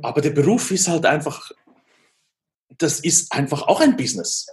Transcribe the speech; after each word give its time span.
Aber 0.00 0.20
der 0.20 0.30
Beruf 0.30 0.70
ist 0.70 0.86
halt 0.86 1.06
einfach, 1.06 1.50
das 2.78 3.00
ist 3.00 3.32
einfach 3.32 3.62
auch 3.62 3.80
ein 3.80 3.96
Business. 3.96 4.46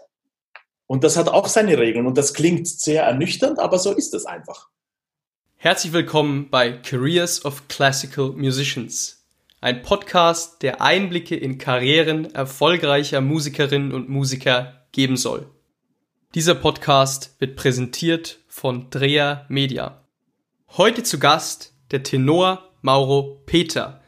Und 0.88 1.04
das 1.04 1.18
hat 1.18 1.30
auch 1.30 1.48
seine 1.48 1.78
Regeln. 1.78 2.08
Und 2.08 2.18
das 2.18 2.34
klingt 2.34 2.68
sehr 2.68 3.04
ernüchternd, 3.04 3.60
aber 3.60 3.78
so 3.78 3.92
ist 3.92 4.14
es 4.16 4.26
einfach. 4.26 4.70
Herzlich 5.58 5.94
willkommen 5.94 6.50
bei 6.50 6.72
Careers 6.72 7.46
of 7.46 7.68
Classical 7.68 8.32
Musicians, 8.32 9.24
ein 9.62 9.84
Podcast, 9.84 10.62
der 10.64 10.82
Einblicke 10.82 11.36
in 11.36 11.58
Karrieren 11.60 12.34
erfolgreicher 12.34 13.22
Musikerinnen 13.22 13.92
und 13.92 14.10
Musiker 14.10 14.88
geben 14.92 15.18
soll. 15.18 15.48
Dieser 16.34 16.56
Podcast 16.56 17.36
wird 17.40 17.56
präsentiert 17.56 18.40
von 18.48 18.90
Drea 18.90 19.46
Media. 19.48 20.06
Heute 20.70 21.04
zu 21.04 21.20
Gast 21.20 21.74
der 21.92 22.04
Tenor 22.04 22.72
Mauro 22.82 23.42
Peter. 23.46 24.02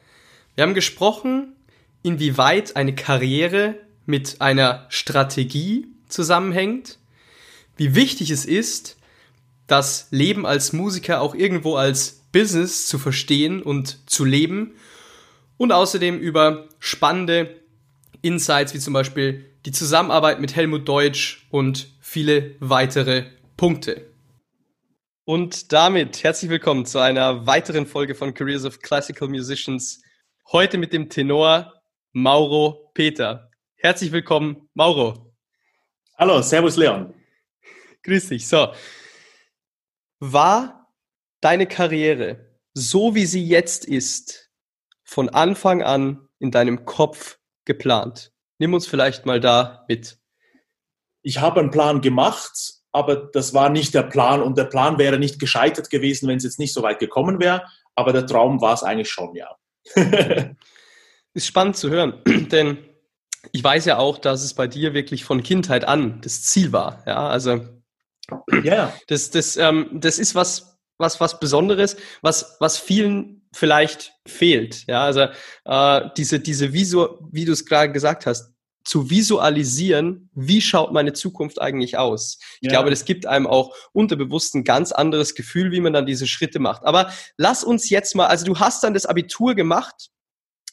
Wir 0.57 0.63
haben 0.63 0.73
gesprochen, 0.73 1.55
inwieweit 2.01 2.75
eine 2.75 2.95
Karriere 2.95 3.75
mit 4.07 4.41
einer 4.41 4.87
Strategie 4.89 5.85
zusammenhängt, 6.07 6.97
wie 7.75 7.93
wichtig 7.93 8.31
es 8.31 8.43
ist, 8.43 8.97
das 9.67 10.07
Leben 10.09 10.47
als 10.47 10.73
Musiker 10.73 11.21
auch 11.21 11.35
irgendwo 11.35 11.75
als 11.75 12.23
Business 12.31 12.87
zu 12.87 12.97
verstehen 12.97 13.61
und 13.61 14.09
zu 14.09 14.25
leben 14.25 14.73
und 15.57 15.71
außerdem 15.71 16.17
über 16.17 16.69
spannende 16.79 17.61
Insights 18.23 18.73
wie 18.73 18.79
zum 18.79 18.93
Beispiel 18.93 19.45
die 19.67 19.71
Zusammenarbeit 19.71 20.41
mit 20.41 20.55
Helmut 20.55 20.87
Deutsch 20.87 21.45
und 21.51 21.89
viele 22.01 22.55
weitere 22.59 23.25
Punkte. 23.57 24.07
Und 25.23 25.71
damit 25.71 26.23
herzlich 26.23 26.49
willkommen 26.49 26.87
zu 26.87 26.97
einer 26.97 27.45
weiteren 27.45 27.85
Folge 27.85 28.15
von 28.15 28.33
Careers 28.33 28.65
of 28.65 28.79
Classical 28.79 29.27
Musicians. 29.27 30.01
Heute 30.53 30.77
mit 30.77 30.93
dem 30.93 31.09
Tenor 31.09 31.73
Mauro 32.13 32.89
Peter. 32.93 33.51
Herzlich 33.75 34.13
willkommen, 34.13 34.69
Mauro. 34.73 35.35
Hallo, 36.17 36.41
Servus 36.41 36.77
Leon. 36.77 37.13
Grüß 38.03 38.29
dich. 38.29 38.47
So. 38.47 38.71
War 40.21 40.87
deine 41.41 41.67
Karriere, 41.67 42.57
so 42.73 43.13
wie 43.13 43.25
sie 43.25 43.45
jetzt 43.45 43.83
ist, 43.83 44.49
von 45.03 45.27
Anfang 45.27 45.83
an 45.83 46.29
in 46.39 46.51
deinem 46.51 46.85
Kopf 46.85 47.39
geplant? 47.65 48.31
Nimm 48.57 48.73
uns 48.73 48.87
vielleicht 48.87 49.25
mal 49.25 49.41
da 49.41 49.83
mit. 49.89 50.17
Ich 51.23 51.41
habe 51.41 51.59
einen 51.59 51.71
Plan 51.71 51.99
gemacht, 51.99 52.75
aber 52.93 53.17
das 53.17 53.53
war 53.53 53.67
nicht 53.67 53.93
der 53.93 54.03
Plan 54.03 54.41
und 54.41 54.57
der 54.57 54.63
Plan 54.63 54.97
wäre 54.97 55.19
nicht 55.19 55.39
gescheitert 55.39 55.89
gewesen, 55.89 56.29
wenn 56.29 56.37
es 56.37 56.45
jetzt 56.45 56.57
nicht 56.57 56.73
so 56.73 56.83
weit 56.83 56.99
gekommen 56.99 57.41
wäre, 57.41 57.65
aber 57.95 58.13
der 58.13 58.25
Traum 58.25 58.61
war 58.61 58.73
es 58.73 58.83
eigentlich 58.83 59.09
schon, 59.09 59.35
ja. 59.35 59.53
ist 61.33 61.47
spannend 61.47 61.77
zu 61.77 61.89
hören, 61.89 62.21
denn 62.51 62.77
ich 63.51 63.63
weiß 63.63 63.85
ja 63.85 63.97
auch, 63.97 64.17
dass 64.17 64.43
es 64.43 64.53
bei 64.53 64.67
dir 64.67 64.93
wirklich 64.93 65.23
von 65.23 65.43
Kindheit 65.43 65.85
an 65.85 66.21
das 66.21 66.43
Ziel 66.43 66.71
war. 66.71 67.03
Ja, 67.05 67.27
also 67.27 67.65
ja, 68.63 68.93
das, 69.07 69.29
das, 69.29 69.57
ähm, 69.57 69.89
das 69.93 70.19
ist 70.19 70.35
was, 70.35 70.79
was, 70.97 71.19
was 71.21 71.39
Besonderes, 71.39 71.95
was, 72.21 72.57
was 72.59 72.77
vielen 72.77 73.47
vielleicht 73.53 74.13
fehlt. 74.27 74.85
Ja, 74.87 75.03
also 75.03 75.27
äh, 75.65 76.09
diese, 76.17 76.39
diese 76.39 76.73
Visu, 76.73 77.07
wie 77.31 77.45
du 77.45 77.53
es 77.53 77.65
gerade 77.65 77.93
gesagt 77.93 78.25
hast, 78.25 78.53
zu 78.87 79.09
visualisieren, 79.09 80.29
wie 80.33 80.61
schaut 80.61 80.93
meine 80.93 81.11
Zukunft 81.11 81.59
eigentlich 81.59 81.97
aus. 81.97 82.39
Ich 82.61 82.67
ja. 82.67 82.69
glaube, 82.69 82.89
das 82.89 83.03
gibt 83.03 83.25
einem 83.25 83.45
auch 83.45 83.75
unterbewusst 83.91 84.55
ein 84.55 84.63
ganz 84.63 84.93
anderes 84.93 85.35
Gefühl, 85.35 85.71
wie 85.73 85.81
man 85.81 85.91
dann 85.91 86.05
diese 86.05 86.25
Schritte 86.25 86.59
macht. 86.59 86.85
Aber 86.85 87.11
lass 87.35 87.65
uns 87.65 87.89
jetzt 87.89 88.15
mal, 88.15 88.27
also 88.27 88.45
du 88.45 88.59
hast 88.59 88.85
dann 88.85 88.93
das 88.93 89.05
Abitur 89.05 89.55
gemacht, 89.55 90.09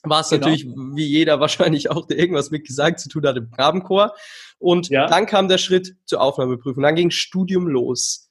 war 0.04 0.20
es 0.20 0.28
genau. 0.28 0.46
natürlich 0.46 0.66
wie 0.94 1.06
jeder 1.06 1.40
wahrscheinlich 1.40 1.90
auch, 1.90 2.06
der 2.06 2.18
irgendwas 2.18 2.52
mit 2.52 2.64
Gesang 2.64 2.96
zu 2.98 3.08
tun 3.08 3.26
hat 3.26 3.36
im 3.36 3.50
Grabenchor. 3.50 4.14
Und 4.58 4.90
ja. 4.90 5.06
dann 5.08 5.26
kam 5.26 5.48
der 5.48 5.58
Schritt 5.58 5.96
zur 6.04 6.20
Aufnahmeprüfung. 6.20 6.84
Dann 6.84 6.94
ging 6.94 7.10
Studium 7.10 7.66
los. 7.66 8.30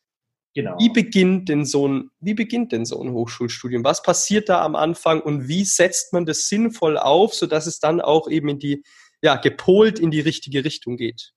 Genau. 0.56 0.78
Wie 0.80 0.90
beginnt 0.90 1.50
denn 1.50 1.66
so 1.66 1.90
ein, 1.90 2.10
wie 2.22 2.36
beginnt 2.36 2.72
denn 2.72 2.86
so 2.86 3.02
ein 3.02 3.12
Hochschulstudium? 3.12 3.84
Was 3.84 4.02
passiert 4.02 4.48
da 4.48 4.62
am 4.62 4.76
Anfang 4.76 5.20
und 5.20 5.50
wie 5.50 5.66
setzt 5.66 6.14
man 6.14 6.26
das 6.26 6.48
sinnvoll 6.48 6.98
auf, 6.98 7.34
sodass 7.34 7.68
es 7.68 7.80
dann 7.80 8.00
auch 8.00 8.30
eben 8.30 8.48
in 8.48 8.60
die 8.60 8.84
ja, 9.24 9.38
gepolt 9.38 9.98
in 9.98 10.12
die 10.12 10.20
richtige 10.20 10.64
Richtung 10.64 10.98
geht? 10.98 11.34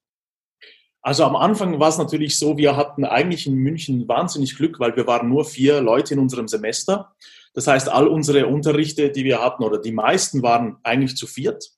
Also 1.01 1.25
am 1.25 1.37
Anfang 1.37 1.79
war 1.79 1.89
es 1.89 1.99
natürlich 1.99 2.37
so, 2.37 2.59
wir 2.59 2.77
hatten 2.77 3.05
eigentlich 3.05 3.47
in 3.47 3.55
München 3.55 4.09
wahnsinnig 4.09 4.57
Glück, 4.57 4.81
weil 4.81 4.97
wir 4.97 5.07
waren 5.07 5.29
nur 5.29 5.45
vier 5.45 5.81
Leute 5.81 6.15
in 6.15 6.21
unserem 6.21 6.49
Semester. 6.49 7.15
Das 7.55 7.69
heißt, 7.69 7.89
all 7.89 8.09
unsere 8.09 8.49
Unterrichte, 8.49 9.11
die 9.11 9.25
wir 9.25 9.41
hatten, 9.41 9.63
oder 9.63 9.79
die 9.79 9.93
meisten 9.93 10.43
waren 10.43 10.79
eigentlich 10.83 11.17
zu 11.17 11.29
viert. 11.29 11.71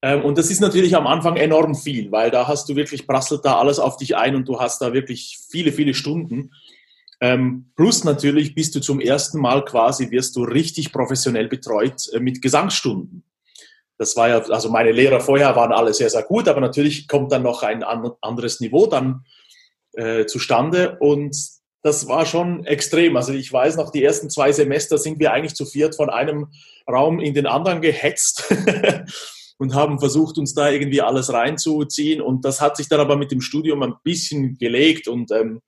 Ähm, 0.00 0.24
und 0.24 0.38
das 0.38 0.50
ist 0.50 0.60
natürlich 0.60 0.96
am 0.96 1.06
Anfang 1.06 1.36
enorm 1.36 1.74
viel, 1.74 2.10
weil 2.10 2.30
da 2.30 2.48
hast 2.48 2.70
du 2.70 2.76
wirklich, 2.76 3.06
prasselt 3.06 3.44
da 3.44 3.58
alles 3.58 3.78
auf 3.78 3.98
dich 3.98 4.16
ein 4.16 4.34
und 4.34 4.48
du 4.48 4.58
hast 4.58 4.80
da 4.80 4.94
wirklich 4.94 5.38
viele, 5.50 5.70
viele 5.70 5.92
Stunden. 5.92 6.52
Ähm, 7.20 7.72
plus 7.76 8.04
natürlich 8.04 8.54
bist 8.54 8.74
du 8.74 8.80
zum 8.80 9.00
ersten 9.00 9.38
Mal 9.38 9.66
quasi, 9.66 10.10
wirst 10.10 10.34
du 10.34 10.44
richtig 10.44 10.92
professionell 10.92 11.48
betreut 11.48 12.08
äh, 12.14 12.20
mit 12.20 12.40
Gesangsstunden. 12.40 13.22
Das 13.98 14.16
war 14.16 14.28
ja, 14.28 14.38
also 14.40 14.70
meine 14.70 14.92
Lehrer 14.92 15.20
vorher 15.20 15.56
waren 15.56 15.72
alle 15.72 15.94
sehr, 15.94 16.10
sehr 16.10 16.22
gut, 16.22 16.48
aber 16.48 16.60
natürlich 16.60 17.08
kommt 17.08 17.32
dann 17.32 17.42
noch 17.42 17.62
ein 17.62 17.82
anderes 17.82 18.60
Niveau 18.60 18.86
dann 18.86 19.24
äh, 19.94 20.26
zustande 20.26 20.98
und 21.00 21.34
das 21.86 22.08
war 22.08 22.26
schon 22.26 22.64
extrem. 22.66 23.16
Also 23.16 23.32
ich 23.32 23.52
weiß 23.52 23.76
noch, 23.76 23.90
die 23.92 24.02
ersten 24.02 24.28
zwei 24.28 24.50
Semester 24.50 24.98
sind 24.98 25.20
wir 25.20 25.32
eigentlich 25.32 25.54
zu 25.54 25.64
viert 25.64 25.94
von 25.94 26.10
einem 26.10 26.48
Raum 26.90 27.20
in 27.20 27.32
den 27.32 27.46
anderen 27.46 27.80
gehetzt 27.80 28.52
und 29.58 29.74
haben 29.74 30.00
versucht, 30.00 30.36
uns 30.36 30.52
da 30.52 30.68
irgendwie 30.68 31.00
alles 31.00 31.32
reinzuziehen. 31.32 32.20
Und 32.20 32.44
das 32.44 32.60
hat 32.60 32.76
sich 32.76 32.88
dann 32.88 32.98
aber 32.98 33.16
mit 33.16 33.30
dem 33.30 33.40
Studium 33.40 33.84
ein 33.84 33.94
bisschen 34.02 34.58
gelegt 34.58 35.06
und 35.06 35.30
ähm, 35.30 35.60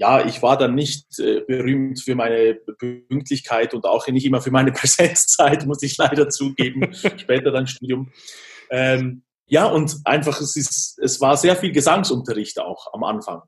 ja, 0.00 0.24
ich 0.24 0.42
war 0.42 0.56
dann 0.56 0.74
nicht 0.74 1.18
äh, 1.18 1.42
berühmt 1.46 2.00
für 2.02 2.14
meine 2.14 2.54
Pünktlichkeit 2.54 3.74
und 3.74 3.84
auch 3.84 4.06
nicht 4.08 4.24
immer 4.24 4.40
für 4.40 4.50
meine 4.50 4.72
Präsenzzeit, 4.72 5.66
muss 5.66 5.82
ich 5.82 5.98
leider 5.98 6.30
zugeben, 6.30 6.94
später 6.94 7.50
dann 7.50 7.66
Studium. 7.66 8.10
Ähm, 8.70 9.22
ja, 9.46 9.66
und 9.66 9.98
einfach, 10.04 10.40
es, 10.40 10.56
ist, 10.56 10.98
es 11.00 11.20
war 11.20 11.36
sehr 11.36 11.54
viel 11.54 11.72
Gesangsunterricht 11.72 12.60
auch 12.60 12.94
am 12.94 13.04
Anfang. 13.04 13.42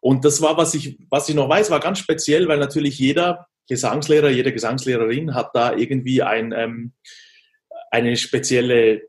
Und 0.00 0.24
das 0.24 0.40
war, 0.40 0.56
was 0.56 0.72
ich, 0.74 0.98
was 1.10 1.28
ich 1.28 1.34
noch 1.34 1.50
weiß, 1.50 1.70
war 1.70 1.80
ganz 1.80 1.98
speziell, 1.98 2.48
weil 2.48 2.58
natürlich 2.58 2.98
jeder 2.98 3.46
Gesangslehrer, 3.68 4.30
jede 4.30 4.52
Gesangslehrerin 4.52 5.34
hat 5.34 5.50
da 5.52 5.76
irgendwie 5.76 6.22
ein, 6.22 6.52
ähm, 6.52 6.94
eine 7.90 8.16
spezielle 8.16 9.02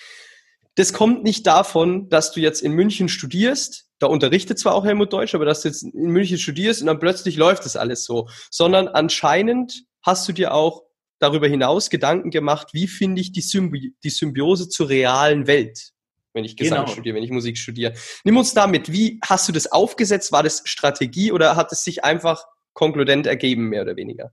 Das 0.75 0.93
kommt 0.93 1.23
nicht 1.23 1.47
davon, 1.47 2.07
dass 2.09 2.31
du 2.31 2.39
jetzt 2.39 2.61
in 2.61 2.73
München 2.73 3.09
studierst. 3.09 3.90
Da 4.01 4.07
unterrichtet 4.07 4.57
zwar 4.57 4.73
auch 4.73 4.83
Helmut 4.83 5.13
Deutsch, 5.13 5.35
aber 5.35 5.45
dass 5.45 5.61
du 5.61 5.67
jetzt 5.67 5.83
in 5.83 6.09
München 6.09 6.39
studierst 6.39 6.81
und 6.81 6.87
dann 6.87 6.97
plötzlich 6.97 7.37
läuft 7.37 7.65
das 7.65 7.75
alles 7.75 8.03
so. 8.03 8.27
Sondern 8.49 8.87
anscheinend 8.87 9.83
hast 10.01 10.27
du 10.27 10.33
dir 10.33 10.55
auch 10.55 10.81
darüber 11.19 11.47
hinaus 11.47 11.91
Gedanken 11.91 12.31
gemacht, 12.31 12.69
wie 12.73 12.87
finde 12.87 13.21
ich 13.21 13.31
die, 13.31 13.41
Symbi 13.41 13.93
die 14.03 14.09
Symbiose 14.09 14.69
zur 14.69 14.89
realen 14.89 15.45
Welt, 15.45 15.91
wenn 16.33 16.43
ich 16.43 16.57
Gesang 16.57 16.79
genau. 16.79 16.91
studiere, 16.91 17.15
wenn 17.15 17.21
ich 17.21 17.29
Musik 17.29 17.59
studiere. 17.59 17.93
Nimm 18.23 18.37
uns 18.37 18.55
damit, 18.55 18.91
wie 18.91 19.19
hast 19.23 19.47
du 19.47 19.51
das 19.51 19.71
aufgesetzt? 19.71 20.31
War 20.31 20.41
das 20.41 20.63
Strategie 20.65 21.31
oder 21.31 21.55
hat 21.55 21.71
es 21.71 21.83
sich 21.83 22.03
einfach 22.03 22.43
konkludent 22.73 23.27
ergeben, 23.27 23.69
mehr 23.69 23.83
oder 23.83 23.97
weniger? 23.97 24.31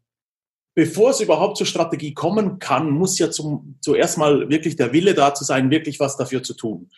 Bevor 0.75 1.11
es 1.11 1.20
überhaupt 1.20 1.59
zur 1.59 1.67
Strategie 1.67 2.15
kommen 2.15 2.59
kann, 2.59 2.88
muss 2.88 3.19
ja 3.19 3.31
zum, 3.31 3.76
zuerst 3.82 4.17
mal 4.17 4.49
wirklich 4.49 4.76
der 4.76 4.94
Wille 4.94 5.12
dazu 5.12 5.44
sein, 5.44 5.70
wirklich 5.70 6.00
was 6.00 6.17
dafür 6.17 6.43
zu 6.43 6.55
tun 6.55 6.88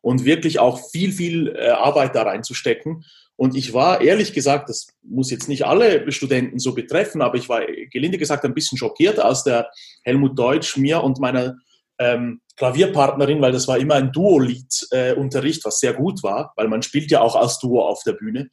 und 0.00 0.24
wirklich 0.24 0.58
auch 0.58 0.90
viel, 0.90 1.12
viel 1.12 1.54
äh, 1.56 1.68
Arbeit 1.68 2.14
da 2.14 2.22
reinzustecken. 2.22 3.04
Und 3.36 3.54
ich 3.54 3.72
war 3.72 4.00
ehrlich 4.00 4.32
gesagt, 4.32 4.68
das 4.68 4.88
muss 5.02 5.30
jetzt 5.30 5.48
nicht 5.48 5.64
alle 5.64 6.10
Studenten 6.10 6.58
so 6.58 6.74
betreffen, 6.74 7.22
aber 7.22 7.36
ich 7.36 7.48
war 7.48 7.62
gelinde 7.92 8.18
gesagt 8.18 8.44
ein 8.44 8.54
bisschen 8.54 8.78
schockiert, 8.78 9.20
als 9.20 9.44
der 9.44 9.70
Helmut 10.02 10.36
Deutsch 10.36 10.76
mir 10.76 11.02
und 11.04 11.20
meiner 11.20 11.56
ähm, 11.98 12.40
Klavierpartnerin, 12.56 13.40
weil 13.40 13.52
das 13.52 13.68
war 13.68 13.78
immer 13.78 13.94
ein 13.94 14.12
Duo-Lied-Unterricht, 14.12 15.60
äh, 15.60 15.64
was 15.64 15.78
sehr 15.78 15.94
gut 15.94 16.22
war, 16.22 16.52
weil 16.56 16.68
man 16.68 16.82
spielt 16.82 17.10
ja 17.10 17.20
auch 17.20 17.36
als 17.36 17.58
Duo 17.58 17.86
auf 17.86 18.02
der 18.02 18.14
Bühne, 18.14 18.50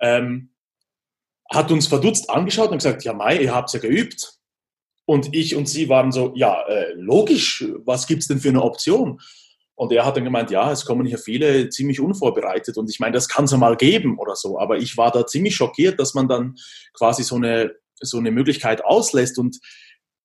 ähm, 0.00 0.50
hat 1.50 1.70
uns 1.70 1.86
verdutzt 1.86 2.28
angeschaut 2.28 2.70
und 2.70 2.78
gesagt, 2.78 3.04
ja 3.04 3.12
Mai, 3.12 3.38
ihr 3.38 3.54
habt's 3.54 3.72
ja 3.72 3.80
geübt. 3.80 4.34
Und 5.06 5.34
ich 5.34 5.54
und 5.54 5.68
sie 5.68 5.88
waren 5.88 6.10
so, 6.10 6.32
ja, 6.34 6.66
äh, 6.66 6.92
logisch, 6.94 7.64
was 7.84 8.06
gibt's 8.06 8.26
denn 8.26 8.40
für 8.40 8.48
eine 8.48 8.62
Option? 8.62 9.20
Und 9.76 9.92
er 9.92 10.06
hat 10.06 10.16
dann 10.16 10.24
gemeint, 10.24 10.50
ja, 10.50 10.72
es 10.72 10.86
kommen 10.86 11.06
hier 11.06 11.18
viele 11.18 11.68
ziemlich 11.68 12.00
unvorbereitet 12.00 12.78
und 12.78 12.88
ich 12.88 12.98
meine, 12.98 13.12
das 13.12 13.28
kann 13.28 13.44
es 13.44 13.52
mal 13.52 13.76
geben 13.76 14.18
oder 14.18 14.34
so. 14.34 14.58
Aber 14.58 14.78
ich 14.78 14.96
war 14.96 15.10
da 15.10 15.26
ziemlich 15.26 15.54
schockiert, 15.54 16.00
dass 16.00 16.14
man 16.14 16.28
dann 16.28 16.56
quasi 16.94 17.22
so 17.22 17.36
eine, 17.36 17.74
so 18.00 18.16
eine 18.16 18.30
Möglichkeit 18.30 18.82
auslässt 18.82 19.38
und 19.38 19.58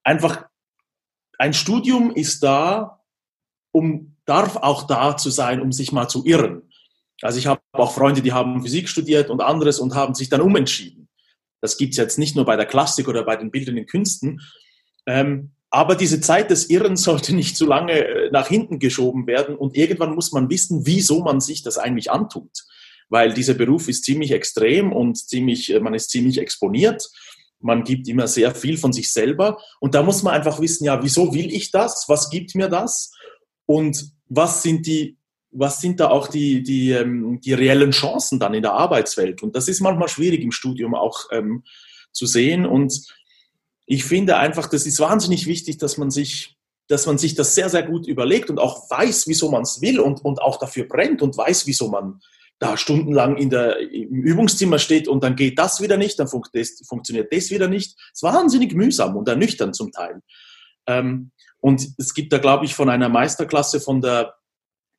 einfach 0.03 0.45
ein 1.37 1.53
Studium 1.53 2.11
ist 2.11 2.43
da, 2.43 3.03
um, 3.73 4.15
darf 4.25 4.55
auch 4.55 4.83
da 4.83 5.17
zu 5.17 5.29
sein, 5.29 5.61
um 5.61 5.73
sich 5.73 5.91
mal 5.91 6.07
zu 6.07 6.25
irren. 6.25 6.63
Also 7.21 7.37
ich 7.37 7.47
habe 7.47 7.61
auch 7.73 7.93
Freunde, 7.93 8.21
die 8.21 8.31
haben 8.31 8.61
Physik 8.61 8.87
studiert 8.87 9.29
und 9.29 9.41
anderes 9.41 9.79
und 9.79 9.95
haben 9.95 10.15
sich 10.15 10.29
dann 10.29 10.41
umentschieden. 10.41 11.09
Das 11.59 11.77
gibt's 11.77 11.97
jetzt 11.97 12.17
nicht 12.17 12.35
nur 12.35 12.45
bei 12.45 12.55
der 12.55 12.65
Klassik 12.65 13.07
oder 13.07 13.23
bei 13.23 13.35
den 13.35 13.51
bildenden 13.51 13.85
Künsten. 13.85 14.41
Ähm, 15.05 15.51
aber 15.71 15.95
diese 15.95 16.19
Zeit 16.19 16.51
des 16.51 16.69
Irrens 16.69 17.03
sollte 17.03 17.33
nicht 17.33 17.55
zu 17.55 17.65
lange 17.65 17.93
äh, 17.93 18.29
nach 18.29 18.47
hinten 18.47 18.77
geschoben 18.77 19.25
werden 19.25 19.55
und 19.55 19.75
irgendwann 19.75 20.13
muss 20.13 20.33
man 20.33 20.49
wissen, 20.49 20.85
wieso 20.85 21.23
man 21.23 21.39
sich 21.39 21.63
das 21.63 21.77
eigentlich 21.77 22.11
antut. 22.11 22.65
Weil 23.09 23.33
dieser 23.33 23.53
Beruf 23.53 23.87
ist 23.87 24.03
ziemlich 24.03 24.31
extrem 24.31 24.91
und 24.91 25.17
ziemlich, 25.17 25.73
äh, 25.73 25.79
man 25.79 25.93
ist 25.93 26.09
ziemlich 26.11 26.39
exponiert. 26.39 27.09
Man 27.59 27.83
gibt 27.85 28.07
immer 28.09 28.27
sehr 28.27 28.53
viel 28.53 28.77
von 28.77 28.91
sich 28.91 29.13
selber 29.13 29.59
und 29.79 29.95
da 29.95 30.03
muss 30.03 30.23
man 30.23 30.33
einfach 30.33 30.59
wissen, 30.59 30.83
ja, 30.83 31.01
wieso 31.03 31.33
will 31.33 31.53
ich 31.53 31.71
das? 31.71 32.05
Was 32.07 32.29
gibt 32.29 32.53
mir 32.53 32.67
das? 32.67 33.13
Und 33.65 34.11
was 34.27 34.63
sind 34.63 34.85
die, 34.87 35.17
was 35.51 35.79
sind 35.79 36.01
da 36.01 36.09
auch 36.09 36.27
die, 36.27 36.63
die, 36.63 36.91
ähm, 36.91 37.39
die 37.39 37.53
reellen 37.53 37.91
Chancen 37.91 38.39
dann 38.39 38.53
in 38.53 38.63
der 38.63 38.73
Arbeitswelt? 38.73 39.41
Und 39.41 39.55
das 39.55 39.69
ist 39.69 39.79
manchmal 39.79 40.09
schwierig 40.09 40.41
im 40.41 40.51
Studium 40.51 40.95
auch 40.95 41.27
ähm, 41.31 41.63
zu 42.11 42.25
sehen 42.25 42.65
und 42.65 42.93
ich 43.91 44.05
finde 44.05 44.37
einfach, 44.37 44.69
das 44.69 44.85
ist 44.85 45.01
wahnsinnig 45.01 45.47
wichtig, 45.47 45.77
dass 45.77 45.97
man 45.97 46.11
sich, 46.11 46.55
dass 46.87 47.07
man 47.07 47.17
sich 47.17 47.35
das 47.35 47.55
sehr, 47.55 47.69
sehr 47.69 47.83
gut 47.83 48.07
überlegt 48.07 48.49
und 48.49 48.57
auch 48.57 48.89
weiß, 48.89 49.27
wieso 49.27 49.51
man 49.51 49.63
es 49.63 49.81
will 49.81 49.99
und, 49.99 50.23
und 50.23 50.41
auch 50.41 50.57
dafür 50.57 50.87
brennt 50.87 51.21
und 51.21 51.35
weiß, 51.35 51.67
wieso 51.67 51.89
man 51.89 52.21
da 52.57 52.77
stundenlang 52.77 53.35
in 53.35 53.49
der, 53.49 53.79
im 53.79 54.23
Übungszimmer 54.23 54.79
steht 54.79 55.09
und 55.09 55.25
dann 55.25 55.35
geht 55.35 55.59
das 55.59 55.81
wieder 55.81 55.97
nicht, 55.97 56.17
dann 56.19 56.29
fun 56.29 56.41
das, 56.53 56.81
funktioniert 56.87 57.33
das 57.33 57.49
wieder 57.49 57.67
nicht. 57.67 57.97
Es 58.13 58.19
ist 58.19 58.23
wahnsinnig 58.23 58.73
mühsam 58.75 59.17
und 59.17 59.27
ernüchternd 59.27 59.75
zum 59.75 59.91
Teil. 59.91 60.21
Ähm, 60.87 61.31
und 61.59 61.85
es 61.97 62.13
gibt 62.13 62.31
da, 62.31 62.37
glaube 62.37 62.63
ich, 62.63 62.73
von 62.73 62.89
einer 62.89 63.09
Meisterklasse 63.09 63.81
von 63.81 63.99
der 63.99 64.35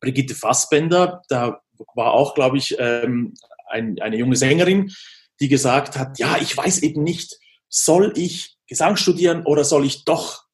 Brigitte 0.03 0.35
Fassbender, 0.35 1.23
da 1.31 1.63
war 1.95 2.13
auch, 2.13 2.35
glaube 2.35 2.59
ich, 2.59 2.77
ähm, 2.79 3.33
ein, 3.71 3.99
eine 4.03 4.19
junge 4.19 4.37
Sängerin, 4.37 4.93
die 5.41 5.49
gesagt 5.49 5.99
hat, 5.99 6.19
ja, 6.19 6.37
ich 6.43 6.55
weiß 6.55 6.83
eben 6.83 7.03
nicht, 7.03 7.39
soll 7.71 8.13
ich 8.17 8.59
Gesang 8.67 8.97
studieren 8.97 9.45
oder 9.45 9.65
soll 9.65 9.85
ich 9.85 10.05
doch, 10.05 10.45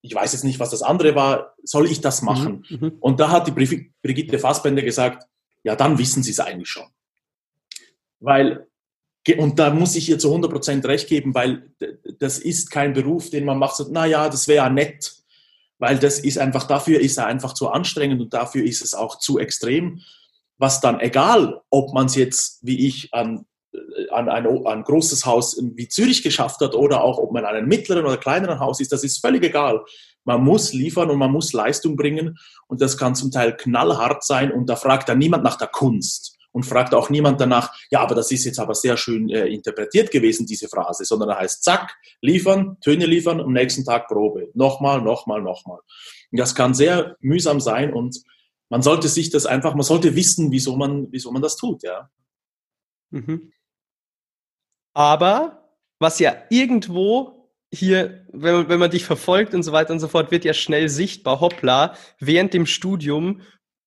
ich 0.00 0.14
weiß 0.14 0.32
jetzt 0.32 0.44
nicht, 0.44 0.58
was 0.58 0.70
das 0.70 0.82
andere 0.82 1.14
war, 1.14 1.54
soll 1.62 1.86
ich 1.86 2.00
das 2.00 2.22
mhm, 2.22 2.26
machen? 2.26 2.66
Mhm, 2.68 2.92
und 3.00 3.20
da 3.20 3.30
hat 3.30 3.46
die 3.46 3.86
Brigitte 4.02 4.38
Fassbender 4.38 4.82
gesagt, 4.82 5.28
ja, 5.62 5.76
dann 5.76 5.98
wissen 5.98 6.22
Sie 6.22 6.32
es 6.32 6.40
eigentlich 6.40 6.68
schon. 6.68 6.86
Weil, 8.18 8.66
und 9.38 9.58
da 9.58 9.70
muss 9.70 9.94
ich 9.94 10.08
ihr 10.08 10.18
zu 10.18 10.34
100% 10.34 10.86
recht 10.86 11.08
geben, 11.08 11.34
weil 11.34 11.72
das 12.18 12.38
ist 12.38 12.70
kein 12.70 12.92
Beruf, 12.92 13.30
den 13.30 13.44
man 13.44 13.58
macht, 13.58 13.76
so, 13.76 13.88
naja, 13.90 14.28
das 14.28 14.48
wäre 14.48 14.64
ja 14.64 14.70
nett, 14.70 15.22
weil 15.78 15.98
das 15.98 16.18
ist 16.20 16.38
einfach, 16.38 16.66
dafür 16.66 17.00
ist 17.00 17.18
er 17.18 17.26
einfach 17.26 17.54
zu 17.54 17.68
anstrengend 17.68 18.20
und 18.20 18.34
dafür 18.34 18.64
ist 18.64 18.82
es 18.82 18.94
auch 18.94 19.18
zu 19.18 19.38
extrem, 19.38 20.00
was 20.58 20.80
dann 20.80 21.00
egal, 21.00 21.60
ob 21.70 21.92
man 21.92 22.06
es 22.06 22.14
jetzt, 22.14 22.58
wie 22.62 22.86
ich, 22.86 23.12
an 23.12 23.46
an 24.10 24.28
ein, 24.28 24.46
ein 24.46 24.82
großes 24.82 25.24
Haus 25.24 25.58
wie 25.74 25.88
Zürich 25.88 26.22
geschafft 26.22 26.60
hat 26.60 26.74
oder 26.74 27.02
auch, 27.02 27.18
ob 27.18 27.32
man 27.32 27.44
an 27.44 27.54
einem 27.54 27.68
mittleren 27.68 28.04
oder 28.04 28.16
kleineren 28.16 28.60
Haus 28.60 28.80
ist, 28.80 28.92
das 28.92 29.04
ist 29.04 29.20
völlig 29.20 29.42
egal. 29.42 29.82
Man 30.24 30.44
muss 30.44 30.72
liefern 30.72 31.10
und 31.10 31.18
man 31.18 31.32
muss 31.32 31.52
Leistung 31.52 31.96
bringen 31.96 32.38
und 32.66 32.80
das 32.80 32.96
kann 32.96 33.14
zum 33.14 33.30
Teil 33.30 33.56
knallhart 33.56 34.24
sein 34.24 34.52
und 34.52 34.68
da 34.68 34.76
fragt 34.76 35.08
dann 35.08 35.18
niemand 35.18 35.42
nach 35.42 35.56
der 35.56 35.68
Kunst 35.68 36.38
und 36.52 36.64
fragt 36.64 36.94
auch 36.94 37.08
niemand 37.08 37.40
danach, 37.40 37.74
ja, 37.90 38.00
aber 38.00 38.14
das 38.14 38.30
ist 38.30 38.44
jetzt 38.44 38.60
aber 38.60 38.74
sehr 38.74 38.96
schön 38.96 39.30
äh, 39.30 39.46
interpretiert 39.46 40.10
gewesen, 40.10 40.46
diese 40.46 40.68
Phrase, 40.68 41.04
sondern 41.04 41.30
da 41.30 41.38
heißt 41.38 41.64
zack, 41.64 41.96
liefern, 42.20 42.76
Töne 42.82 43.06
liefern, 43.06 43.40
am 43.40 43.52
nächsten 43.52 43.84
Tag 43.84 44.06
Probe. 44.06 44.50
Nochmal, 44.54 45.00
nochmal, 45.00 45.40
nochmal. 45.40 45.80
Und 46.30 46.38
das 46.38 46.54
kann 46.54 46.74
sehr 46.74 47.16
mühsam 47.20 47.60
sein 47.60 47.92
und 47.92 48.22
man 48.68 48.82
sollte 48.82 49.08
sich 49.08 49.30
das 49.30 49.46
einfach, 49.46 49.74
man 49.74 49.82
sollte 49.82 50.14
wissen, 50.14 50.50
wieso 50.50 50.76
man, 50.76 51.08
wieso 51.10 51.32
man 51.32 51.42
das 51.42 51.56
tut, 51.56 51.82
ja. 51.82 52.10
Mhm. 53.10 53.52
Aber 54.94 55.68
was 55.98 56.18
ja 56.18 56.34
irgendwo 56.50 57.50
hier, 57.72 58.26
wenn 58.32 58.54
man, 58.54 58.68
wenn 58.68 58.80
man 58.80 58.90
dich 58.90 59.04
verfolgt 59.04 59.54
und 59.54 59.62
so 59.62 59.72
weiter 59.72 59.92
und 59.92 60.00
so 60.00 60.08
fort, 60.08 60.30
wird 60.30 60.44
ja 60.44 60.52
schnell 60.52 60.88
sichtbar, 60.88 61.40
hoppla, 61.40 61.96
während 62.20 62.52
dem 62.52 62.66
Studium 62.66 63.40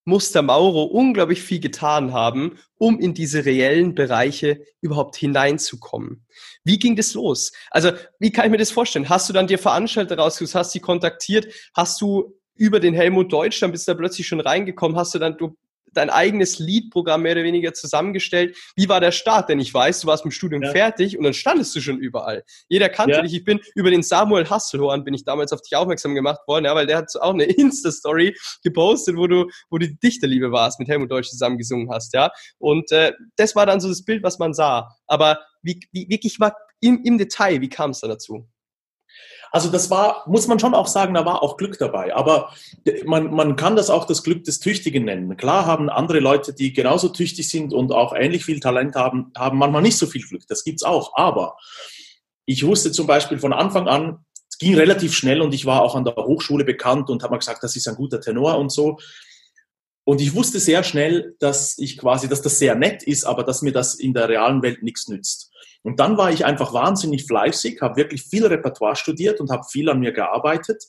muss 0.06 0.32
der 0.32 0.44
Mauro 0.44 0.84
unglaublich 0.84 1.42
viel 1.42 1.60
getan 1.60 2.14
haben, 2.14 2.60
um 2.78 3.00
in 3.00 3.14
diese 3.14 3.44
reellen 3.46 3.96
Bereiche 3.96 4.64
überhaupt 4.82 5.16
hineinzukommen. 5.16 6.26
Wie 6.64 6.78
ging 6.78 6.96
das 6.96 7.16
los? 7.16 7.52
Also, 7.72 7.92
wie 8.20 8.32
kann 8.32 8.46
ich 8.46 8.52
mir 8.52 8.58
das 8.58 8.72
vorstellen? 8.72 9.10
Hast 9.10 9.28
du 9.30 9.34
dann 9.34 9.48
dir 9.48 9.58
Veranstalter 9.58 10.18
rausgesucht, 10.18 10.56
hast 10.56 10.72
sie 10.72 10.80
kontaktiert, 10.80 11.48
hast 11.74 12.00
du 12.02 12.40
über 12.56 12.80
den 12.80 12.94
Helmut 12.94 13.34
Deutsch, 13.34 13.60
dann 13.60 13.72
bist 13.72 13.88
du 13.88 13.92
da 13.92 13.98
plötzlich 13.98 14.28
schon 14.28 14.40
reingekommen, 14.40 14.96
hast 14.96 15.14
du 15.16 15.20
dann, 15.20 15.38
du 15.38 15.58
dein 15.96 16.10
eigenes 16.10 16.60
Lead-Programm 16.60 17.24
mehr 17.24 17.34
oder 17.34 17.44
weniger 17.44 17.74
zusammengestellt. 17.74 18.58
Wie 18.76 18.90
war 18.90 19.00
der 19.00 19.12
Start? 19.12 19.50
Denn 19.50 19.60
ich 19.60 19.74
weiß, 19.74 20.02
du 20.02 20.08
warst 20.08 20.26
mit 20.26 20.34
dem 20.34 20.36
Studium 20.36 20.64
ja. 20.64 20.72
fertig 20.72 21.18
und 21.18 21.24
dann 21.24 21.34
standest 21.34 21.76
du 21.76 21.82
schon 21.82 21.98
überall. 21.98 22.44
Jeder 22.68 22.90
kannte 22.90 23.16
ja. 23.16 23.22
dich. 23.22 23.34
Ich 23.34 23.44
bin 23.44 23.60
über 23.76 23.92
den 23.92 24.04
Samuel 24.04 24.50
Hasselhorn 24.50 25.04
bin 25.04 25.14
ich 25.14 25.24
damals 25.24 25.52
auf 25.54 25.62
dich 25.62 25.76
aufmerksam 25.76 26.16
gemacht 26.16 26.42
worden, 26.48 26.66
ja, 26.66 26.76
weil 26.76 26.88
der 26.88 26.98
hat 26.98 27.16
auch 27.20 27.34
eine 27.34 27.44
Insta-Story 27.46 28.36
gepostet, 28.64 29.18
wo 29.18 29.28
du, 29.28 29.50
wo 29.70 29.78
du 29.78 29.88
die 29.88 30.00
Dichterliebe 30.00 30.52
warst, 30.52 30.80
mit 30.80 30.88
Helmut 30.88 31.12
Deutsch 31.12 31.30
zusammen 31.30 31.58
gesungen 31.58 31.90
hast, 31.92 32.14
ja. 32.14 32.32
Und 32.58 32.92
äh, 32.92 33.14
das 33.38 33.56
war 33.56 33.66
dann 33.66 33.80
so 33.80 33.88
das 33.88 34.04
Bild, 34.04 34.24
was 34.24 34.40
man 34.40 34.54
sah. 34.54 34.90
Aber 35.08 35.40
wie, 35.62 35.80
wie 35.92 36.08
wirklich 36.10 36.40
war 36.40 36.56
im, 36.80 37.02
im 37.04 37.18
Detail, 37.18 37.62
wie 37.62 37.70
kam 37.70 37.92
es 37.92 38.02
da 38.02 38.08
dazu? 38.08 38.48
Also 39.56 39.70
das 39.70 39.90
war, 39.90 40.26
muss 40.28 40.48
man 40.48 40.60
schon 40.60 40.76
auch 40.76 40.86
sagen, 40.86 41.14
da 41.14 41.26
war 41.26 41.42
auch 41.42 41.56
Glück 41.56 41.78
dabei. 41.80 42.14
Aber 42.14 42.52
man, 43.06 43.34
man 43.34 43.56
kann 43.56 43.78
das 43.78 43.90
auch 43.90 44.04
das 44.04 44.22
Glück 44.22 44.44
des 44.44 44.60
Tüchtigen 44.60 45.06
nennen. 45.06 45.38
Klar 45.38 45.66
haben 45.66 45.90
andere 45.90 46.20
Leute, 46.20 46.54
die 46.54 46.74
genauso 46.74 47.08
tüchtig 47.08 47.48
sind 47.48 47.72
und 47.72 47.94
auch 47.94 48.14
ähnlich 48.14 48.44
viel 48.44 48.60
Talent 48.60 48.96
haben, 48.96 49.32
haben 49.34 49.58
manchmal 49.58 49.82
nicht 49.82 49.98
so 49.98 50.08
viel 50.08 50.24
Glück. 50.24 50.46
Das 50.50 50.66
gibt's 50.66 50.84
auch. 50.84 51.16
Aber 51.16 51.56
ich 52.46 52.66
wusste 52.66 52.92
zum 52.92 53.08
Beispiel 53.08 53.40
von 53.40 53.54
Anfang 53.54 53.88
an, 53.88 54.26
es 54.50 54.58
ging 54.58 54.76
relativ 54.76 55.16
schnell 55.16 55.40
und 55.42 55.54
ich 55.54 55.66
war 55.66 55.84
auch 55.84 55.96
an 55.96 56.04
der 56.04 56.18
Hochschule 56.18 56.66
bekannt 56.66 57.10
und 57.10 57.24
habe 57.24 57.32
mal 57.32 57.38
gesagt, 57.38 57.64
das 57.64 57.78
ist 57.78 57.88
ein 57.88 57.96
guter 57.96 58.20
Tenor 58.20 58.58
und 58.58 58.74
so. 58.74 58.98
Und 60.04 60.20
ich 60.20 60.36
wusste 60.36 60.60
sehr 60.60 60.84
schnell, 60.84 61.38
dass 61.40 61.78
ich 61.78 61.98
quasi, 61.98 62.28
dass 62.28 62.42
das 62.42 62.60
sehr 62.60 62.76
nett 62.76 63.04
ist, 63.04 63.24
aber 63.24 63.44
dass 63.44 63.62
mir 63.62 63.72
das 63.72 63.96
in 63.96 64.14
der 64.14 64.28
realen 64.28 64.62
Welt 64.64 64.84
nichts 64.84 65.08
nützt. 65.08 65.50
Und 65.86 66.00
dann 66.00 66.18
war 66.18 66.32
ich 66.32 66.46
einfach 66.46 66.74
wahnsinnig 66.74 67.26
fleißig, 67.26 67.80
habe 67.82 67.98
wirklich 67.98 68.24
viel 68.24 68.46
Repertoire 68.46 68.96
studiert 68.96 69.40
und 69.40 69.52
habe 69.52 69.64
viel 69.70 69.88
an 69.90 70.00
mir 70.00 70.12
gearbeitet. 70.12 70.84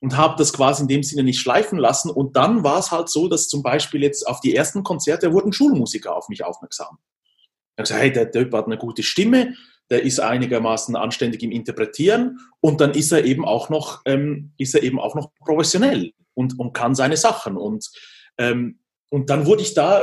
und 0.00 0.16
habe 0.16 0.34
das 0.36 0.52
quasi 0.52 0.82
in 0.82 0.88
dem 0.88 1.02
Sinne 1.02 1.22
nicht 1.22 1.40
schleifen 1.40 1.78
lassen. 1.78 2.10
Und 2.10 2.36
dann 2.36 2.62
war 2.62 2.78
es 2.78 2.90
halt 2.90 3.08
so, 3.08 3.28
dass 3.28 3.48
zum 3.48 3.62
Beispiel 3.62 4.02
jetzt 4.02 4.28
auf 4.28 4.40
die 4.40 4.54
ersten 4.54 4.82
Konzerte 4.82 5.32
wurden 5.32 5.54
Schulmusiker 5.54 6.14
auf 6.14 6.28
mich 6.28 6.44
aufmerksam. 6.44 6.98
Ich 6.98 7.78
habe 7.78 7.82
gesagt, 7.82 8.00
hey, 8.02 8.12
der 8.12 8.30
Typ 8.30 8.52
hat 8.52 8.66
eine 8.66 8.76
gute 8.76 9.02
Stimme, 9.02 9.54
der 9.90 10.02
ist 10.02 10.20
einigermaßen 10.20 10.96
anständig 10.96 11.42
im 11.42 11.50
Interpretieren 11.50 12.38
und 12.60 12.80
dann 12.80 12.92
ist 12.92 13.10
er 13.10 13.24
eben 13.24 13.44
auch 13.44 13.70
noch, 13.70 14.02
ähm, 14.04 14.52
ist 14.58 14.74
er 14.74 14.82
eben 14.82 15.00
auch 15.00 15.14
noch 15.14 15.30
professionell 15.44 16.12
und, 16.34 16.58
und 16.58 16.72
kann 16.72 16.94
seine 16.94 17.16
Sachen. 17.16 17.56
Und, 17.56 17.90
ähm, 18.36 18.80
und 19.10 19.30
dann 19.30 19.46
wurde 19.46 19.62
ich 19.62 19.74
da 19.74 20.02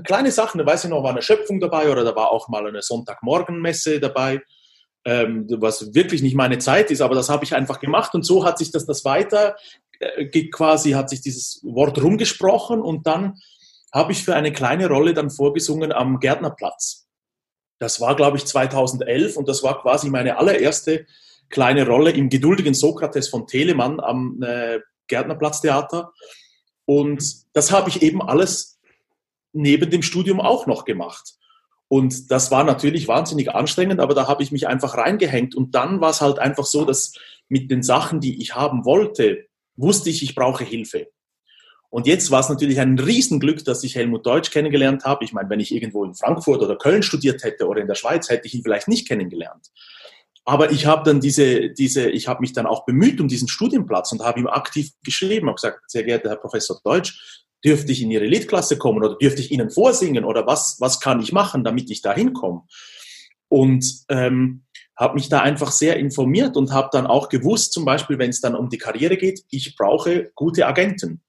kleine 0.00 0.30
Sachen, 0.30 0.58
da 0.58 0.66
weiß 0.66 0.84
ich 0.84 0.90
noch, 0.90 1.02
war 1.02 1.10
eine 1.10 1.22
Schöpfung 1.22 1.60
dabei 1.60 1.90
oder 1.90 2.04
da 2.04 2.14
war 2.14 2.30
auch 2.30 2.48
mal 2.48 2.66
eine 2.66 2.82
Sonntagmorgenmesse 2.82 4.00
dabei, 4.00 4.42
ähm, 5.04 5.46
was 5.58 5.94
wirklich 5.94 6.22
nicht 6.22 6.36
meine 6.36 6.58
Zeit 6.58 6.90
ist, 6.90 7.00
aber 7.00 7.14
das 7.14 7.28
habe 7.28 7.44
ich 7.44 7.54
einfach 7.54 7.80
gemacht 7.80 8.14
und 8.14 8.24
so 8.24 8.44
hat 8.44 8.58
sich 8.58 8.70
das, 8.70 8.86
das 8.86 9.04
weiter, 9.04 9.56
äh, 9.98 10.26
quasi 10.50 10.92
hat 10.92 11.10
sich 11.10 11.20
dieses 11.20 11.60
Wort 11.64 12.02
rumgesprochen 12.02 12.80
und 12.80 13.06
dann 13.06 13.38
habe 13.92 14.12
ich 14.12 14.24
für 14.24 14.34
eine 14.34 14.52
kleine 14.52 14.88
Rolle 14.88 15.12
dann 15.12 15.30
vorgesungen 15.30 15.92
am 15.92 16.18
Gärtnerplatz. 16.18 17.06
Das 17.78 18.00
war, 18.00 18.16
glaube 18.16 18.36
ich, 18.36 18.46
2011 18.46 19.36
und 19.36 19.48
das 19.48 19.62
war 19.62 19.82
quasi 19.82 20.08
meine 20.08 20.38
allererste 20.38 21.06
kleine 21.50 21.86
Rolle 21.86 22.12
im 22.12 22.28
geduldigen 22.28 22.74
Sokrates 22.74 23.28
von 23.28 23.46
Telemann 23.46 24.00
am 24.00 24.42
äh, 24.42 24.80
Gärtnerplatztheater. 25.08 26.12
Und 26.86 27.22
das 27.52 27.70
habe 27.70 27.90
ich 27.90 28.02
eben 28.02 28.22
alles 28.22 28.71
neben 29.52 29.90
dem 29.90 30.02
Studium 30.02 30.40
auch 30.40 30.66
noch 30.66 30.84
gemacht. 30.84 31.34
Und 31.88 32.30
das 32.30 32.50
war 32.50 32.64
natürlich 32.64 33.06
wahnsinnig 33.06 33.54
anstrengend, 33.54 34.00
aber 34.00 34.14
da 34.14 34.26
habe 34.26 34.42
ich 34.42 34.50
mich 34.50 34.66
einfach 34.66 34.96
reingehängt. 34.96 35.54
Und 35.54 35.74
dann 35.74 36.00
war 36.00 36.10
es 36.10 36.22
halt 36.22 36.38
einfach 36.38 36.64
so, 36.64 36.84
dass 36.84 37.14
mit 37.48 37.70
den 37.70 37.82
Sachen, 37.82 38.20
die 38.20 38.40
ich 38.40 38.54
haben 38.54 38.84
wollte, 38.86 39.46
wusste 39.76 40.08
ich, 40.08 40.22
ich 40.22 40.34
brauche 40.34 40.64
Hilfe. 40.64 41.08
Und 41.90 42.06
jetzt 42.06 42.30
war 42.30 42.40
es 42.40 42.48
natürlich 42.48 42.80
ein 42.80 42.98
Riesenglück, 42.98 43.66
dass 43.66 43.84
ich 43.84 43.94
Helmut 43.94 44.24
Deutsch 44.24 44.50
kennengelernt 44.50 45.04
habe. 45.04 45.24
Ich 45.24 45.34
meine, 45.34 45.50
wenn 45.50 45.60
ich 45.60 45.74
irgendwo 45.74 46.02
in 46.04 46.14
Frankfurt 46.14 46.62
oder 46.62 46.76
Köln 46.76 47.02
studiert 47.02 47.44
hätte 47.44 47.68
oder 47.68 47.82
in 47.82 47.86
der 47.86 47.94
Schweiz, 47.94 48.30
hätte 48.30 48.46
ich 48.46 48.54
ihn 48.54 48.62
vielleicht 48.62 48.88
nicht 48.88 49.06
kennengelernt. 49.06 49.68
Aber 50.46 50.72
ich 50.72 50.86
habe 50.86 51.04
dann 51.04 51.20
diese, 51.20 51.68
diese, 51.68 52.08
ich 52.08 52.26
habe 52.26 52.40
mich 52.40 52.54
dann 52.54 52.64
auch 52.66 52.86
bemüht 52.86 53.20
um 53.20 53.28
diesen 53.28 53.48
Studienplatz 53.48 54.10
und 54.12 54.22
habe 54.22 54.40
ihm 54.40 54.46
aktiv 54.46 54.92
geschrieben, 55.04 55.48
habe 55.48 55.56
gesagt, 55.56 55.90
sehr 55.90 56.04
geehrter 56.04 56.30
Herr 56.30 56.36
Professor 56.36 56.80
Deutsch, 56.82 57.41
dürfte 57.64 57.92
ich 57.92 58.02
in 58.02 58.10
Ihre 58.10 58.26
Liedklasse 58.26 58.78
kommen 58.78 59.02
oder 59.02 59.16
dürfte 59.16 59.40
ich 59.40 59.50
Ihnen 59.50 59.70
vorsingen 59.70 60.24
oder 60.24 60.46
was, 60.46 60.76
was 60.80 61.00
kann 61.00 61.20
ich 61.20 61.32
machen, 61.32 61.64
damit 61.64 61.90
ich 61.90 62.02
da 62.02 62.14
hinkomme? 62.14 62.62
Und 63.48 64.04
ähm, 64.08 64.64
habe 64.96 65.14
mich 65.14 65.28
da 65.28 65.40
einfach 65.40 65.72
sehr 65.72 65.96
informiert 65.96 66.56
und 66.56 66.72
habe 66.72 66.90
dann 66.92 67.06
auch 67.06 67.28
gewusst, 67.28 67.72
zum 67.72 67.84
Beispiel, 67.84 68.18
wenn 68.18 68.30
es 68.30 68.40
dann 68.40 68.54
um 68.54 68.68
die 68.68 68.78
Karriere 68.78 69.16
geht, 69.16 69.42
ich 69.50 69.76
brauche 69.76 70.30
gute 70.34 70.66
Agenten. 70.66 71.22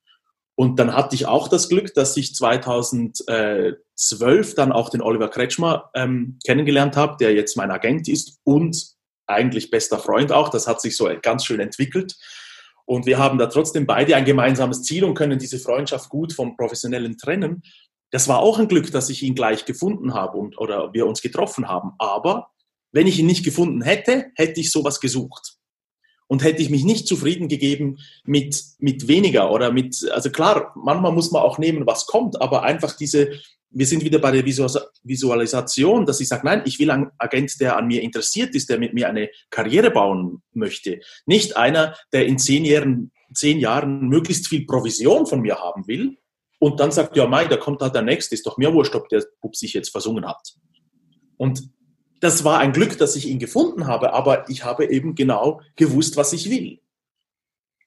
Und 0.56 0.78
dann 0.78 0.94
hatte 0.94 1.16
ich 1.16 1.26
auch 1.26 1.48
das 1.48 1.68
Glück, 1.68 1.94
dass 1.96 2.16
ich 2.16 2.36
2012 2.36 4.56
dann 4.56 4.72
auch 4.72 4.90
den 4.90 5.02
Oliver 5.02 5.30
Kretschmer 5.30 5.90
ähm, 5.96 6.38
kennengelernt 6.46 6.96
habe, 6.96 7.18
der 7.20 7.34
jetzt 7.34 7.58
mein 7.58 7.72
Agent 7.72 8.08
ist 8.08 8.40
und 8.44 8.94
eigentlich 9.26 9.72
bester 9.72 9.98
Freund 9.98 10.32
auch. 10.32 10.50
Das 10.50 10.68
hat 10.68 10.80
sich 10.80 10.96
so 10.96 11.10
ganz 11.22 11.46
schön 11.46 11.60
entwickelt. 11.60 12.16
Und 12.86 13.06
wir 13.06 13.18
haben 13.18 13.38
da 13.38 13.48
trotzdem 13.48 13.86
beide 13.86 14.16
ein 14.16 14.26
gemeinsames 14.26 14.84
Ziel 14.84 15.04
und 15.04 15.16
können 15.16 15.40
diese 15.40 15.60
Freundschaft 15.60 16.10
gut 16.10 16.34
vom 16.34 16.58
Professionellen 16.58 17.18
trennen. 17.18 17.64
Das 18.12 18.28
war 18.28 18.40
auch 18.40 18.60
ein 18.60 18.68
Glück, 18.68 18.92
dass 18.92 19.10
ich 19.10 19.24
ihn 19.24 19.36
gleich 19.36 19.66
gefunden 19.66 20.14
habe 20.14 20.38
und, 20.38 20.58
oder 20.60 20.94
wir 20.94 21.08
uns 21.08 21.22
getroffen 21.22 21.68
haben. 21.68 21.94
Aber 21.98 22.50
wenn 22.92 23.08
ich 23.08 23.20
ihn 23.20 23.26
nicht 23.26 23.44
gefunden 23.44 23.82
hätte, 23.82 24.28
hätte 24.36 24.60
ich 24.60 24.72
sowas 24.72 25.00
gesucht. 25.00 25.56
Und 26.28 26.44
hätte 26.44 26.62
ich 26.62 26.70
mich 26.70 26.84
nicht 26.84 27.08
zufrieden 27.08 27.48
gegeben 27.48 28.00
mit, 28.24 28.62
mit 28.80 29.08
weniger 29.08 29.52
oder 29.52 29.72
mit, 29.72 30.10
also 30.12 30.30
klar, 30.30 30.74
manchmal 30.76 31.12
muss 31.12 31.32
man 31.32 31.42
auch 31.42 31.58
nehmen, 31.58 31.86
was 31.86 32.06
kommt, 32.06 32.42
aber 32.42 32.64
einfach 32.64 32.96
diese, 32.96 33.40
wir 33.74 33.86
sind 33.86 34.04
wieder 34.04 34.20
bei 34.20 34.32
der 34.32 34.46
Visualisation, 34.46 36.06
dass 36.06 36.20
ich 36.20 36.28
sage, 36.28 36.46
nein, 36.46 36.62
ich 36.66 36.80
will 36.80 36.92
einen 36.92 37.12
Agent, 37.18 37.60
der 37.60 37.78
an 37.78 37.88
mir 37.88 38.02
interessiert 38.02 38.54
ist, 38.56 38.70
der 38.70 38.80
mit 38.80 38.94
mir 38.94 39.10
eine 39.10 39.30
Karriere 39.50 39.92
bauen 39.92 40.42
möchte. 40.54 41.02
Nicht 41.26 41.58
einer, 41.58 41.96
der 42.12 42.26
in 42.26 42.38
zehn 42.38 42.66
Jahren, 42.66 43.12
zehn 43.34 43.60
Jahren 43.60 44.08
möglichst 44.08 44.48
viel 44.48 44.66
Provision 44.66 45.26
von 45.26 45.42
mir 45.42 45.56
haben 45.60 45.88
will 45.88 46.18
und 46.60 46.80
dann 46.80 46.92
sagt, 46.92 47.18
ja, 47.18 47.28
Mai, 47.28 47.46
da 47.46 47.58
kommt 47.58 47.82
halt 47.82 47.96
der 47.96 48.04
Nächste, 48.04 48.36
ist 48.36 48.46
doch 48.46 48.58
mir 48.58 48.74
wurscht, 48.74 48.96
ob 48.96 49.10
der 49.10 49.26
Bub 49.42 49.56
sich 49.56 49.74
jetzt 49.74 49.90
versungen 49.90 50.26
hat. 50.26 50.54
Und 51.38 51.70
das 52.22 52.46
war 52.46 52.60
ein 52.60 52.72
Glück, 52.72 52.98
dass 52.98 53.16
ich 53.16 53.28
ihn 53.28 53.40
gefunden 53.40 53.88
habe, 53.88 54.14
aber 54.14 54.50
ich 54.50 54.64
habe 54.64 54.86
eben 54.86 55.16
genau 55.16 55.60
gewusst, 55.76 56.16
was 56.16 56.32
ich 56.32 56.50
will. 56.50 56.80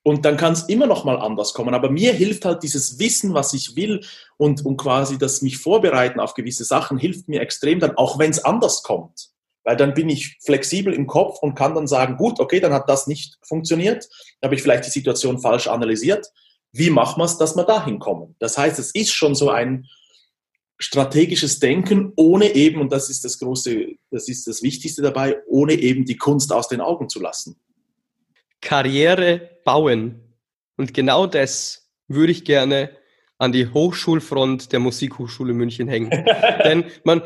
Und 0.07 0.25
dann 0.25 0.37
kann 0.37 0.53
es 0.53 0.63
immer 0.69 0.87
noch 0.87 1.05
mal 1.05 1.19
anders 1.19 1.53
kommen. 1.53 1.75
Aber 1.75 1.91
mir 1.91 2.13
hilft 2.13 2.45
halt 2.45 2.63
dieses 2.63 3.01
Wissen, 3.01 3.35
was 3.35 3.53
ich 3.55 3.75
will 3.75 4.05
und, 4.37 4.65
und 4.65 4.77
quasi 4.77 5.19
das 5.19 5.43
mich 5.43 5.59
vorbereiten 5.59 6.21
auf 6.21 6.35
gewisse 6.35 6.63
Sachen, 6.63 6.97
hilft 6.97 7.27
mir 7.27 7.41
extrem 7.41 7.81
dann, 7.81 7.97
auch 7.97 8.17
wenn 8.17 8.31
es 8.31 8.45
anders 8.45 8.85
kommt. 8.85 9.31
Weil 9.65 9.77
dann 9.77 9.95
bin 9.95 10.09
ich 10.09 10.39
flexibel 10.45 10.95
im 10.95 11.09
Kopf 11.09 11.41
und 11.43 11.57
kann 11.57 11.75
dann 11.75 11.89
sagen, 11.89 12.19
gut, 12.19 12.39
okay, 12.39 12.61
dann 12.61 12.73
hat 12.73 12.89
das 12.89 13.09
nicht 13.09 13.37
funktioniert, 13.43 14.09
habe 14.45 14.55
ich 14.55 14.63
vielleicht 14.63 14.87
die 14.87 14.91
Situation 14.91 15.41
falsch 15.41 15.67
analysiert. 15.67 16.29
Wie 16.71 16.91
machen 16.91 17.19
wir 17.19 17.25
es, 17.25 17.37
dass 17.37 17.57
wir 17.57 17.65
dahin 17.65 17.99
kommen? 17.99 18.37
Das 18.39 18.57
heißt, 18.57 18.79
es 18.79 18.95
ist 18.95 19.13
schon 19.13 19.35
so 19.35 19.51
ein 19.51 19.89
strategisches 20.79 21.59
Denken, 21.59 22.13
ohne 22.15 22.55
eben, 22.55 22.81
und 22.81 22.93
das 22.93 23.11
ist 23.11 23.25
das 23.25 23.41
große, 23.41 23.97
das 24.13 24.29
ist 24.29 24.47
das 24.47 24.63
Wichtigste 24.63 25.03
dabei, 25.03 25.39
ohne 25.49 25.73
eben 25.73 26.05
die 26.05 26.17
Kunst 26.17 26.53
aus 26.53 26.69
den 26.69 26.81
Augen 26.81 27.09
zu 27.09 27.19
lassen. 27.19 27.59
Karriere 28.67 29.61
bauen. 29.65 30.35
Und 30.77 30.93
genau 30.93 31.29
das 31.29 31.89
würde 32.09 32.33
ich 32.33 32.45
gerne 32.45 32.91
an 33.39 33.53
die 33.53 33.69
Hochschulfront 33.69 34.73
der 34.73 34.81
Musikhochschule 34.81 35.53
München 35.53 35.87
hängen. 35.87 36.11
denn 36.65 36.85
man, 37.05 37.23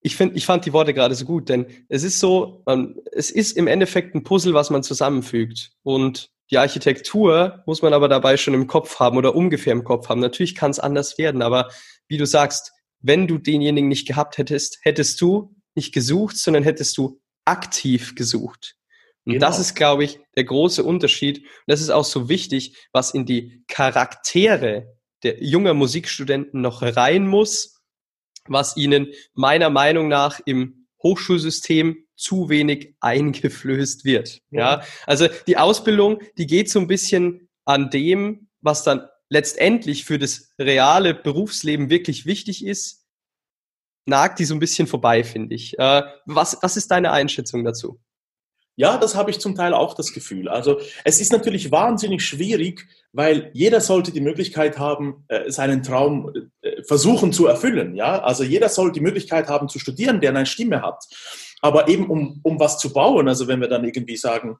ich 0.00 0.14
finde, 0.14 0.36
ich 0.36 0.46
fand 0.46 0.64
die 0.66 0.72
Worte 0.72 0.94
gerade 0.94 1.16
so 1.16 1.24
gut, 1.24 1.48
denn 1.48 1.66
es 1.88 2.04
ist 2.04 2.20
so, 2.20 2.62
man, 2.66 2.94
es 3.10 3.32
ist 3.32 3.56
im 3.56 3.66
Endeffekt 3.66 4.14
ein 4.14 4.22
Puzzle, 4.22 4.54
was 4.54 4.70
man 4.70 4.84
zusammenfügt. 4.84 5.72
Und 5.82 6.30
die 6.52 6.58
Architektur 6.58 7.64
muss 7.66 7.82
man 7.82 7.92
aber 7.92 8.08
dabei 8.08 8.36
schon 8.36 8.54
im 8.54 8.68
Kopf 8.68 9.00
haben 9.00 9.18
oder 9.18 9.34
ungefähr 9.34 9.72
im 9.72 9.82
Kopf 9.82 10.08
haben. 10.08 10.20
Natürlich 10.20 10.54
kann 10.54 10.70
es 10.70 10.78
anders 10.78 11.18
werden, 11.18 11.42
aber 11.42 11.68
wie 12.06 12.16
du 12.16 12.26
sagst, 12.26 12.70
wenn 13.00 13.26
du 13.26 13.38
denjenigen 13.38 13.88
nicht 13.88 14.06
gehabt 14.06 14.38
hättest, 14.38 14.78
hättest 14.82 15.20
du 15.20 15.56
nicht 15.74 15.92
gesucht, 15.92 16.36
sondern 16.36 16.62
hättest 16.62 16.96
du 16.96 17.20
aktiv 17.44 18.14
gesucht. 18.14 18.76
Und 19.30 19.34
genau. 19.34 19.46
das 19.46 19.60
ist, 19.60 19.74
glaube 19.74 20.02
ich, 20.02 20.18
der 20.36 20.44
große 20.44 20.82
Unterschied. 20.82 21.38
Und 21.38 21.46
das 21.66 21.80
ist 21.80 21.90
auch 21.90 22.04
so 22.04 22.28
wichtig, 22.28 22.76
was 22.92 23.12
in 23.12 23.26
die 23.26 23.62
Charaktere 23.68 24.96
der 25.22 25.42
junger 25.42 25.72
Musikstudenten 25.74 26.60
noch 26.60 26.82
rein 26.82 27.28
muss, 27.28 27.80
was 28.48 28.76
ihnen 28.76 29.12
meiner 29.34 29.70
Meinung 29.70 30.08
nach 30.08 30.40
im 30.44 30.88
Hochschulsystem 31.02 32.06
zu 32.16 32.48
wenig 32.48 32.94
eingeflößt 33.00 34.04
wird. 34.04 34.40
Ja. 34.50 34.60
ja, 34.60 34.82
also 35.06 35.28
die 35.46 35.56
Ausbildung, 35.56 36.20
die 36.36 36.46
geht 36.46 36.68
so 36.68 36.80
ein 36.80 36.86
bisschen 36.88 37.48
an 37.64 37.90
dem, 37.90 38.48
was 38.60 38.82
dann 38.82 39.08
letztendlich 39.28 40.04
für 40.04 40.18
das 40.18 40.50
reale 40.58 41.14
Berufsleben 41.14 41.88
wirklich 41.88 42.26
wichtig 42.26 42.66
ist, 42.66 43.06
nagt 44.06 44.40
die 44.40 44.44
so 44.44 44.54
ein 44.54 44.60
bisschen 44.60 44.86
vorbei, 44.86 45.22
finde 45.22 45.54
ich. 45.54 45.78
Äh, 45.78 46.02
was, 46.26 46.58
was 46.62 46.76
ist 46.76 46.90
deine 46.90 47.12
Einschätzung 47.12 47.64
dazu? 47.64 48.00
Ja, 48.80 48.96
das 48.96 49.14
habe 49.14 49.30
ich 49.30 49.38
zum 49.38 49.54
Teil 49.54 49.74
auch 49.74 49.92
das 49.92 50.14
Gefühl. 50.14 50.48
Also 50.48 50.80
es 51.04 51.20
ist 51.20 51.32
natürlich 51.32 51.70
wahnsinnig 51.70 52.24
schwierig, 52.24 52.88
weil 53.12 53.50
jeder 53.52 53.82
sollte 53.82 54.10
die 54.10 54.22
Möglichkeit 54.22 54.78
haben, 54.78 55.22
äh, 55.28 55.50
seinen 55.50 55.82
Traum 55.82 56.32
äh, 56.62 56.82
versuchen 56.84 57.30
zu 57.30 57.46
erfüllen. 57.46 57.94
Ja, 57.94 58.22
also 58.22 58.42
jeder 58.42 58.70
soll 58.70 58.90
die 58.90 59.02
Möglichkeit 59.02 59.48
haben 59.48 59.68
zu 59.68 59.78
studieren, 59.78 60.22
der 60.22 60.30
eine 60.30 60.46
Stimme 60.46 60.80
hat. 60.80 61.04
Aber 61.60 61.88
eben 61.88 62.08
um, 62.08 62.40
um 62.42 62.58
was 62.58 62.78
zu 62.78 62.90
bauen, 62.90 63.28
also 63.28 63.48
wenn 63.48 63.60
wir 63.60 63.68
dann 63.68 63.84
irgendwie 63.84 64.16
sagen, 64.16 64.56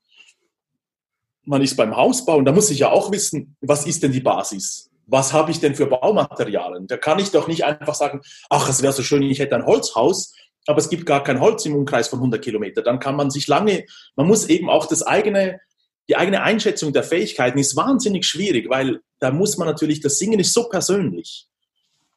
man 1.47 1.63
ist 1.63 1.79
beim 1.79 1.97
Hausbauen, 1.97 2.45
da 2.45 2.53
muss 2.53 2.71
ich 2.71 2.81
ja 2.81 2.91
auch 2.91 3.11
wissen, 3.11 3.57
was 3.63 3.87
ist 3.87 4.03
denn 4.03 4.13
die 4.13 4.21
Basis? 4.21 4.91
Was 5.07 5.33
habe 5.33 5.51
ich 5.51 5.61
denn 5.61 5.75
für 5.75 5.87
Baumaterialien? 5.87 6.87
Da 6.89 6.99
kann 6.99 7.21
ich 7.21 7.31
doch 7.31 7.49
nicht 7.49 7.65
einfach 7.65 7.95
sagen, 7.95 8.21
ach, 8.51 8.69
es 8.69 8.83
wäre 8.83 8.93
so 8.93 9.03
schön, 9.03 9.23
ich 9.23 9.39
hätte 9.39 9.55
ein 9.55 9.65
Holzhaus, 9.65 10.35
aber 10.71 10.79
es 10.79 10.89
gibt 10.89 11.05
gar 11.05 11.25
kein 11.25 11.41
Holz 11.41 11.67
im 11.67 11.75
Umkreis 11.75 12.09
von 12.09 12.21
100 12.21 12.43
Kilometern. 12.43 12.85
Dann 12.85 13.01
kann 13.01 13.17
man 13.17 13.31
sich 13.31 13.49
lange, 13.49 13.85
man 14.15 14.29
muss 14.29 14.49
eben 14.49 14.71
auch 14.71 14.87
das 14.87 15.03
eigene, 15.03 15.61
die 16.09 16.17
eigene 16.17 16.43
Einschätzung 16.43 16.93
der 16.93 17.03
Fähigkeiten 17.03 17.59
ist 17.59 17.77
wahnsinnig 17.77 18.25
schwierig, 18.25 18.71
weil 18.71 19.01
da 19.19 19.33
muss 19.33 19.59
man 19.59 19.67
natürlich, 19.67 20.01
das 20.01 20.19
Singen 20.19 20.39
ist 20.39 20.55
so 20.55 20.69
persönlich. 20.69 21.47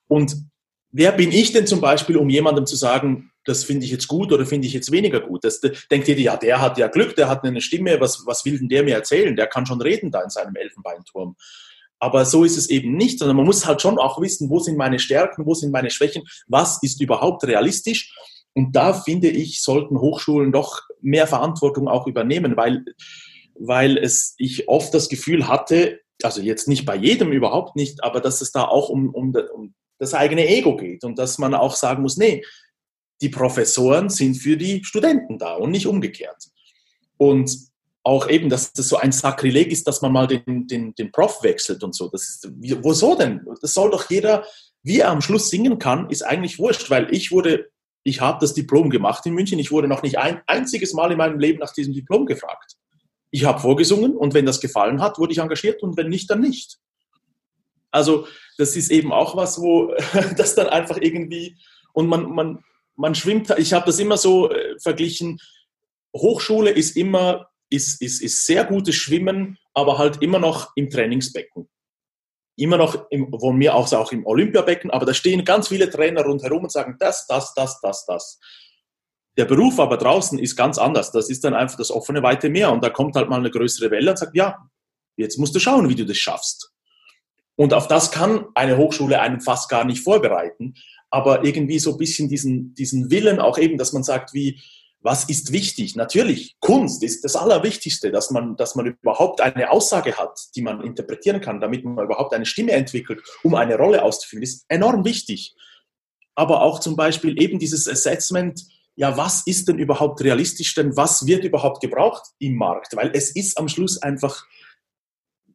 Und 0.07 0.35
wer 0.91 1.11
bin 1.11 1.31
ich 1.31 1.51
denn 1.51 1.65
zum 1.65 1.81
Beispiel, 1.81 2.15
um 2.15 2.29
jemandem 2.29 2.67
zu 2.67 2.75
sagen, 2.75 3.31
das 3.43 3.63
finde 3.63 3.85
ich 3.85 3.91
jetzt 3.91 4.07
gut 4.07 4.31
oder 4.31 4.45
finde 4.45 4.67
ich 4.67 4.73
jetzt 4.73 4.91
weniger 4.91 5.19
gut? 5.19 5.43
Das 5.43 5.59
denkt 5.59 6.07
jeder, 6.07 6.21
ja, 6.21 6.37
der 6.37 6.61
hat 6.61 6.77
ja 6.77 6.87
Glück, 6.87 7.15
der 7.15 7.29
hat 7.29 7.43
eine 7.43 7.59
Stimme, 7.59 7.99
was, 7.99 8.23
was 8.25 8.45
will 8.45 8.59
denn 8.59 8.69
der 8.69 8.83
mir 8.83 8.93
erzählen? 8.93 9.35
Der 9.35 9.47
kann 9.47 9.65
schon 9.65 9.81
reden 9.81 10.11
da 10.11 10.21
in 10.21 10.29
seinem 10.29 10.55
Elfenbeinturm. 10.55 11.35
Aber 11.99 12.25
so 12.25 12.43
ist 12.43 12.57
es 12.57 12.69
eben 12.69 12.97
nicht, 12.97 13.17
sondern 13.17 13.37
man 13.37 13.45
muss 13.45 13.65
halt 13.65 13.81
schon 13.81 13.97
auch 13.97 14.21
wissen, 14.21 14.49
wo 14.49 14.59
sind 14.59 14.77
meine 14.77 14.99
Stärken, 14.99 15.45
wo 15.45 15.53
sind 15.53 15.71
meine 15.71 15.89
Schwächen, 15.89 16.23
was 16.47 16.83
ist 16.83 17.01
überhaupt 17.01 17.45
realistisch 17.45 18.13
und 18.53 18.75
da 18.75 18.93
finde 18.93 19.29
ich, 19.29 19.61
sollten 19.61 19.99
Hochschulen 19.99 20.51
doch 20.51 20.81
mehr 21.01 21.27
Verantwortung 21.27 21.87
auch 21.87 22.07
übernehmen, 22.07 22.55
weil 22.55 22.85
weil 23.55 23.97
es 23.97 24.35
ich 24.37 24.67
oft 24.67 24.93
das 24.93 25.09
Gefühl 25.09 25.47
hatte, 25.47 26.01
also 26.21 26.41
jetzt 26.41 26.67
nicht 26.67 26.85
bei 26.85 26.95
jedem 26.95 27.31
überhaupt 27.31 27.75
nicht, 27.75 28.03
aber 28.03 28.19
dass 28.19 28.41
es 28.41 28.51
da 28.51 28.65
auch 28.65 28.89
um, 28.89 29.09
um, 29.09 29.35
um 29.53 29.73
das 29.99 30.13
eigene 30.13 30.47
Ego 30.47 30.75
geht 30.75 31.03
und 31.03 31.17
dass 31.19 31.37
man 31.37 31.53
auch 31.53 31.75
sagen 31.75 32.01
muss, 32.01 32.17
nee, 32.17 32.43
die 33.21 33.29
Professoren 33.29 34.09
sind 34.09 34.35
für 34.35 34.57
die 34.57 34.83
Studenten 34.83 35.37
da 35.37 35.55
und 35.55 35.71
nicht 35.71 35.87
umgekehrt. 35.87 36.49
Und 37.17 37.57
auch 38.03 38.27
eben, 38.27 38.49
dass 38.49 38.73
das 38.73 38.89
so 38.89 38.97
ein 38.97 39.13
Sakrileg 39.13 39.71
ist, 39.71 39.87
dass 39.87 40.01
man 40.01 40.11
mal 40.11 40.27
den, 40.27 40.67
den, 40.67 40.93
den 40.95 41.11
Prof 41.11 41.41
wechselt 41.41 41.83
und 41.83 41.95
so. 41.95 42.09
Das 42.09 42.23
ist, 42.23 42.51
wieso 42.57 43.15
denn? 43.15 43.45
Das 43.61 43.73
soll 43.73 43.91
doch 43.91 44.09
jeder, 44.09 44.45
wie 44.81 44.99
er 44.99 45.09
am 45.09 45.21
Schluss 45.21 45.49
singen 45.49 45.79
kann, 45.79 46.09
ist 46.09 46.23
eigentlich 46.23 46.59
wurscht, 46.59 46.89
weil 46.89 47.13
ich 47.13 47.31
wurde, 47.31 47.69
ich 48.03 48.21
habe 48.21 48.39
das 48.41 48.53
Diplom 48.53 48.89
gemacht 48.89 49.25
in 49.25 49.33
München, 49.33 49.59
ich 49.59 49.71
wurde 49.71 49.87
noch 49.87 50.03
nicht 50.03 50.17
ein 50.17 50.41
einziges 50.47 50.93
Mal 50.93 51.11
in 51.11 51.17
meinem 51.17 51.39
Leben 51.39 51.59
nach 51.59 51.73
diesem 51.73 51.93
Diplom 51.93 52.25
gefragt. 52.25 52.75
Ich 53.31 53.45
habe 53.45 53.59
vorgesungen 53.59 54.15
und 54.15 54.33
wenn 54.33 54.45
das 54.45 54.59
gefallen 54.59 55.01
hat, 55.01 55.17
wurde 55.17 55.31
ich 55.31 55.39
engagiert 55.39 55.81
und 55.81 55.97
wenn 55.97 56.09
nicht, 56.09 56.29
dann 56.29 56.41
nicht. 56.41 56.77
Also 57.91 58.27
das 58.57 58.75
ist 58.75 58.91
eben 58.91 59.11
auch 59.11 59.35
was, 59.35 59.59
wo 59.59 59.93
das 60.37 60.55
dann 60.55 60.67
einfach 60.67 60.97
irgendwie 60.97 61.57
und 61.93 62.07
man, 62.07 62.29
man, 62.31 62.63
man 62.95 63.15
schwimmt, 63.15 63.49
ich 63.57 63.73
habe 63.73 63.85
das 63.85 63.99
immer 63.99 64.17
so 64.17 64.51
äh, 64.51 64.77
verglichen, 64.79 65.39
Hochschule 66.15 66.71
ist 66.71 66.95
immer, 66.95 67.47
ist, 67.69 68.01
ist, 68.01 68.21
ist 68.21 68.45
sehr 68.45 68.65
gutes 68.65 68.95
Schwimmen, 68.95 69.57
aber 69.73 69.97
halt 69.97 70.21
immer 70.21 70.39
noch 70.39 70.71
im 70.75 70.89
Trainingsbecken. 70.89 71.67
Immer 72.55 72.77
noch, 72.77 73.09
im, 73.09 73.33
von 73.39 73.57
mir 73.57 73.75
aus 73.75 73.93
auch 73.93 74.11
im 74.11 74.25
Olympiabecken, 74.25 74.91
aber 74.91 75.05
da 75.05 75.13
stehen 75.13 75.43
ganz 75.43 75.69
viele 75.69 75.89
Trainer 75.89 76.23
rundherum 76.23 76.63
und 76.63 76.71
sagen 76.71 76.97
das, 76.99 77.25
das, 77.27 77.53
das, 77.53 77.79
das, 77.81 78.05
das. 78.05 78.39
Der 79.37 79.45
Beruf 79.45 79.79
aber 79.79 79.97
draußen 79.97 80.37
ist 80.37 80.55
ganz 80.55 80.77
anders. 80.77 81.11
Das 81.11 81.29
ist 81.29 81.43
dann 81.43 81.55
einfach 81.55 81.77
das 81.77 81.89
offene, 81.89 82.21
weite 82.21 82.49
Meer. 82.49 82.71
Und 82.71 82.83
da 82.83 82.89
kommt 82.89 83.15
halt 83.15 83.29
mal 83.29 83.39
eine 83.39 83.49
größere 83.49 83.89
Welle 83.89 84.11
und 84.11 84.17
sagt, 84.17 84.35
ja, 84.35 84.57
jetzt 85.15 85.39
musst 85.39 85.55
du 85.55 85.59
schauen, 85.59 85.89
wie 85.89 85.95
du 85.95 86.05
das 86.05 86.17
schaffst. 86.17 86.71
Und 87.55 87.73
auf 87.73 87.87
das 87.87 88.11
kann 88.11 88.45
eine 88.53 88.77
Hochschule 88.77 89.19
einen 89.19 89.41
fast 89.41 89.69
gar 89.69 89.85
nicht 89.85 90.03
vorbereiten. 90.03 90.75
Aber 91.09 91.43
irgendwie 91.43 91.79
so 91.79 91.93
ein 91.93 91.97
bisschen 91.97 92.29
diesen, 92.29 92.73
diesen 92.75 93.09
Willen 93.09 93.39
auch 93.39 93.57
eben, 93.57 93.77
dass 93.77 93.93
man 93.93 94.03
sagt, 94.03 94.33
wie, 94.33 94.61
was 95.03 95.25
ist 95.25 95.51
wichtig? 95.51 95.95
Natürlich, 95.95 96.55
Kunst 96.61 97.03
ist 97.03 97.25
das 97.25 97.35
Allerwichtigste, 97.35 98.09
dass 98.09 98.31
man, 98.31 98.55
dass 98.55 98.75
man 98.75 98.85
überhaupt 98.85 99.41
eine 99.41 99.69
Aussage 99.69 100.17
hat, 100.17 100.39
die 100.55 100.61
man 100.61 100.81
interpretieren 100.81 101.41
kann, 101.41 101.59
damit 101.59 101.83
man 101.83 102.05
überhaupt 102.05 102.33
eine 102.33 102.45
Stimme 102.45 102.71
entwickelt, 102.71 103.21
um 103.43 103.53
eine 103.53 103.75
Rolle 103.75 104.01
auszuführen, 104.01 104.43
ist 104.43 104.65
enorm 104.69 105.03
wichtig. 105.03 105.55
Aber 106.35 106.61
auch 106.61 106.79
zum 106.79 106.95
Beispiel 106.95 107.39
eben 107.39 107.59
dieses 107.59 107.87
Assessment, 107.87 108.63
ja, 108.95 109.17
was 109.17 109.45
ist 109.45 109.67
denn 109.67 109.77
überhaupt 109.77 110.23
realistisch, 110.23 110.73
denn 110.73 110.95
was 110.95 111.27
wird 111.27 111.43
überhaupt 111.43 111.81
gebraucht 111.81 112.23
im 112.39 112.55
Markt? 112.55 112.95
Weil 112.95 113.11
es 113.13 113.35
ist 113.35 113.57
am 113.57 113.67
Schluss 113.67 114.01
einfach, 114.01 114.45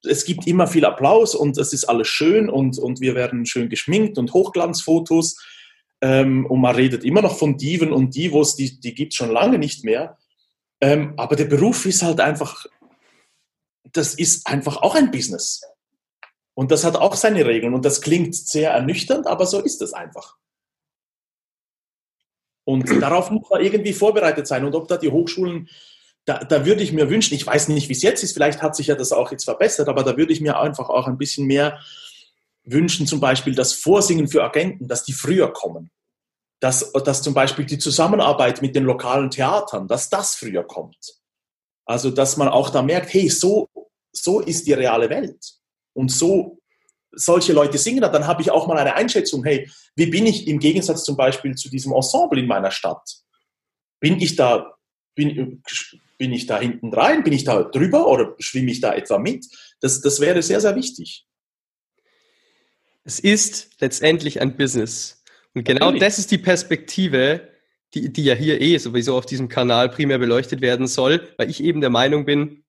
es 0.04 0.26
gibt 0.26 0.46
immer 0.46 0.66
viel 0.66 0.84
Applaus 0.84 1.34
und 1.34 1.56
es 1.56 1.72
ist 1.72 1.86
alles 1.86 2.08
schön 2.08 2.50
und, 2.50 2.78
und 2.78 3.00
wir 3.00 3.14
werden 3.14 3.46
schön 3.46 3.70
geschminkt 3.70 4.18
und 4.18 4.34
Hochglanzfotos 4.34 5.36
ähm, 6.00 6.46
und 6.46 6.60
man 6.60 6.74
redet 6.74 7.04
immer 7.04 7.22
noch 7.22 7.36
von 7.36 7.56
Diven 7.56 7.92
und 7.92 8.14
Divos, 8.14 8.54
die, 8.56 8.78
die 8.78 8.94
gibt 8.94 9.12
es 9.12 9.16
schon 9.16 9.30
lange 9.30 9.58
nicht 9.58 9.84
mehr. 9.84 10.16
Ähm, 10.80 11.14
aber 11.16 11.34
der 11.34 11.46
Beruf 11.46 11.86
ist 11.86 12.02
halt 12.02 12.20
einfach, 12.20 12.66
das 13.92 14.14
ist 14.14 14.46
einfach 14.46 14.76
auch 14.78 14.94
ein 14.94 15.10
Business. 15.10 15.62
Und 16.54 16.70
das 16.70 16.84
hat 16.84 16.96
auch 16.96 17.14
seine 17.14 17.46
Regeln. 17.46 17.74
Und 17.74 17.84
das 17.84 18.00
klingt 18.00 18.34
sehr 18.34 18.72
ernüchternd, 18.72 19.26
aber 19.26 19.46
so 19.46 19.60
ist 19.60 19.82
es 19.82 19.92
einfach. 19.92 20.36
Und 22.64 22.88
darauf 23.02 23.30
muss 23.30 23.48
man 23.50 23.62
irgendwie 23.62 23.92
vorbereitet 23.92 24.46
sein. 24.46 24.64
Und 24.64 24.74
ob 24.74 24.86
da 24.86 24.96
die 24.96 25.10
Hochschulen, 25.10 25.68
da, 26.24 26.38
da 26.38 26.64
würde 26.66 26.82
ich 26.82 26.92
mir 26.92 27.10
wünschen, 27.10 27.34
ich 27.34 27.46
weiß 27.46 27.68
nicht, 27.68 27.88
wie 27.88 27.94
es 27.94 28.02
jetzt 28.02 28.22
ist, 28.22 28.34
vielleicht 28.34 28.62
hat 28.62 28.76
sich 28.76 28.88
ja 28.88 28.94
das 28.94 29.12
auch 29.12 29.32
jetzt 29.32 29.44
verbessert, 29.44 29.88
aber 29.88 30.04
da 30.04 30.16
würde 30.16 30.32
ich 30.32 30.40
mir 30.40 30.58
einfach 30.60 30.90
auch 30.90 31.06
ein 31.06 31.16
bisschen 31.16 31.46
mehr 31.46 31.80
wünschen 32.70 33.06
zum 33.06 33.20
Beispiel 33.20 33.54
das 33.54 33.72
Vorsingen 33.72 34.28
für 34.28 34.44
Agenten, 34.44 34.88
dass 34.88 35.04
die 35.04 35.12
früher 35.12 35.52
kommen. 35.52 35.90
Dass, 36.60 36.92
dass 36.92 37.22
zum 37.22 37.34
Beispiel 37.34 37.64
die 37.64 37.78
Zusammenarbeit 37.78 38.62
mit 38.62 38.74
den 38.74 38.84
lokalen 38.84 39.30
Theatern, 39.30 39.86
dass 39.86 40.10
das 40.10 40.34
früher 40.34 40.64
kommt. 40.64 41.18
Also, 41.86 42.10
dass 42.10 42.36
man 42.36 42.48
auch 42.48 42.70
da 42.70 42.82
merkt, 42.82 43.14
hey, 43.14 43.28
so, 43.28 43.68
so 44.12 44.40
ist 44.40 44.66
die 44.66 44.72
reale 44.72 45.08
Welt. 45.08 45.54
Und 45.94 46.10
so 46.10 46.58
solche 47.12 47.52
Leute 47.52 47.78
singen, 47.78 48.00
dann 48.00 48.26
habe 48.26 48.42
ich 48.42 48.50
auch 48.50 48.66
mal 48.66 48.76
eine 48.76 48.94
Einschätzung, 48.94 49.44
hey, 49.44 49.70
wie 49.96 50.06
bin 50.06 50.26
ich 50.26 50.46
im 50.46 50.58
Gegensatz 50.58 51.04
zum 51.04 51.16
Beispiel 51.16 51.54
zu 51.54 51.68
diesem 51.70 51.92
Ensemble 51.92 52.40
in 52.40 52.46
meiner 52.46 52.70
Stadt? 52.70 53.22
Bin 54.00 54.20
ich 54.20 54.36
da, 54.36 54.74
bin, 55.14 55.62
bin 56.18 56.32
ich 56.32 56.46
da 56.46 56.60
hinten 56.60 56.92
rein? 56.92 57.24
Bin 57.24 57.32
ich 57.32 57.44
da 57.44 57.62
drüber 57.62 58.06
oder 58.08 58.34
schwimme 58.38 58.70
ich 58.70 58.80
da 58.80 58.94
etwa 58.94 59.18
mit? 59.18 59.46
Das, 59.80 60.00
das 60.00 60.20
wäre 60.20 60.42
sehr, 60.42 60.60
sehr 60.60 60.76
wichtig. 60.76 61.27
Es 63.08 63.18
ist 63.18 63.70
letztendlich 63.80 64.42
ein 64.42 64.58
Business. 64.58 65.24
Und 65.54 65.64
genau 65.64 65.86
Natürlich. 65.86 66.02
das 66.02 66.18
ist 66.18 66.30
die 66.30 66.36
Perspektive, 66.36 67.48
die, 67.94 68.12
die 68.12 68.22
ja 68.22 68.34
hier 68.34 68.60
eh 68.60 68.76
sowieso 68.76 69.16
auf 69.16 69.24
diesem 69.24 69.48
Kanal 69.48 69.88
primär 69.88 70.18
beleuchtet 70.18 70.60
werden 70.60 70.86
soll, 70.86 71.26
weil 71.38 71.48
ich 71.48 71.64
eben 71.64 71.80
der 71.80 71.88
Meinung 71.88 72.26
bin, 72.26 72.64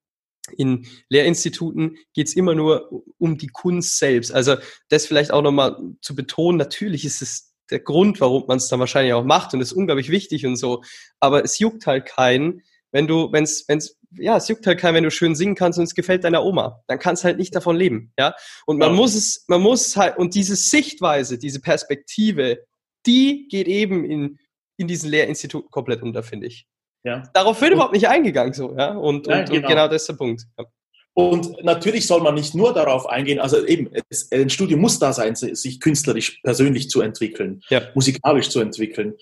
in 0.56 0.88
Lehrinstituten 1.10 1.98
geht 2.14 2.28
es 2.28 2.38
immer 2.38 2.56
nur 2.56 3.04
um 3.18 3.38
die 3.38 3.50
Kunst 3.50 4.00
selbst. 4.00 4.34
Also 4.34 4.56
das 4.88 5.06
vielleicht 5.06 5.32
auch 5.32 5.42
nochmal 5.42 5.78
zu 6.00 6.16
betonen, 6.16 6.58
natürlich 6.58 7.04
ist 7.04 7.22
es 7.22 7.54
der 7.70 7.82
Grund, 7.82 8.22
warum 8.22 8.46
man 8.48 8.60
es 8.60 8.70
dann 8.70 8.80
wahrscheinlich 8.80 9.12
auch 9.12 9.26
macht 9.26 9.54
und 9.54 9.60
ist 9.60 9.74
unglaublich 9.74 10.10
wichtig 10.10 10.46
und 10.46 10.56
so. 10.56 10.84
Aber 11.20 11.44
es 11.44 11.60
juckt 11.60 11.86
halt 11.86 12.06
keinen, 12.06 12.62
wenn 12.92 13.08
du, 13.08 13.32
wenn 13.32 13.44
es, 13.44 13.66
wenn 13.68 13.78
es, 13.78 13.98
ja, 14.12 14.38
es 14.38 14.48
juckt 14.48 14.66
halt 14.66 14.80
keinen, 14.80 14.96
wenn 14.96 15.04
du 15.04 15.12
schön 15.12 15.36
singen 15.36 15.56
kannst 15.56 15.78
und 15.78 15.86
es 15.86 15.96
gefällt 15.96 16.24
deiner 16.24 16.44
Oma. 16.44 16.84
Dann 16.88 17.00
kannst 17.00 17.24
halt 17.24 17.38
nicht 17.38 17.56
davon 17.56 17.76
leben, 17.76 18.12
ja. 18.18 18.34
Und 18.66 18.78
man 18.78 18.90
ja. 18.90 18.96
muss 18.96 19.16
es, 19.16 19.46
man 19.48 19.62
muss 19.62 19.96
halt, 19.96 20.18
und 20.18 20.36
diese 20.36 20.56
Sichtweise, 20.56 21.38
diese 21.38 21.62
Perspektive, 21.62 22.66
die 23.06 23.48
geht 23.50 23.68
eben 23.68 24.04
in, 24.04 24.40
in 24.78 24.88
diesen 24.88 25.10
Lehrinstituten 25.10 25.70
komplett 25.70 26.02
unter, 26.02 26.24
finde 26.24 26.48
ich. 26.48 26.66
Ja. 27.04 27.24
Darauf 27.34 27.62
wird 27.62 27.72
und, 27.72 27.76
überhaupt 27.76 27.94
nicht 27.94 28.08
eingegangen, 28.08 28.54
so, 28.54 28.76
ja. 28.76 28.92
Und, 28.92 29.28
ja, 29.28 29.40
und, 29.40 29.50
genau. 29.50 29.62
und 29.62 29.68
genau 29.68 29.88
das 29.88 30.04
ist 30.04 30.10
der 30.10 30.16
Punkt. 30.16 30.44
Ja. 30.58 30.66
Und 31.14 31.64
natürlich 31.64 32.08
soll 32.08 32.22
man 32.22 32.36
nicht 32.36 32.56
nur 32.56 32.74
darauf 32.74 33.06
eingehen, 33.06 33.40
also 33.40 33.66
eben, 33.66 33.90
es, 34.10 34.32
ein 34.32 34.50
Studium 34.50 34.80
muss 34.80 35.00
da 35.00 35.12
sein, 35.12 35.36
sich 35.36 35.82
künstlerisch, 35.82 36.40
persönlich 36.44 36.90
zu 36.90 37.02
entwickeln, 37.02 37.62
musikalisch 37.94 38.50
zu 38.50 38.62
entwickeln. 38.62 39.16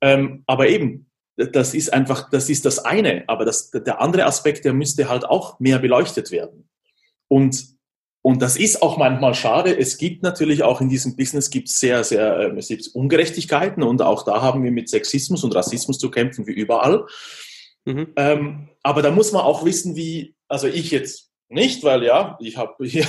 Ähm, 0.00 0.42
aber 0.46 0.68
eben, 0.68 1.11
das 1.36 1.74
ist 1.74 1.92
einfach, 1.92 2.28
das 2.30 2.50
ist 2.50 2.64
das 2.64 2.78
eine. 2.78 3.24
Aber 3.26 3.44
das, 3.44 3.70
der 3.70 4.00
andere 4.00 4.26
Aspekt, 4.26 4.64
der 4.64 4.72
müsste 4.72 5.08
halt 5.08 5.24
auch 5.24 5.58
mehr 5.60 5.78
beleuchtet 5.78 6.30
werden. 6.30 6.68
Und, 7.28 7.76
und 8.20 8.42
das 8.42 8.56
ist 8.56 8.82
auch 8.82 8.98
manchmal 8.98 9.34
schade. 9.34 9.76
Es 9.76 9.96
gibt 9.96 10.22
natürlich 10.22 10.62
auch 10.62 10.80
in 10.80 10.88
diesem 10.88 11.16
Business 11.16 11.50
gibt 11.50 11.68
sehr, 11.68 12.04
sehr 12.04 12.36
äh, 12.36 12.58
es 12.58 12.68
gibt 12.68 12.88
Ungerechtigkeiten 12.94 13.82
und 13.82 14.02
auch 14.02 14.24
da 14.24 14.42
haben 14.42 14.62
wir 14.62 14.70
mit 14.70 14.88
Sexismus 14.88 15.42
und 15.42 15.54
Rassismus 15.54 15.98
zu 15.98 16.10
kämpfen, 16.10 16.46
wie 16.46 16.52
überall. 16.52 17.06
Mhm. 17.84 18.12
Ähm, 18.16 18.68
aber 18.82 19.02
da 19.02 19.10
muss 19.10 19.32
man 19.32 19.42
auch 19.42 19.64
wissen, 19.64 19.96
wie, 19.96 20.36
also 20.48 20.68
ich 20.68 20.90
jetzt 20.90 21.30
nicht, 21.48 21.82
weil 21.84 22.02
ja, 22.04 22.38
ich 22.40 22.56
habe 22.56 22.84
hier, 22.86 23.06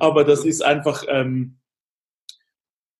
aber 0.00 0.24
das 0.24 0.44
ist 0.44 0.62
einfach, 0.62 1.04
ähm, 1.08 1.58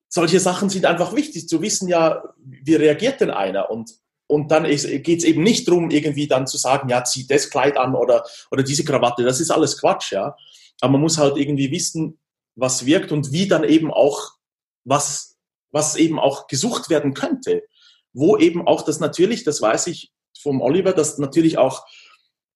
solche 0.08 0.40
Sachen 0.40 0.70
sind 0.70 0.86
einfach 0.86 1.14
wichtig 1.14 1.48
zu 1.48 1.60
wissen, 1.60 1.88
ja, 1.88 2.22
wie 2.38 2.74
reagiert 2.74 3.20
denn 3.20 3.30
einer? 3.30 3.70
Und 3.70 3.90
und 4.28 4.50
dann 4.50 4.64
geht 4.64 5.18
es 5.18 5.24
eben 5.24 5.42
nicht 5.42 5.66
darum, 5.66 5.90
irgendwie 5.90 6.28
dann 6.28 6.46
zu 6.46 6.58
sagen, 6.58 6.88
ja, 6.90 7.02
zieh 7.02 7.26
das 7.26 7.48
Kleid 7.50 7.78
an 7.78 7.94
oder, 7.94 8.24
oder 8.50 8.62
diese 8.62 8.84
Krawatte. 8.84 9.24
Das 9.24 9.40
ist 9.40 9.50
alles 9.50 9.80
Quatsch, 9.80 10.12
ja. 10.12 10.36
Aber 10.80 10.92
man 10.92 11.00
muss 11.00 11.18
halt 11.18 11.38
irgendwie 11.38 11.70
wissen, 11.70 12.18
was 12.54 12.84
wirkt 12.84 13.10
und 13.10 13.32
wie 13.32 13.48
dann 13.48 13.64
eben 13.64 13.90
auch, 13.90 14.34
was, 14.84 15.38
was 15.70 15.96
eben 15.96 16.18
auch 16.20 16.46
gesucht 16.46 16.90
werden 16.90 17.14
könnte. 17.14 17.62
Wo 18.12 18.36
eben 18.36 18.66
auch 18.66 18.82
das 18.82 19.00
natürlich, 19.00 19.44
das 19.44 19.62
weiß 19.62 19.86
ich 19.86 20.12
vom 20.38 20.60
Oliver, 20.60 20.92
dass 20.92 21.18
natürlich 21.18 21.56
auch, 21.56 21.86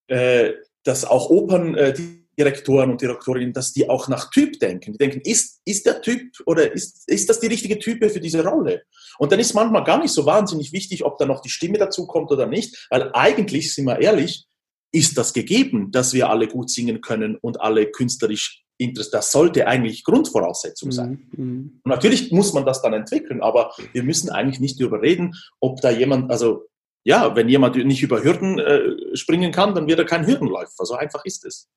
äh, 0.08 0.52
dass 0.84 1.06
auch 1.06 1.30
Opern, 1.30 1.74
äh, 1.74 1.94
Direktoren 2.38 2.90
und 2.90 3.00
Direktorinnen, 3.00 3.52
dass 3.52 3.72
die 3.72 3.88
auch 3.88 4.08
nach 4.08 4.30
Typ 4.30 4.58
denken. 4.58 4.92
Die 4.92 4.98
denken, 4.98 5.20
ist, 5.24 5.60
ist 5.64 5.86
der 5.86 6.00
Typ 6.00 6.32
oder 6.46 6.72
ist, 6.72 7.08
ist 7.08 7.28
das 7.28 7.40
die 7.40 7.46
richtige 7.46 7.78
Type 7.78 8.08
für 8.08 8.20
diese 8.20 8.44
Rolle? 8.44 8.82
Und 9.18 9.32
dann 9.32 9.40
ist 9.40 9.54
manchmal 9.54 9.84
gar 9.84 10.00
nicht 10.00 10.12
so 10.12 10.24
wahnsinnig 10.24 10.72
wichtig, 10.72 11.04
ob 11.04 11.18
da 11.18 11.26
noch 11.26 11.40
die 11.40 11.50
Stimme 11.50 11.78
dazu 11.78 12.06
kommt 12.06 12.30
oder 12.30 12.46
nicht, 12.46 12.86
weil 12.90 13.10
eigentlich, 13.12 13.74
sind 13.74 13.84
wir 13.84 14.00
ehrlich, 14.00 14.46
ist 14.92 15.16
das 15.16 15.32
gegeben, 15.32 15.90
dass 15.90 16.12
wir 16.12 16.28
alle 16.28 16.48
gut 16.48 16.70
singen 16.70 17.00
können 17.00 17.36
und 17.36 17.60
alle 17.60 17.90
künstlerisch 17.90 18.62
interessiert. 18.78 19.14
Das 19.14 19.32
sollte 19.32 19.66
eigentlich 19.66 20.04
Grundvoraussetzung 20.04 20.88
mhm, 20.88 20.92
sein. 20.92 21.28
Mhm. 21.32 21.80
Und 21.82 21.90
natürlich 21.90 22.30
muss 22.32 22.52
man 22.52 22.64
das 22.64 22.82
dann 22.82 22.92
entwickeln, 22.92 23.42
aber 23.42 23.72
wir 23.92 24.02
müssen 24.02 24.30
eigentlich 24.30 24.60
nicht 24.60 24.80
darüber 24.80 25.02
reden, 25.02 25.34
ob 25.60 25.80
da 25.80 25.90
jemand, 25.90 26.30
also 26.30 26.66
ja, 27.04 27.34
wenn 27.34 27.48
jemand 27.48 27.76
nicht 27.76 28.02
über 28.02 28.22
Hürden 28.22 28.58
äh, 28.58 29.16
springen 29.16 29.50
kann, 29.50 29.74
dann 29.74 29.88
wird 29.88 29.98
er 29.98 30.04
kein 30.04 30.26
Hürdenläufer. 30.26 30.84
So 30.84 30.94
einfach 30.94 31.24
ist 31.24 31.44
es. 31.44 31.68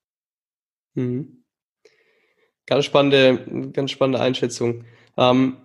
Mhm. 0.96 1.44
Ganz 2.66 2.86
spannende, 2.86 3.72
ganz 3.72 3.92
spannende 3.92 4.20
Einschätzung. 4.20 4.86
Ähm, 5.18 5.58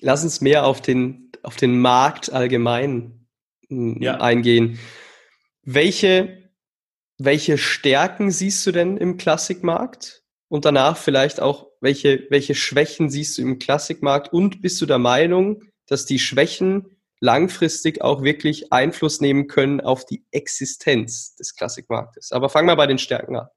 lass 0.00 0.24
uns 0.24 0.40
mehr 0.40 0.64
auf 0.64 0.80
den, 0.80 1.30
auf 1.42 1.56
den 1.56 1.78
Markt 1.78 2.32
allgemein 2.32 3.26
hm, 3.68 4.00
ja. 4.00 4.18
eingehen. 4.20 4.78
Welche, 5.62 6.50
welche 7.18 7.58
Stärken 7.58 8.30
siehst 8.30 8.66
du 8.66 8.72
denn 8.72 8.96
im 8.96 9.18
Klassikmarkt? 9.18 10.22
Und 10.48 10.64
danach 10.64 10.98
vielleicht 10.98 11.40
auch, 11.40 11.68
welche, 11.80 12.26
welche 12.28 12.54
Schwächen 12.54 13.10
siehst 13.10 13.38
du 13.38 13.42
im 13.42 13.58
Klassikmarkt? 13.58 14.32
Und 14.32 14.60
bist 14.60 14.80
du 14.80 14.86
der 14.86 14.98
Meinung, 14.98 15.62
dass 15.86 16.04
die 16.04 16.18
Schwächen 16.18 16.98
langfristig 17.20 18.02
auch 18.02 18.22
wirklich 18.22 18.72
Einfluss 18.72 19.20
nehmen 19.20 19.46
können 19.46 19.80
auf 19.80 20.04
die 20.04 20.24
Existenz 20.30 21.36
des 21.36 21.54
Klassikmarktes? 21.54 22.32
Aber 22.32 22.48
fangen 22.48 22.68
wir 22.68 22.76
bei 22.76 22.86
den 22.86 22.98
Stärken 22.98 23.36
an. 23.36 23.48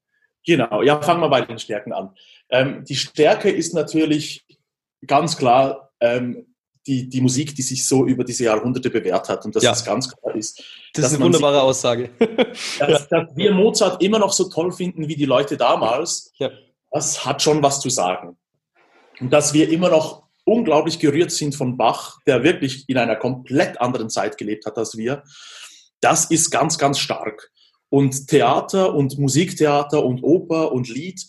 Genau, 0.46 0.82
ja, 0.82 1.02
fangen 1.02 1.22
wir 1.22 1.30
bei 1.30 1.42
den 1.42 1.60
Stärken 1.60 1.94
an. 1.94 2.16
Ähm, 2.50 2.84
die 2.86 2.96
Stärke 2.96 3.50
ist 3.50 3.74
natürlich 3.74 4.46
ganz 5.06 5.38
klar 5.38 5.92
ähm, 6.00 6.46
die, 6.88 7.10
die 7.10 7.22
Musik, 7.22 7.56
die 7.56 7.64
sich 7.64 7.86
so 7.88 8.06
über 8.06 8.24
diese 8.24 8.44
Jahrhunderte 8.44 8.90
bewährt 8.90 9.28
hat 9.28 9.44
und 9.46 9.56
dass 9.56 9.64
ja. 9.64 9.72
das 9.72 9.84
ganz 9.84 10.16
klar 10.16 10.36
ist. 10.36 10.64
Das 10.94 11.06
ist 11.06 11.16
eine 11.16 11.24
wunderbare 11.24 11.56
sieht, 11.56 11.64
Aussage. 11.64 12.10
dass, 12.80 13.08
dass, 13.08 13.36
wir 13.36 13.54
Mozart 13.54 14.04
immer 14.04 14.20
noch 14.20 14.32
so 14.32 14.50
toll 14.50 14.72
finden 14.72 15.08
wie 15.08 15.16
die 15.16 15.26
Leute 15.26 15.58
damals, 15.58 16.32
ja. 16.38 16.52
das 16.92 17.26
hat 17.26 17.42
schon 17.42 17.64
was 17.64 17.80
zu 17.80 17.90
sagen. 17.90 18.38
Und 19.20 19.32
dass 19.34 19.54
wir 19.54 19.70
immer 19.70 19.90
noch 19.90 20.26
unglaublich 20.44 21.00
gerührt 21.00 21.32
sind 21.32 21.56
von 21.56 21.76
Bach, 21.76 22.20
der 22.28 22.44
wirklich 22.44 22.88
in 22.88 22.98
einer 22.98 23.16
komplett 23.16 23.82
anderen 23.82 24.10
Zeit 24.10 24.38
gelebt 24.38 24.66
hat 24.66 24.78
als 24.78 24.96
wir, 24.96 25.24
das 26.02 26.26
ist 26.26 26.52
ganz, 26.52 26.78
ganz 26.78 27.00
stark. 27.00 27.52
Und 27.90 28.28
Theater 28.28 28.94
und 28.94 29.18
Musiktheater 29.18 30.04
und 30.04 30.24
Oper 30.24 30.72
und 30.72 30.90
Lied 30.90 31.22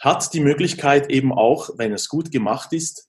hat 0.00 0.32
die 0.32 0.40
Möglichkeit 0.40 1.10
eben 1.10 1.32
auch, 1.32 1.70
wenn 1.76 1.92
es 1.92 2.08
gut 2.08 2.30
gemacht 2.30 2.72
ist, 2.72 3.08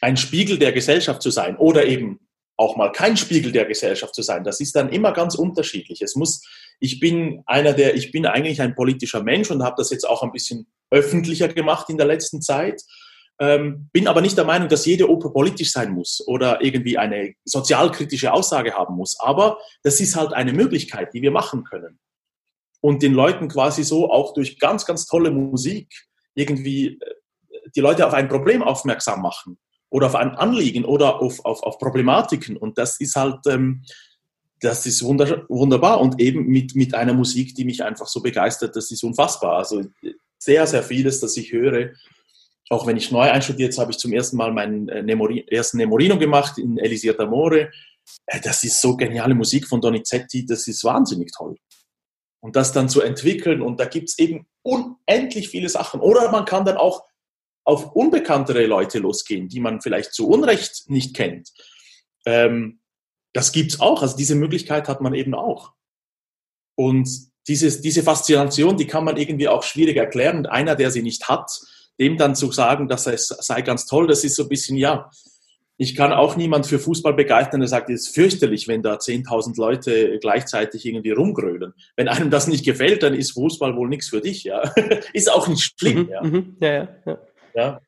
ein 0.00 0.16
Spiegel 0.16 0.58
der 0.58 0.72
Gesellschaft 0.72 1.22
zu 1.22 1.30
sein 1.30 1.56
oder 1.56 1.86
eben 1.86 2.20
auch 2.56 2.76
mal 2.76 2.92
kein 2.92 3.16
Spiegel 3.16 3.52
der 3.52 3.64
Gesellschaft 3.64 4.14
zu 4.14 4.22
sein. 4.22 4.44
Das 4.44 4.60
ist 4.60 4.76
dann 4.76 4.88
immer 4.90 5.12
ganz 5.12 5.34
unterschiedlich. 5.34 6.02
Es 6.02 6.14
muss, 6.14 6.42
ich 6.78 7.00
bin 7.00 7.42
einer 7.46 7.72
der, 7.72 7.96
ich 7.96 8.12
bin 8.12 8.26
eigentlich 8.26 8.60
ein 8.60 8.74
politischer 8.74 9.22
Mensch 9.22 9.50
und 9.50 9.62
habe 9.62 9.76
das 9.76 9.90
jetzt 9.90 10.08
auch 10.08 10.22
ein 10.22 10.32
bisschen 10.32 10.66
öffentlicher 10.90 11.48
gemacht 11.48 11.90
in 11.90 11.98
der 11.98 12.06
letzten 12.06 12.42
Zeit. 12.42 12.82
Ähm, 13.40 13.88
bin 13.92 14.06
aber 14.06 14.20
nicht 14.20 14.38
der 14.38 14.44
Meinung, 14.44 14.68
dass 14.68 14.86
jede 14.86 15.10
Oper 15.10 15.30
politisch 15.30 15.72
sein 15.72 15.90
muss 15.90 16.22
oder 16.26 16.62
irgendwie 16.62 16.96
eine 16.96 17.34
sozialkritische 17.44 18.32
Aussage 18.32 18.74
haben 18.74 18.94
muss. 18.94 19.18
Aber 19.18 19.58
das 19.82 20.00
ist 20.00 20.14
halt 20.14 20.32
eine 20.32 20.52
Möglichkeit, 20.52 21.12
die 21.12 21.22
wir 21.22 21.32
machen 21.32 21.64
können. 21.64 21.98
Und 22.84 23.02
den 23.02 23.14
Leuten 23.14 23.48
quasi 23.48 23.82
so 23.82 24.10
auch 24.10 24.34
durch 24.34 24.58
ganz, 24.58 24.84
ganz 24.84 25.06
tolle 25.06 25.30
Musik 25.30 25.88
irgendwie 26.34 26.88
äh, 26.88 26.98
die 27.74 27.80
Leute 27.80 28.06
auf 28.06 28.12
ein 28.12 28.28
Problem 28.28 28.62
aufmerksam 28.62 29.22
machen 29.22 29.56
oder 29.88 30.08
auf 30.08 30.14
ein 30.14 30.32
Anliegen 30.32 30.84
oder 30.84 31.22
auf, 31.22 31.42
auf, 31.46 31.62
auf 31.62 31.78
Problematiken. 31.78 32.58
Und 32.58 32.76
das 32.76 33.00
ist 33.00 33.16
halt, 33.16 33.38
ähm, 33.46 33.84
das 34.60 34.84
ist 34.84 35.02
wunderbar. 35.02 35.98
Und 36.02 36.20
eben 36.20 36.44
mit, 36.44 36.74
mit 36.74 36.92
einer 36.92 37.14
Musik, 37.14 37.54
die 37.54 37.64
mich 37.64 37.82
einfach 37.82 38.06
so 38.06 38.20
begeistert, 38.20 38.76
das 38.76 38.90
ist 38.90 39.02
unfassbar. 39.02 39.56
Also 39.56 39.84
sehr, 40.36 40.66
sehr 40.66 40.82
vieles, 40.82 41.20
das 41.20 41.38
ich 41.38 41.52
höre. 41.52 41.92
Auch 42.68 42.86
wenn 42.86 42.98
ich 42.98 43.10
neu 43.10 43.30
einstudiert 43.30 43.78
habe, 43.78 43.92
ich 43.92 43.96
zum 43.96 44.12
ersten 44.12 44.36
Mal 44.36 44.52
meinen 44.52 44.90
äh, 44.90 45.02
Nemori 45.02 45.46
ersten 45.48 45.78
Nemorino 45.78 46.18
gemacht 46.18 46.58
in 46.58 46.76
Elisir 46.76 47.18
d'Amore. 47.18 47.70
Äh, 48.26 48.40
das 48.42 48.62
ist 48.62 48.78
so 48.78 48.94
geniale 48.94 49.34
Musik 49.34 49.66
von 49.66 49.80
Donizetti, 49.80 50.44
das 50.44 50.68
ist 50.68 50.84
wahnsinnig 50.84 51.32
toll. 51.34 51.56
Und 52.44 52.56
das 52.56 52.72
dann 52.72 52.90
zu 52.90 53.00
entwickeln 53.00 53.62
und 53.62 53.80
da 53.80 53.86
gibt 53.86 54.10
es 54.10 54.18
eben 54.18 54.46
unendlich 54.60 55.48
viele 55.48 55.70
Sachen. 55.70 56.00
Oder 56.00 56.30
man 56.30 56.44
kann 56.44 56.66
dann 56.66 56.76
auch 56.76 57.06
auf 57.64 57.92
unbekanntere 57.92 58.66
Leute 58.66 58.98
losgehen, 58.98 59.48
die 59.48 59.60
man 59.60 59.80
vielleicht 59.80 60.12
zu 60.12 60.28
Unrecht 60.28 60.90
nicht 60.90 61.16
kennt. 61.16 61.54
Ähm, 62.26 62.80
das 63.32 63.50
gibt's 63.50 63.80
auch. 63.80 64.02
Also 64.02 64.18
diese 64.18 64.34
Möglichkeit 64.34 64.88
hat 64.88 65.00
man 65.00 65.14
eben 65.14 65.34
auch. 65.34 65.72
Und 66.74 67.08
dieses, 67.48 67.80
diese 67.80 68.02
Faszination, 68.02 68.76
die 68.76 68.86
kann 68.86 69.04
man 69.04 69.16
irgendwie 69.16 69.48
auch 69.48 69.62
schwierig 69.62 69.96
erklären. 69.96 70.36
Und 70.36 70.46
einer, 70.46 70.76
der 70.76 70.90
sie 70.90 71.02
nicht 71.02 71.26
hat, 71.30 71.50
dem 71.98 72.18
dann 72.18 72.36
zu 72.36 72.52
sagen, 72.52 72.88
dass 72.88 73.06
es 73.06 73.28
sei 73.28 73.62
ganz 73.62 73.86
toll, 73.86 74.06
das 74.06 74.22
ist 74.22 74.36
so 74.36 74.42
ein 74.42 74.50
bisschen, 74.50 74.76
ja, 74.76 75.10
ich 75.76 75.96
kann 75.96 76.12
auch 76.12 76.36
niemand 76.36 76.66
für 76.66 76.78
Fußball 76.78 77.14
begeistern, 77.14 77.60
der 77.60 77.68
sagt, 77.68 77.90
es 77.90 78.08
ist 78.08 78.14
fürchterlich, 78.14 78.68
wenn 78.68 78.82
da 78.82 78.94
10.000 78.94 79.56
Leute 79.56 80.18
gleichzeitig 80.20 80.86
irgendwie 80.86 81.10
rumgrölen. 81.10 81.74
Wenn 81.96 82.08
einem 82.08 82.30
das 82.30 82.46
nicht 82.46 82.64
gefällt, 82.64 83.02
dann 83.02 83.14
ist 83.14 83.32
Fußball 83.32 83.74
wohl 83.76 83.88
nichts 83.88 84.08
für 84.08 84.20
dich, 84.20 84.44
ja. 84.44 84.60
ist 85.12 85.32
auch 85.32 85.48
nicht 85.48 85.74
schlimm, 85.78 86.04
mhm, 86.04 86.08
ja. 86.10 86.22
Mhm, 86.22 86.56
ja, 86.60 86.72
ja, 86.72 86.88
ja. 87.06 87.18
Ja, 87.54 87.80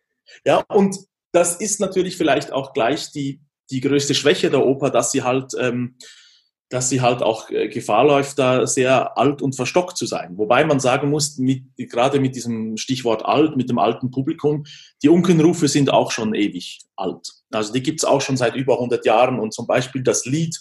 ja 0.45 0.65
und 0.69 0.97
das 1.33 1.61
ist 1.61 1.81
natürlich 1.81 2.17
vielleicht 2.17 2.53
auch 2.53 2.73
gleich 2.73 3.13
die, 3.13 3.41
die 3.71 3.81
größte 3.81 4.15
Schwäche 4.15 4.51
der 4.51 4.65
Oper, 4.65 4.91
dass 4.91 5.13
sie 5.13 5.23
halt, 5.23 5.53
ähm, 5.61 5.97
dass 6.69 6.89
sie 6.89 7.01
halt 7.01 7.23
auch 7.23 7.49
äh, 7.51 7.69
Gefahr 7.69 8.05
läuft, 8.05 8.39
da 8.39 8.67
sehr 8.67 9.17
alt 9.17 9.41
und 9.41 9.55
verstockt 9.55 9.97
zu 9.97 10.07
sein. 10.07 10.37
Wobei 10.37 10.65
man 10.65 10.81
sagen 10.81 11.11
muss, 11.11 11.39
mit, 11.39 11.63
gerade 11.77 12.19
mit 12.19 12.35
diesem 12.35 12.77
Stichwort 12.77 13.25
alt, 13.25 13.57
mit 13.57 13.71
dem 13.71 13.79
alten 13.79 14.11
Publikum, 14.11 14.65
die 15.03 15.09
Unkenrufe 15.09 15.69
sind 15.69 15.93
auch 15.93 16.11
schon 16.11 16.35
ewig 16.35 16.81
alt. 16.97 17.29
Also 17.51 17.73
die 17.73 17.83
gibt's 17.83 18.05
auch 18.05 18.21
schon 18.21 18.37
seit 18.37 18.57
über 18.57 18.75
100 18.75 19.07
Jahren 19.07 19.39
und 19.39 19.55
zum 19.55 19.67
Beispiel 19.67 20.03
das 20.03 20.27
Lied 20.27 20.59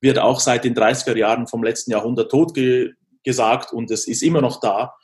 wird 0.00 0.18
auch 0.18 0.40
seit 0.40 0.64
den 0.64 0.74
30er 0.74 1.16
Jahren 1.16 1.46
vom 1.46 1.62
letzten 1.62 1.92
Jahrhundert 1.92 2.30
tot 2.30 2.54
ge 2.54 2.92
gesagt 3.22 3.72
und 3.72 3.90
es 3.90 4.06
ist 4.06 4.22
immer 4.22 4.40
noch 4.40 4.60
da. 4.60 4.94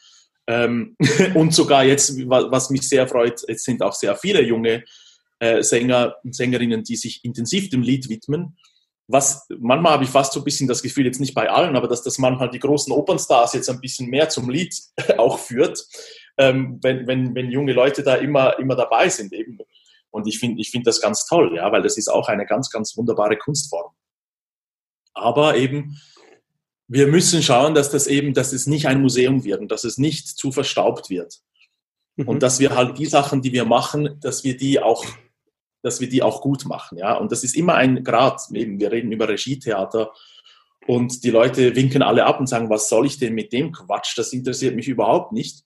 Ähm, 0.47 0.97
und 1.35 1.55
sogar 1.55 1.85
jetzt, 1.85 2.17
was 2.29 2.71
mich 2.71 2.89
sehr 2.89 3.07
freut, 3.07 3.43
es 3.47 3.65
sind 3.65 3.83
auch 3.83 3.95
sehr 3.95 4.17
viele 4.17 4.43
junge 4.43 4.85
äh, 5.39 5.63
Sänger 5.63 6.17
und 6.23 6.35
Sängerinnen, 6.35 6.85
die 6.85 6.97
sich 6.97 7.25
intensiv 7.25 7.69
dem 7.71 7.83
Lied 7.83 8.09
widmen. 8.09 8.57
Was, 9.09 9.47
manchmal 9.59 9.93
habe 9.93 10.05
ich 10.05 10.11
fast 10.11 10.33
so 10.33 10.41
ein 10.41 10.45
bisschen 10.45 10.69
das 10.69 10.83
Gefühl, 10.83 11.05
jetzt 11.05 11.21
nicht 11.21 11.35
bei 11.35 11.51
allen, 11.51 11.77
aber 11.77 11.89
dass 11.89 12.03
das 12.03 12.19
manchmal 12.19 12.51
die 12.51 12.61
großen 12.61 12.93
Opernstars 12.93 13.53
jetzt 13.53 13.69
ein 13.69 13.81
bisschen 13.81 14.09
mehr 14.09 14.29
zum 14.29 14.49
Lied 14.49 14.75
auch 15.19 15.39
führt, 15.39 15.85
ähm, 16.39 16.79
wenn, 16.83 17.07
wenn, 17.07 17.35
wenn 17.35 17.51
junge 17.51 17.73
Leute 17.73 18.03
da 18.03 18.15
immer, 18.15 18.59
immer 18.59 18.77
dabei 18.77 19.09
sind 19.09 19.33
eben. 19.33 19.59
Und 20.11 20.27
ich 20.27 20.39
finde 20.39 20.61
ich 20.61 20.71
finde 20.71 20.85
das 20.85 21.01
ganz 21.01 21.27
toll, 21.27 21.57
ja, 21.57 21.71
weil 21.73 21.83
das 21.83 21.97
ist 21.97 22.09
auch 22.09 22.29
eine 22.29 22.47
ganz, 22.47 22.71
ganz 22.71 22.97
wunderbare 22.97 23.37
Kunstform. 23.37 23.93
Aber 25.15 25.57
eben, 25.57 25.99
wir 26.89 27.07
müssen 27.07 27.43
schauen, 27.43 27.75
dass 27.75 27.91
das 27.91 28.07
eben, 28.07 28.35
dass 28.35 28.53
es 28.53 28.67
nicht 28.67 28.87
ein 28.87 29.01
Museum 29.01 29.45
wird 29.45 29.61
und 29.61 29.71
dass 29.71 29.85
es 29.85 29.99
nicht 29.99 30.29
zu 30.29 30.53
verstaubt 30.53 31.11
wird. 31.11 31.41
Mhm. 32.17 32.29
Und 32.29 32.43
dass 32.43 32.61
wir 32.61 32.75
halt 32.75 32.99
die 32.99 33.07
Sachen, 33.07 33.41
die 33.43 33.53
wir 33.53 33.65
machen, 33.65 34.19
dass 34.21 34.45
wir 34.45 34.57
die 34.57 34.81
auch, 34.81 35.05
dass 35.83 36.01
wir 36.01 36.09
die 36.09 36.23
auch 36.23 36.41
gut 36.41 36.65
machen, 36.65 36.99
ja. 36.99 37.15
Und 37.15 37.33
das 37.33 37.45
ist 37.45 37.57
immer 37.57 37.75
ein 37.75 38.05
Grad. 38.05 38.41
Eben, 38.53 38.79
wir 38.81 38.93
reden 38.93 39.13
über 39.13 39.29
Regietheater 39.29 40.13
und 40.87 41.25
die 41.25 41.31
Leute 41.31 41.77
winken 41.77 42.03
alle 42.03 42.25
ab 42.25 42.41
und 42.41 42.49
sagen, 42.49 42.71
was 42.71 42.89
soll 42.89 43.07
ich 43.07 43.19
denn 43.19 43.35
mit 43.35 43.53
dem 43.53 43.73
Quatsch? 43.73 44.17
Das 44.17 44.33
interessiert 44.33 44.75
mich 44.75 44.89
überhaupt 44.89 45.33
nicht. 45.33 45.63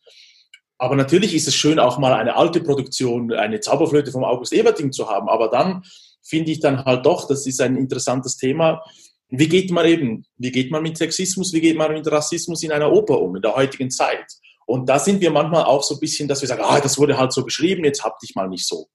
Aber 0.78 0.94
natürlich 0.94 1.34
ist 1.34 1.48
es 1.48 1.54
schön, 1.54 1.78
auch 1.78 1.98
mal 1.98 2.12
eine 2.12 2.36
alte 2.36 2.60
Produktion, 2.60 3.32
eine 3.32 3.60
Zauberflöte 3.60 4.12
vom 4.12 4.24
August 4.24 4.52
Everting 4.52 4.92
zu 4.92 5.08
haben. 5.08 5.28
Aber 5.28 5.48
dann 5.48 5.82
finde 6.22 6.52
ich 6.52 6.60
dann 6.60 6.84
halt 6.84 7.06
doch, 7.06 7.26
das 7.26 7.46
ist 7.46 7.60
ein 7.60 7.76
interessantes 7.76 8.36
Thema, 8.36 8.82
wie 9.28 9.48
geht 9.48 9.70
man 9.70 9.86
eben, 9.86 10.24
wie 10.36 10.52
geht 10.52 10.70
man 10.70 10.82
mit 10.82 10.98
Sexismus, 10.98 11.52
wie 11.52 11.60
geht 11.60 11.76
man 11.76 11.92
mit 11.92 12.06
Rassismus 12.10 12.62
in 12.62 12.72
einer 12.72 12.92
Oper 12.92 13.20
um, 13.20 13.36
in 13.36 13.42
der 13.42 13.56
heutigen 13.56 13.90
Zeit? 13.90 14.26
Und 14.66 14.88
da 14.88 14.98
sind 14.98 15.20
wir 15.20 15.30
manchmal 15.30 15.64
auch 15.64 15.82
so 15.82 15.94
ein 15.94 16.00
bisschen, 16.00 16.28
dass 16.28 16.42
wir 16.42 16.48
sagen, 16.48 16.62
ah, 16.64 16.80
das 16.80 16.98
wurde 16.98 17.16
halt 17.16 17.32
so 17.32 17.44
geschrieben, 17.44 17.84
jetzt 17.84 18.04
hab 18.04 18.18
dich 18.18 18.34
mal 18.34 18.48
nicht 18.48 18.66
so. 18.66 18.88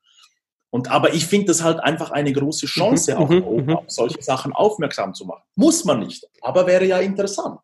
Und 0.71 0.89
aber 0.89 1.13
ich 1.13 1.27
finde 1.27 1.47
das 1.47 1.63
halt 1.63 1.79
einfach 1.79 2.12
eine 2.12 2.31
große 2.31 2.65
Chance, 2.65 3.13
mhm, 3.13 3.21
auf 3.21 3.29
mhm, 3.29 3.43
Oper, 3.43 3.77
auf 3.77 3.84
mhm. 3.84 3.89
solche 3.89 4.21
Sachen 4.21 4.53
aufmerksam 4.53 5.13
zu 5.13 5.25
machen. 5.25 5.43
Muss 5.55 5.84
man 5.86 5.99
nicht, 5.99 6.25
aber 6.41 6.65
wäre 6.65 6.86
ja 6.86 6.99
interessant. 6.99 7.60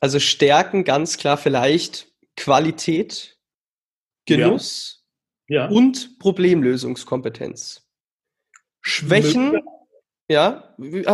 Also 0.00 0.20
Stärken 0.20 0.84
ganz 0.84 1.16
klar 1.16 1.36
vielleicht 1.36 2.12
Qualität, 2.36 3.38
Genuss 4.26 5.04
ja. 5.48 5.64
Ja. 5.64 5.68
und 5.68 6.18
Problemlösungskompetenz. 6.18 7.82
Schwächen 8.82 9.60
ja, 10.28 10.74
wie, 10.76 11.04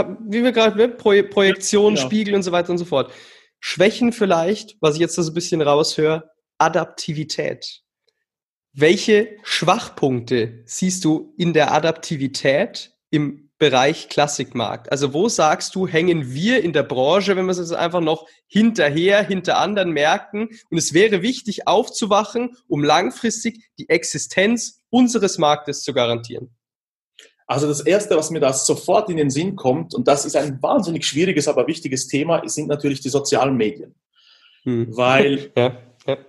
wir 0.42 0.52
gerade, 0.52 0.76
mit 0.76 0.96
Pro 0.96 1.22
Projektion, 1.22 1.96
ja. 1.96 2.02
Spiegel 2.02 2.34
und 2.34 2.42
so 2.42 2.52
weiter 2.52 2.70
und 2.70 2.78
so 2.78 2.84
fort. 2.84 3.12
Schwächen 3.60 4.12
vielleicht, 4.12 4.76
was 4.80 4.94
ich 4.94 5.00
jetzt 5.00 5.14
so 5.14 5.22
ein 5.22 5.34
bisschen 5.34 5.60
raushöre, 5.60 6.30
Adaptivität. 6.58 7.81
Welche 8.74 9.36
Schwachpunkte 9.42 10.62
siehst 10.64 11.04
du 11.04 11.34
in 11.36 11.52
der 11.52 11.72
Adaptivität 11.72 12.92
im 13.10 13.50
Bereich 13.58 14.08
Klassikmarkt? 14.08 14.90
Also 14.90 15.12
wo 15.12 15.28
sagst 15.28 15.74
du, 15.74 15.86
hängen 15.86 16.32
wir 16.32 16.62
in 16.62 16.72
der 16.72 16.82
Branche, 16.82 17.36
wenn 17.36 17.44
wir 17.44 17.52
es 17.52 17.58
jetzt 17.58 17.74
einfach 17.74 18.00
noch 18.00 18.26
hinterher, 18.46 19.22
hinter 19.22 19.58
anderen 19.58 19.92
Märkten 19.92 20.48
und 20.70 20.78
es 20.78 20.94
wäre 20.94 21.20
wichtig 21.20 21.68
aufzuwachen, 21.68 22.56
um 22.66 22.82
langfristig 22.82 23.70
die 23.78 23.90
Existenz 23.90 24.82
unseres 24.88 25.36
Marktes 25.36 25.82
zu 25.82 25.92
garantieren? 25.92 26.56
Also 27.46 27.68
das 27.68 27.82
Erste, 27.82 28.16
was 28.16 28.30
mir 28.30 28.40
da 28.40 28.54
sofort 28.54 29.10
in 29.10 29.18
den 29.18 29.28
Sinn 29.28 29.54
kommt, 29.54 29.94
und 29.94 30.08
das 30.08 30.24
ist 30.24 30.34
ein 30.34 30.62
wahnsinnig 30.62 31.04
schwieriges, 31.04 31.46
aber 31.46 31.66
wichtiges 31.66 32.06
Thema, 32.06 32.48
sind 32.48 32.68
natürlich 32.68 33.00
die 33.00 33.10
sozialen 33.10 33.58
Medien. 33.58 33.94
Hm. 34.62 34.96
Weil, 34.96 35.52
ja, 35.56 35.76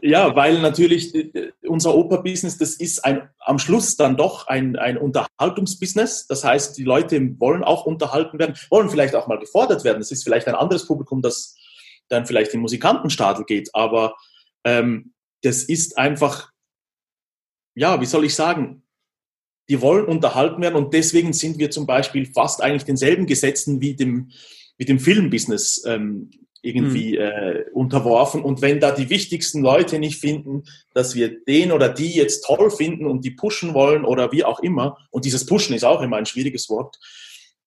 ja. 0.01 0.35
weil 0.35 0.59
natürlich 0.61 1.13
äh, 1.15 1.51
unser 1.67 1.95
Oper-Business, 1.95 2.57
das 2.57 2.75
ist 2.75 3.03
ein, 3.05 3.29
am 3.39 3.59
Schluss 3.59 3.95
dann 3.95 4.17
doch 4.17 4.47
ein, 4.47 4.75
ein 4.75 4.97
Unterhaltungsbusiness. 4.97 6.27
Das 6.27 6.43
heißt, 6.43 6.77
die 6.77 6.83
Leute 6.83 7.39
wollen 7.39 7.63
auch 7.63 7.85
unterhalten 7.85 8.39
werden, 8.39 8.55
wollen 8.69 8.89
vielleicht 8.89 9.15
auch 9.15 9.27
mal 9.27 9.39
gefordert 9.39 9.83
werden. 9.83 9.99
Das 9.99 10.11
ist 10.11 10.23
vielleicht 10.23 10.47
ein 10.47 10.55
anderes 10.55 10.87
Publikum, 10.87 11.21
das 11.21 11.57
dann 12.09 12.25
vielleicht 12.25 12.53
in 12.53 12.59
Musikantenstadel 12.59 13.45
geht. 13.45 13.69
Aber 13.73 14.15
ähm, 14.63 15.13
das 15.41 15.63
ist 15.63 15.97
einfach, 15.97 16.51
ja, 17.75 17.99
wie 17.99 18.05
soll 18.05 18.25
ich 18.25 18.35
sagen, 18.35 18.83
die 19.69 19.81
wollen 19.81 20.05
unterhalten 20.05 20.61
werden 20.61 20.75
und 20.75 20.93
deswegen 20.93 21.31
sind 21.33 21.57
wir 21.57 21.71
zum 21.71 21.85
Beispiel 21.85 22.25
fast 22.25 22.61
eigentlich 22.61 22.83
denselben 22.83 23.25
Gesetzen 23.25 23.79
wie 23.81 23.95
dem, 23.95 24.31
wie 24.77 24.85
dem 24.85 24.99
Filmbusiness 24.99 25.83
ähm, 25.87 26.31
irgendwie 26.63 27.17
mhm. 27.17 27.21
äh, 27.21 27.65
unterworfen. 27.73 28.41
Und 28.41 28.61
wenn 28.61 28.79
da 28.79 28.91
die 28.91 29.09
wichtigsten 29.09 29.61
Leute 29.61 29.99
nicht 29.99 30.19
finden, 30.19 30.63
dass 30.93 31.13
wir 31.13 31.43
den 31.43 31.71
oder 31.71 31.89
die 31.89 32.13
jetzt 32.13 32.45
toll 32.45 32.71
finden 32.71 33.05
und 33.05 33.23
die 33.23 33.31
pushen 33.31 33.73
wollen 33.73 34.05
oder 34.05 34.31
wie 34.31 34.45
auch 34.45 34.61
immer, 34.61 34.97
und 35.11 35.25
dieses 35.25 35.45
Pushen 35.45 35.75
ist 35.75 35.83
auch 35.83 36.01
immer 36.01 36.17
ein 36.17 36.25
schwieriges 36.25 36.69
Wort, 36.69 36.97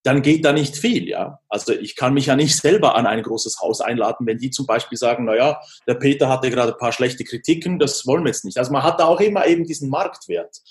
dann 0.02 0.22
geht 0.22 0.44
da 0.44 0.52
nicht 0.52 0.76
viel, 0.76 1.08
ja. 1.08 1.40
Also 1.48 1.72
ich 1.72 1.96
kann 1.96 2.14
mich 2.14 2.26
ja 2.26 2.36
nicht 2.36 2.56
selber 2.56 2.94
an 2.94 3.06
ein 3.06 3.22
großes 3.22 3.58
Haus 3.60 3.80
einladen, 3.80 4.26
wenn 4.26 4.38
die 4.38 4.50
zum 4.50 4.64
Beispiel 4.64 4.96
sagen, 4.96 5.24
na 5.24 5.36
ja, 5.36 5.60
der 5.86 5.94
Peter 5.94 6.28
hatte 6.28 6.48
gerade 6.48 6.72
ein 6.72 6.78
paar 6.78 6.92
schlechte 6.92 7.24
Kritiken, 7.24 7.78
das 7.78 8.06
wollen 8.06 8.22
wir 8.24 8.28
jetzt 8.28 8.44
nicht. 8.44 8.56
Also 8.56 8.72
man 8.72 8.84
hat 8.84 9.00
da 9.00 9.06
auch 9.06 9.20
immer 9.20 9.46
eben 9.46 9.64
diesen 9.64 9.90
Marktwert. 9.90 10.62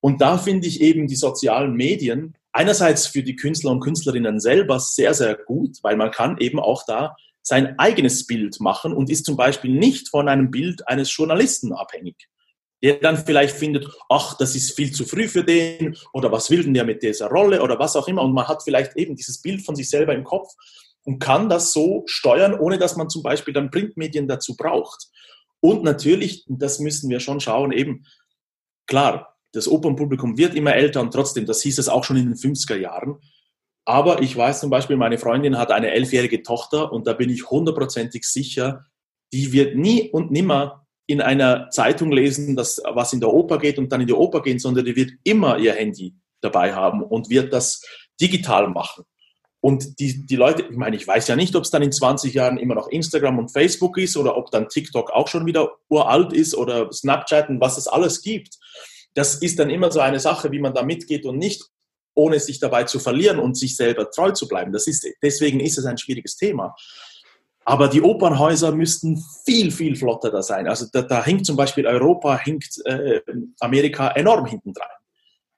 Und 0.00 0.20
da 0.20 0.38
finde 0.38 0.68
ich 0.68 0.80
eben 0.80 1.08
die 1.08 1.16
sozialen 1.16 1.74
Medien 1.74 2.36
einerseits 2.52 3.08
für 3.08 3.24
die 3.24 3.34
Künstler 3.34 3.72
und 3.72 3.80
Künstlerinnen 3.80 4.38
selber 4.38 4.78
sehr, 4.78 5.14
sehr 5.14 5.34
gut, 5.34 5.78
weil 5.82 5.96
man 5.96 6.12
kann 6.12 6.38
eben 6.38 6.60
auch 6.60 6.84
da 6.86 7.16
sein 7.46 7.78
eigenes 7.78 8.26
Bild 8.26 8.58
machen 8.60 8.92
und 8.92 9.08
ist 9.08 9.24
zum 9.24 9.36
Beispiel 9.36 9.70
nicht 9.70 10.08
von 10.08 10.28
einem 10.28 10.50
Bild 10.50 10.88
eines 10.88 11.14
Journalisten 11.14 11.72
abhängig 11.72 12.16
der 12.82 12.96
dann 12.96 13.16
vielleicht 13.16 13.56
findet, 13.56 13.88
ach, 14.08 14.36
das 14.36 14.54
ist 14.54 14.76
viel 14.76 14.92
zu 14.92 15.04
früh 15.04 15.28
für 15.28 15.44
den 15.44 15.96
oder 16.12 16.30
was 16.30 16.50
will 16.50 16.62
denn 16.62 16.74
der 16.74 16.84
mit 16.84 17.02
dieser 17.02 17.28
Rolle 17.28 17.62
oder 17.62 17.78
was 17.78 17.96
auch 17.96 18.06
immer. 18.06 18.22
Und 18.22 18.32
man 18.32 18.46
hat 18.46 18.62
vielleicht 18.62 18.96
eben 18.96 19.16
dieses 19.16 19.40
Bild 19.40 19.64
von 19.64 19.74
sich 19.74 19.88
selber 19.88 20.14
im 20.14 20.24
Kopf 20.24 20.52
und 21.04 21.18
kann 21.18 21.48
das 21.48 21.72
so 21.72 22.02
steuern, 22.06 22.54
ohne 22.54 22.78
dass 22.78 22.96
man 22.96 23.08
zum 23.08 23.22
Beispiel 23.22 23.54
dann 23.54 23.70
Printmedien 23.70 24.28
dazu 24.28 24.56
braucht. 24.56 25.06
Und 25.60 25.84
natürlich, 25.84 26.44
das 26.48 26.78
müssen 26.78 27.08
wir 27.08 27.20
schon 27.20 27.40
schauen, 27.40 27.72
eben, 27.72 28.04
klar, 28.86 29.34
das 29.52 29.68
Opernpublikum 29.68 30.36
wird 30.36 30.54
immer 30.54 30.74
älter 30.74 31.00
und 31.00 31.12
trotzdem, 31.12 31.46
das 31.46 31.62
hieß 31.62 31.78
es 31.78 31.88
auch 31.88 32.04
schon 32.04 32.16
in 32.18 32.26
den 32.26 32.34
50er 32.34 32.76
Jahren. 32.76 33.16
Aber 33.86 34.20
ich 34.20 34.36
weiß 34.36 34.60
zum 34.60 34.68
Beispiel, 34.68 34.96
meine 34.96 35.16
Freundin 35.16 35.56
hat 35.56 35.70
eine 35.70 35.92
elfjährige 35.92 36.42
Tochter 36.42 36.92
und 36.92 37.06
da 37.06 37.12
bin 37.12 37.30
ich 37.30 37.48
hundertprozentig 37.48 38.24
sicher, 38.24 38.84
die 39.32 39.52
wird 39.52 39.76
nie 39.76 40.10
und 40.10 40.32
nimmer 40.32 40.86
in 41.06 41.20
einer 41.20 41.70
Zeitung 41.70 42.10
lesen, 42.10 42.56
dass 42.56 42.82
was 42.84 43.12
in 43.12 43.20
der 43.20 43.32
Oper 43.32 43.58
geht 43.58 43.78
und 43.78 43.92
dann 43.92 44.00
in 44.00 44.08
die 44.08 44.12
Oper 44.12 44.42
gehen, 44.42 44.58
sondern 44.58 44.84
die 44.84 44.96
wird 44.96 45.12
immer 45.22 45.58
ihr 45.58 45.72
Handy 45.72 46.16
dabei 46.40 46.74
haben 46.74 47.02
und 47.02 47.30
wird 47.30 47.52
das 47.52 47.80
digital 48.20 48.68
machen. 48.68 49.04
Und 49.60 50.00
die, 50.00 50.26
die 50.26 50.36
Leute, 50.36 50.62
ich 50.68 50.76
meine, 50.76 50.96
ich 50.96 51.06
weiß 51.06 51.28
ja 51.28 51.36
nicht, 51.36 51.54
ob 51.54 51.62
es 51.62 51.70
dann 51.70 51.82
in 51.82 51.92
20 51.92 52.34
Jahren 52.34 52.58
immer 52.58 52.74
noch 52.74 52.88
Instagram 52.88 53.38
und 53.38 53.52
Facebook 53.52 53.98
ist 53.98 54.16
oder 54.16 54.36
ob 54.36 54.50
dann 54.50 54.68
TikTok 54.68 55.10
auch 55.10 55.28
schon 55.28 55.46
wieder 55.46 55.70
uralt 55.88 56.32
ist 56.32 56.56
oder 56.56 56.92
Snapchat 56.92 57.48
und 57.48 57.60
was 57.60 57.78
es 57.78 57.86
alles 57.86 58.22
gibt. 58.22 58.58
Das 59.14 59.36
ist 59.36 59.58
dann 59.60 59.70
immer 59.70 59.92
so 59.92 60.00
eine 60.00 60.20
Sache, 60.20 60.50
wie 60.50 60.58
man 60.58 60.74
da 60.74 60.82
mitgeht 60.82 61.24
und 61.24 61.38
nicht, 61.38 61.64
ohne 62.16 62.40
sich 62.40 62.58
dabei 62.58 62.84
zu 62.84 62.98
verlieren 62.98 63.38
und 63.38 63.56
sich 63.56 63.76
selber 63.76 64.10
treu 64.10 64.32
zu 64.32 64.48
bleiben. 64.48 64.72
Das 64.72 64.86
ist, 64.86 65.06
deswegen 65.22 65.60
ist 65.60 65.78
es 65.78 65.84
ein 65.84 65.98
schwieriges 65.98 66.36
Thema. 66.36 66.74
Aber 67.64 67.88
die 67.88 68.00
Opernhäuser 68.00 68.72
müssten 68.72 69.22
viel, 69.44 69.70
viel 69.70 69.96
flotter 69.96 70.30
da 70.30 70.42
sein. 70.42 70.66
Also 70.66 70.86
da, 70.90 71.02
da 71.02 71.24
hinkt 71.24 71.46
zum 71.46 71.56
Beispiel 71.56 71.86
Europa, 71.86 72.38
hinkt 72.38 72.80
äh, 72.84 73.20
Amerika 73.60 74.08
enorm 74.08 74.46
hinten 74.46 74.72
dran. 74.72 74.88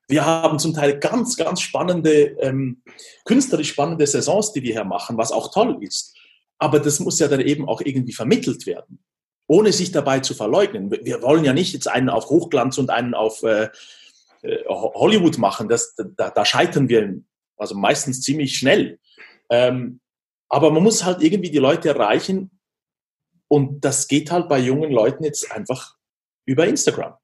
Wir 0.09 0.25
haben 0.25 0.59
zum 0.59 0.75
Teil 0.75 0.99
ganz, 0.99 1.37
ganz 1.37 1.61
spannende, 1.61 2.37
ähm, 2.40 2.83
künstlerisch 3.25 3.68
spannende 3.68 4.07
Saisons, 4.07 4.53
die 4.53 4.62
wir 4.62 4.73
hier 4.73 4.85
machen, 4.85 5.18
was 5.18 5.33
auch 5.33 5.53
toll 5.53 5.79
ist. 5.83 6.16
Aber 6.59 6.81
das 6.81 6.99
muss 6.99 7.18
ja 7.18 7.29
dann 7.29 7.40
eben 7.40 7.68
auch 7.68 7.83
irgendwie 7.83 8.14
vermittelt 8.14 8.66
werden, 8.66 9.05
ohne 9.47 9.71
sich 9.73 9.92
dabei 9.92 10.21
zu 10.21 10.35
verleugnen. 10.35 10.90
Wir 10.90 11.23
wollen 11.23 11.44
ja 11.44 11.53
nicht 11.53 11.75
jetzt 11.75 11.88
einen 11.88 12.09
auf 12.09 12.31
Hochglanz 12.31 12.79
und 12.79 12.90
einen 12.90 13.14
auf 13.14 13.42
äh 13.44 13.68
Hollywood 14.42 15.38
machen. 15.38 15.68
Das, 15.68 15.94
da, 16.16 16.31
da 16.31 16.44
scheitern 16.44 16.88
wir 16.88 17.20
also 17.57 17.74
meistens 17.74 18.20
ziemlich 18.20 18.57
schnell. 18.57 18.98
Ähm, 19.51 20.01
aber 20.48 20.70
man 20.70 20.83
muss 20.83 21.05
halt 21.05 21.22
irgendwie 21.22 21.51
die 21.51 21.59
Leute 21.59 21.88
erreichen 21.88 22.51
und 23.48 23.85
das 23.85 24.09
geht 24.09 24.31
halt 24.31 24.48
bei 24.48 24.59
jungen 24.59 24.90
Leuten 24.90 25.24
jetzt 25.24 25.51
einfach 25.53 25.96
über 26.46 26.66
Instagram 26.66 27.14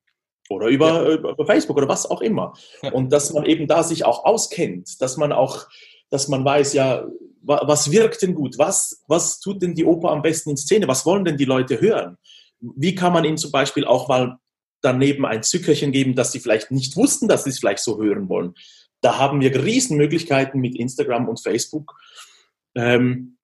oder 0.50 0.66
über, 0.66 1.09
ja. 1.09 1.31
über 1.31 1.46
Facebook 1.46 1.77
oder 1.77 1.88
was 1.88 2.11
auch 2.11 2.20
immer. 2.20 2.55
Ja. 2.83 2.92
Und 2.92 3.12
dass 3.12 3.33
man 3.33 3.46
eben 3.46 3.66
da 3.66 3.83
sich 3.83 4.05
auch 4.05 4.24
auskennt, 4.24 5.00
dass 5.00 5.16
man 5.16 5.33
auch, 5.33 5.66
dass 6.11 6.29
man 6.29 6.44
weiß, 6.44 6.74
ja, 6.74 7.07
was 7.46 7.90
wirkt 7.90 8.22
denn 8.22 8.35
gut? 8.35 8.57
Was, 8.57 9.03
was 9.07 9.38
tut 9.38 9.61
denn 9.61 9.74
die 9.74 9.85
Oper 9.85 10.11
am 10.11 10.22
besten 10.22 10.50
in 10.50 10.57
Szene? 10.57 10.88
Was 10.88 11.05
wollen 11.05 11.27
denn 11.27 11.37
die 11.37 11.44
Leute 11.44 11.79
hören? 11.79 12.16
Wie 12.61 12.94
kann 12.94 13.12
man 13.12 13.24
ihnen 13.24 13.37
zum 13.37 13.50
Beispiel 13.50 13.85
auch 13.85 14.09
mal 14.09 14.38
daneben 14.85 15.27
ein 15.27 15.42
Zückerchen 15.42 15.92
geben, 15.92 16.14
dass 16.14 16.33
sie 16.33 16.40
vielleicht 16.40 16.70
nicht 16.70 16.97
wussten, 16.97 17.29
dass 17.29 17.44
sie 17.44 17.51
es 17.51 17.59
vielleicht 17.59 17.83
so 17.83 18.01
hören 18.03 18.29
wollen? 18.29 18.55
Da 19.01 19.18
haben 19.18 19.40
wir 19.40 19.55
Riesenmöglichkeiten 19.55 20.61
mit 20.61 20.77
Instagram 20.77 21.29
und 21.29 21.40
Facebook 21.40 21.94
ähm, 22.75 23.37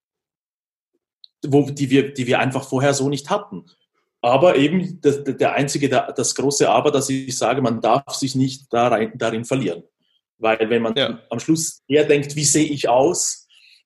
wo, 1.46 1.70
die, 1.70 1.90
wir, 1.90 2.12
die 2.12 2.26
wir 2.26 2.38
einfach 2.38 2.68
vorher 2.68 2.94
so 2.94 3.08
nicht 3.08 3.30
hatten. 3.30 3.66
Aber 4.22 4.56
eben 4.56 5.00
das, 5.00 5.24
der 5.24 5.54
einzige, 5.54 5.88
das 5.88 6.34
große 6.34 6.68
Aber, 6.68 6.90
dass 6.90 7.08
ich 7.08 7.36
sage, 7.36 7.62
man 7.62 7.80
darf 7.80 8.14
sich 8.14 8.34
nicht 8.34 8.72
darin, 8.72 9.12
darin 9.14 9.44
verlieren. 9.44 9.82
Weil 10.36 10.68
wenn 10.68 10.82
man 10.82 10.94
ja. 10.94 11.20
am 11.30 11.40
Schluss 11.40 11.82
eher 11.88 12.04
denkt, 12.04 12.36
wie 12.36 12.44
sehe 12.44 12.66
ich 12.66 12.88
aus, 12.88 13.39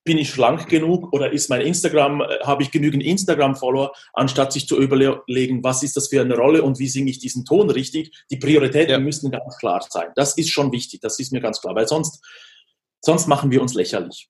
bin 0.05 0.19
ich 0.19 0.29
schlank 0.29 0.69
genug 0.69 1.11
oder 1.13 1.33
ist 1.33 1.49
mein 1.49 1.61
Instagram, 1.61 2.21
äh, 2.21 2.39
habe 2.43 2.63
ich 2.63 2.71
genügend 2.71 3.03
Instagram-Follower, 3.03 3.91
anstatt 4.13 4.53
sich 4.53 4.67
zu 4.67 4.79
überlegen, 4.79 5.63
was 5.63 5.83
ist 5.83 5.97
das 5.97 6.07
für 6.07 6.21
eine 6.21 6.37
Rolle 6.37 6.63
und 6.63 6.79
wie 6.79 6.87
singe 6.87 7.09
ich 7.09 7.19
diesen 7.19 7.43
Ton 7.43 7.69
richtig. 7.69 8.15
Die 8.31 8.37
Prioritäten 8.37 8.91
ja. 8.91 8.99
müssen 8.99 9.31
ganz 9.31 9.57
klar 9.57 9.85
sein. 9.89 10.09
Das 10.15 10.37
ist 10.37 10.51
schon 10.51 10.71
wichtig, 10.71 11.01
das 11.01 11.19
ist 11.19 11.33
mir 11.33 11.41
ganz 11.41 11.59
klar, 11.59 11.75
weil 11.75 11.87
sonst, 11.87 12.23
sonst 13.01 13.27
machen 13.27 13.51
wir 13.51 13.61
uns 13.61 13.73
lächerlich. 13.73 14.29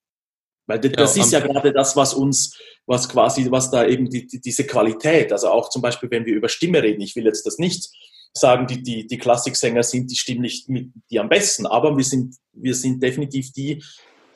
Weil 0.66 0.80
das 0.80 1.16
ja, 1.16 1.24
ist 1.24 1.32
ja 1.32 1.40
gerade 1.42 1.74
das, 1.74 1.96
was 1.96 2.14
uns, 2.14 2.58
was 2.88 3.08
quasi, 3.08 3.52
was 3.52 3.70
da 3.70 3.86
eben 3.86 4.10
die, 4.10 4.26
die, 4.26 4.42
diese 4.42 4.66
Qualität, 4.66 5.32
also 5.32 5.50
auch 5.50 5.70
zum 5.70 5.82
Beispiel, 5.82 6.10
wenn 6.10 6.26
wir 6.26 6.34
über 6.34 6.50
Stimme 6.50 6.82
reden, 6.82 7.02
ich 7.02 7.16
will 7.16 7.26
jetzt 7.26 7.46
das 7.46 7.60
nicht 7.60 7.90
sagen, 8.34 8.66
die, 8.66 8.82
die, 8.82 9.06
die 9.06 9.18
Klassiksänger 9.18 9.84
sind 9.84 10.10
die 10.10 10.16
stimmlich 10.16 10.66
die 10.68 11.20
am 11.20 11.30
besten, 11.30 11.66
aber 11.66 11.96
wir 11.96 12.04
sind, 12.04 12.36
wir 12.54 12.74
sind 12.74 13.04
definitiv 13.04 13.52
die, 13.52 13.84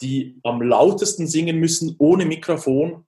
die 0.01 0.39
am 0.43 0.62
lautesten 0.62 1.27
singen 1.27 1.57
müssen 1.57 1.95
ohne 1.99 2.25
Mikrofon 2.25 3.05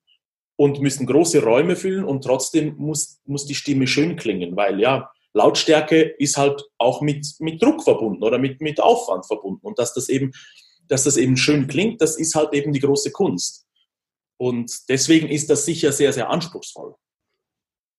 und 0.56 0.82
müssen 0.82 1.06
große 1.06 1.43
Räume 1.43 1.75
füllen 1.75 2.04
und 2.04 2.23
trotzdem 2.23 2.75
muss, 2.77 3.19
muss 3.25 3.45
die 3.45 3.56
Stimme 3.56 3.88
schön 3.88 4.15
klingen, 4.15 4.56
weil 4.56 4.80
ja, 4.80 5.12
Lautstärke 5.34 6.01
ist 6.01 6.38
halt 6.38 6.62
auch 6.77 7.01
mit, 7.01 7.25
mit 7.39 7.62
Druck 7.62 7.84
verbunden 7.84 8.23
oder 8.23 8.38
mit, 8.38 8.60
mit 8.62 8.82
Aufwand 8.82 9.25
verbunden 9.25 9.65
und 9.65 9.80
dass 9.80 9.93
das 9.93 10.10
eben 10.10 10.34
dass 10.91 11.06
das 11.06 11.15
eben 11.15 11.38
schön 11.38 11.67
klingt, 11.67 12.01
das 12.01 12.17
ist 12.17 12.36
halt 12.36 12.54
eben 12.54 12.73
die 12.73 12.82
große 12.82 13.12
Kunst. 13.12 13.65
Und 14.38 14.89
deswegen 14.89 15.30
ist 15.30 15.49
das 15.49 15.65
sicher 15.65 15.93
sehr, 15.93 16.12
sehr 16.12 16.30
anspruchsvoll. 16.30 16.95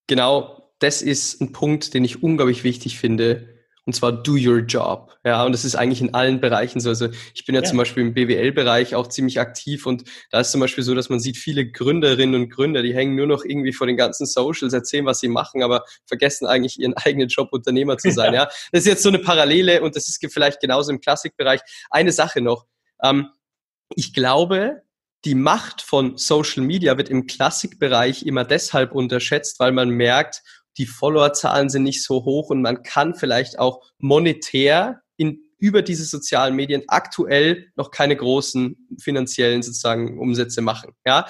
Genau, 0.08 0.70
das 0.78 1.00
ist 1.00 1.40
ein 1.40 1.52
Punkt, 1.52 1.94
den 1.94 2.04
ich 2.04 2.22
unglaublich 2.22 2.64
wichtig 2.64 2.98
finde. 2.98 3.51
Und 3.84 3.94
zwar 3.94 4.12
do 4.12 4.32
your 4.32 4.58
job. 4.58 5.16
Ja, 5.24 5.44
und 5.44 5.52
das 5.52 5.64
ist 5.64 5.74
eigentlich 5.74 6.00
in 6.00 6.14
allen 6.14 6.40
Bereichen 6.40 6.78
so. 6.78 6.88
Also 6.88 7.08
ich 7.34 7.44
bin 7.44 7.56
ja, 7.56 7.62
ja. 7.62 7.68
zum 7.68 7.78
Beispiel 7.78 8.04
im 8.04 8.14
BWL-Bereich 8.14 8.94
auch 8.94 9.08
ziemlich 9.08 9.40
aktiv 9.40 9.86
und 9.86 10.04
da 10.30 10.40
ist 10.40 10.52
zum 10.52 10.60
Beispiel 10.60 10.84
so, 10.84 10.94
dass 10.94 11.08
man 11.08 11.18
sieht, 11.18 11.36
viele 11.36 11.68
Gründerinnen 11.68 12.40
und 12.40 12.50
Gründer, 12.50 12.82
die 12.82 12.94
hängen 12.94 13.16
nur 13.16 13.26
noch 13.26 13.44
irgendwie 13.44 13.72
vor 13.72 13.88
den 13.88 13.96
ganzen 13.96 14.26
Socials, 14.26 14.72
erzählen, 14.72 15.04
was 15.04 15.18
sie 15.18 15.28
machen, 15.28 15.64
aber 15.64 15.84
vergessen 16.06 16.46
eigentlich 16.46 16.78
ihren 16.78 16.94
eigenen 16.94 17.28
Job, 17.28 17.48
Unternehmer 17.52 17.98
zu 17.98 18.10
sein. 18.10 18.22
Ja, 18.32 18.46
das 18.70 18.82
ist 18.82 18.86
jetzt 18.86 19.02
so 19.02 19.10
eine 19.10 19.18
Parallele 19.18 19.82
und 19.82 19.94
das 19.94 20.08
ist 20.08 20.24
vielleicht 20.32 20.60
genauso 20.60 20.90
im 20.90 21.00
Klassikbereich. 21.00 21.60
Eine 21.90 22.12
Sache 22.12 22.40
noch. 22.40 22.66
Ähm, 23.02 23.28
ich 23.94 24.14
glaube, 24.14 24.82
die 25.24 25.34
Macht 25.34 25.82
von 25.82 26.16
Social 26.16 26.62
Media 26.62 26.96
wird 26.96 27.08
im 27.08 27.26
Klassikbereich 27.26 28.24
immer 28.24 28.44
deshalb 28.44 28.92
unterschätzt, 28.92 29.60
weil 29.60 29.72
man 29.72 29.90
merkt, 29.90 30.42
die 30.78 30.86
Followerzahlen 30.86 31.68
sind 31.68 31.82
nicht 31.82 32.02
so 32.02 32.24
hoch 32.24 32.50
und 32.50 32.62
man 32.62 32.82
kann 32.82 33.14
vielleicht 33.14 33.58
auch 33.58 33.80
monetär 33.98 35.02
in, 35.16 35.40
über 35.58 35.82
diese 35.82 36.04
sozialen 36.04 36.56
Medien 36.56 36.82
aktuell 36.88 37.70
noch 37.76 37.90
keine 37.90 38.16
großen 38.16 38.88
finanziellen 38.98 39.62
sozusagen 39.62 40.18
Umsätze 40.18 40.60
machen. 40.60 40.92
Ja, 41.06 41.26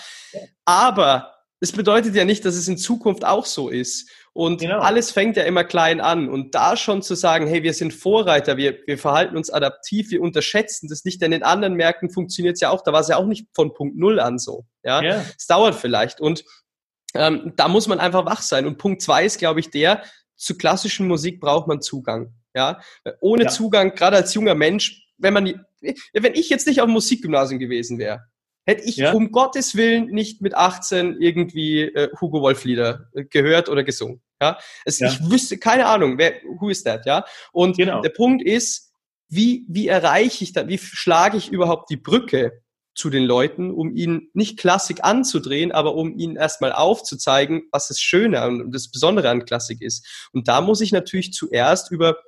aber 0.65 1.33
es 1.63 1.71
bedeutet 1.71 2.17
ja 2.17 2.25
nicht, 2.25 2.45
dass 2.45 2.57
es 2.57 2.67
in 2.67 2.77
Zukunft 2.77 3.25
auch 3.25 3.47
so 3.47 3.69
ist. 3.69 4.11
Und 4.33 4.63
genau. 4.63 4.81
alles 4.81 5.13
fängt 5.13 5.37
ja 5.37 5.45
immer 5.45 5.63
klein 5.63 6.01
an. 6.01 6.29
Und 6.29 6.57
da 6.57 6.77
schon 6.77 7.03
zu 7.03 7.15
sagen, 7.15 7.47
hey, 7.47 7.63
wir 7.63 7.73
sind 7.73 7.95
Vorreiter, 7.95 8.57
wir, 8.57 8.79
wir 8.87 8.99
verhalten 8.99 9.37
uns 9.37 9.49
adaptiv, 9.49 10.11
wir 10.11 10.23
unterschätzen 10.23 10.89
das 10.89 11.05
nicht, 11.05 11.23
denn 11.23 11.31
in 11.31 11.45
anderen 11.45 11.75
Märkten 11.75 12.11
funktioniert 12.11 12.55
es 12.55 12.63
ja 12.63 12.71
auch, 12.71 12.83
da 12.83 12.93
war 12.93 13.01
es 13.01 13.09
ja 13.09 13.17
auch 13.17 13.27
nicht 13.27 13.47
von 13.55 13.75
Punkt 13.75 13.97
Null 13.97 14.19
an 14.19 14.41
so. 14.41 14.65
Ja, 14.83 15.03
yeah. 15.03 15.25
es 15.39 15.47
dauert 15.47 15.77
vielleicht. 15.77 16.21
Und 16.21 16.43
ähm, 17.15 17.53
da 17.57 17.69
muss 17.69 17.89
man 17.89 18.01
einfach 18.01 18.25
wach 18.27 18.43
sein. 18.43 18.67
Und 18.67 18.79
Punkt 18.79 19.03
zwei 19.03 19.25
ist, 19.25 19.39
glaube 19.39 19.61
ich, 19.61 19.71
der, 19.71 20.03
zu 20.37 20.57
klassischen 20.57 21.07
Musik 21.07 21.41
braucht 21.41 21.69
man 21.69 21.81
Zugang. 21.81 22.35
Ja, 22.55 22.81
ohne 23.21 23.45
ja. 23.45 23.49
Zugang, 23.49 23.95
gerade 23.95 24.17
als 24.17 24.35
junger 24.35 24.55
Mensch, 24.55 25.07
wenn 25.17 25.33
man, 25.33 25.65
wenn 25.81 26.35
ich 26.35 26.51
jetzt 26.51 26.67
nicht 26.67 26.81
auf 26.81 26.87
dem 26.87 26.93
Musikgymnasium 26.93 27.59
gewesen 27.59 27.99
wäre, 27.99 28.27
hätte 28.67 28.83
ich 28.85 28.97
ja. 28.97 29.13
um 29.13 29.33
Gottes 29.33 29.75
Willen 29.75 30.07
nicht 30.07 30.41
mit 30.41 30.55
18 30.55 31.21
irgendwie 31.21 31.83
äh, 31.83 32.09
Hugo 32.21 32.43
Wolf 32.43 32.65
Lieder 32.65 33.09
äh, 33.15 33.25
gehört 33.25 33.69
oder 33.69 33.85
gesungen. 33.85 34.21
Ja, 34.41 34.59
es, 34.85 34.99
ja. 34.99 35.09
ich 35.09 35.31
wüsste 35.31 35.59
keine 35.59 35.87
Ahnung, 35.87 36.19
wer, 36.19 36.35
who 36.61 36.69
is 36.69 36.83
that, 36.85 37.07
ja. 37.07 37.25
Und 37.53 37.77
genau. 37.77 38.03
der 38.03 38.11
Punkt 38.11 38.43
ist, 38.43 38.93
wie 39.29 39.65
wie 39.69 39.89
erreiche 39.89 40.45
ich 40.45 40.53
da, 40.53 40.69
wie 40.69 40.79
schlage 40.79 41.39
ich 41.39 41.51
überhaupt 41.51 41.89
die 41.91 41.97
Brücke 41.97 42.62
zu 42.95 43.11
den 43.11 43.25
Leuten, 43.25 43.71
um 43.71 43.95
ihnen 43.97 44.31
nicht 44.35 44.59
Klassik 44.59 45.03
anzudrehen, 45.03 45.73
aber 45.73 45.95
um 45.95 46.19
ihnen 46.19 46.37
erstmal 46.37 46.73
aufzuzeigen, 46.73 47.63
was 47.71 47.89
das 47.89 48.01
Schöne 48.01 48.47
und 48.47 48.73
das 48.73 48.91
Besondere 48.91 49.31
an 49.31 49.45
Klassik 49.45 49.81
ist. 49.81 50.29
Und 50.33 50.49
da 50.49 50.61
muss 50.61 50.81
ich 50.81 50.93
natürlich 50.93 51.33
zuerst 51.33 51.91
über 51.91 52.19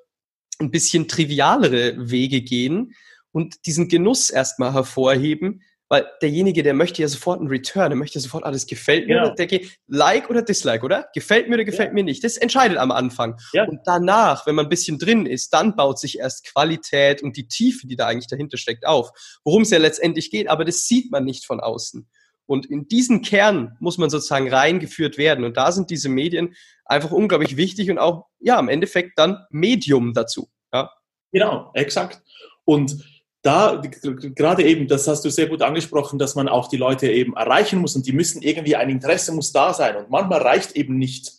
ein 0.58 0.70
bisschen 0.70 1.08
trivialere 1.08 2.10
Wege 2.10 2.40
gehen 2.40 2.94
und 3.32 3.66
diesen 3.66 3.88
Genuss 3.88 4.30
erstmal 4.30 4.72
hervorheben, 4.72 5.62
weil 5.88 6.06
derjenige, 6.22 6.62
der 6.62 6.74
möchte 6.74 7.02
ja 7.02 7.08
sofort 7.08 7.40
einen 7.40 7.48
Return, 7.48 7.90
der 7.90 7.96
möchte 7.96 8.18
sofort, 8.18 8.44
alles 8.44 8.66
gefällt 8.66 9.06
mir, 9.06 9.20
genau. 9.20 9.34
der 9.34 9.46
geht 9.46 9.78
Like 9.86 10.30
oder 10.30 10.42
Dislike, 10.42 10.84
oder? 10.84 11.08
Gefällt 11.14 11.48
mir 11.48 11.54
oder 11.54 11.64
gefällt 11.64 11.88
ja. 11.88 11.94
mir 11.94 12.04
nicht. 12.04 12.24
Das 12.24 12.36
entscheidet 12.36 12.78
am 12.78 12.90
Anfang. 12.90 13.38
Ja. 13.52 13.64
Und 13.64 13.80
danach, 13.84 14.46
wenn 14.46 14.54
man 14.54 14.66
ein 14.66 14.70
bisschen 14.70 14.98
drin 14.98 15.26
ist, 15.26 15.52
dann 15.52 15.76
baut 15.76 15.98
sich 15.98 16.18
erst 16.18 16.46
Qualität 16.46 17.22
und 17.22 17.36
die 17.36 17.48
Tiefe, 17.48 17.86
die 17.86 17.96
da 17.96 18.06
eigentlich 18.06 18.28
dahinter 18.28 18.56
steckt, 18.56 18.86
auf. 18.86 19.10
Worum 19.44 19.62
es 19.62 19.70
ja 19.70 19.78
letztendlich 19.78 20.30
geht, 20.30 20.48
aber 20.48 20.64
das 20.64 20.86
sieht 20.86 21.10
man 21.10 21.24
nicht 21.24 21.44
von 21.44 21.60
außen. 21.60 22.08
Und 22.46 22.66
in 22.66 22.88
diesen 22.88 23.22
Kern 23.22 23.76
muss 23.80 23.98
man 23.98 24.10
sozusagen 24.10 24.52
reingeführt 24.52 25.16
werden. 25.18 25.44
Und 25.44 25.56
da 25.56 25.72
sind 25.72 25.90
diese 25.90 26.08
Medien 26.08 26.54
einfach 26.84 27.10
unglaublich 27.10 27.56
wichtig 27.56 27.90
und 27.90 27.98
auch, 27.98 28.26
ja, 28.38 28.58
im 28.58 28.68
Endeffekt 28.68 29.18
dann 29.18 29.44
Medium 29.50 30.12
dazu. 30.12 30.50
Ja. 30.72 30.90
Genau, 31.32 31.70
exakt. 31.74 32.22
Und 32.64 33.04
da 33.44 33.80
gerade 34.00 34.64
eben, 34.64 34.88
das 34.88 35.06
hast 35.06 35.22
du 35.24 35.30
sehr 35.30 35.46
gut 35.46 35.60
angesprochen, 35.60 36.18
dass 36.18 36.34
man 36.34 36.48
auch 36.48 36.68
die 36.68 36.78
Leute 36.78 37.12
eben 37.12 37.36
erreichen 37.36 37.78
muss 37.78 37.94
und 37.94 38.06
die 38.06 38.12
müssen 38.12 38.40
irgendwie 38.40 38.74
ein 38.74 38.88
Interesse 38.88 39.32
muss 39.32 39.52
da 39.52 39.74
sein 39.74 39.96
und 39.96 40.10
manchmal 40.10 40.40
reicht 40.40 40.72
eben 40.72 40.96
nicht 40.96 41.30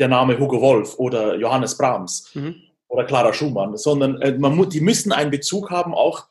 der 0.00 0.08
Name 0.08 0.40
Hugo 0.40 0.60
Wolf 0.60 0.98
oder 0.98 1.36
Johannes 1.36 1.78
Brahms 1.78 2.30
mhm. 2.34 2.56
oder 2.88 3.04
Clara 3.04 3.32
Schumann, 3.32 3.76
sondern 3.76 4.20
äh, 4.20 4.36
man 4.38 4.56
muss, 4.56 4.70
die 4.70 4.80
müssen 4.80 5.12
einen 5.12 5.30
Bezug 5.30 5.70
haben 5.70 5.94
auch, 5.94 6.26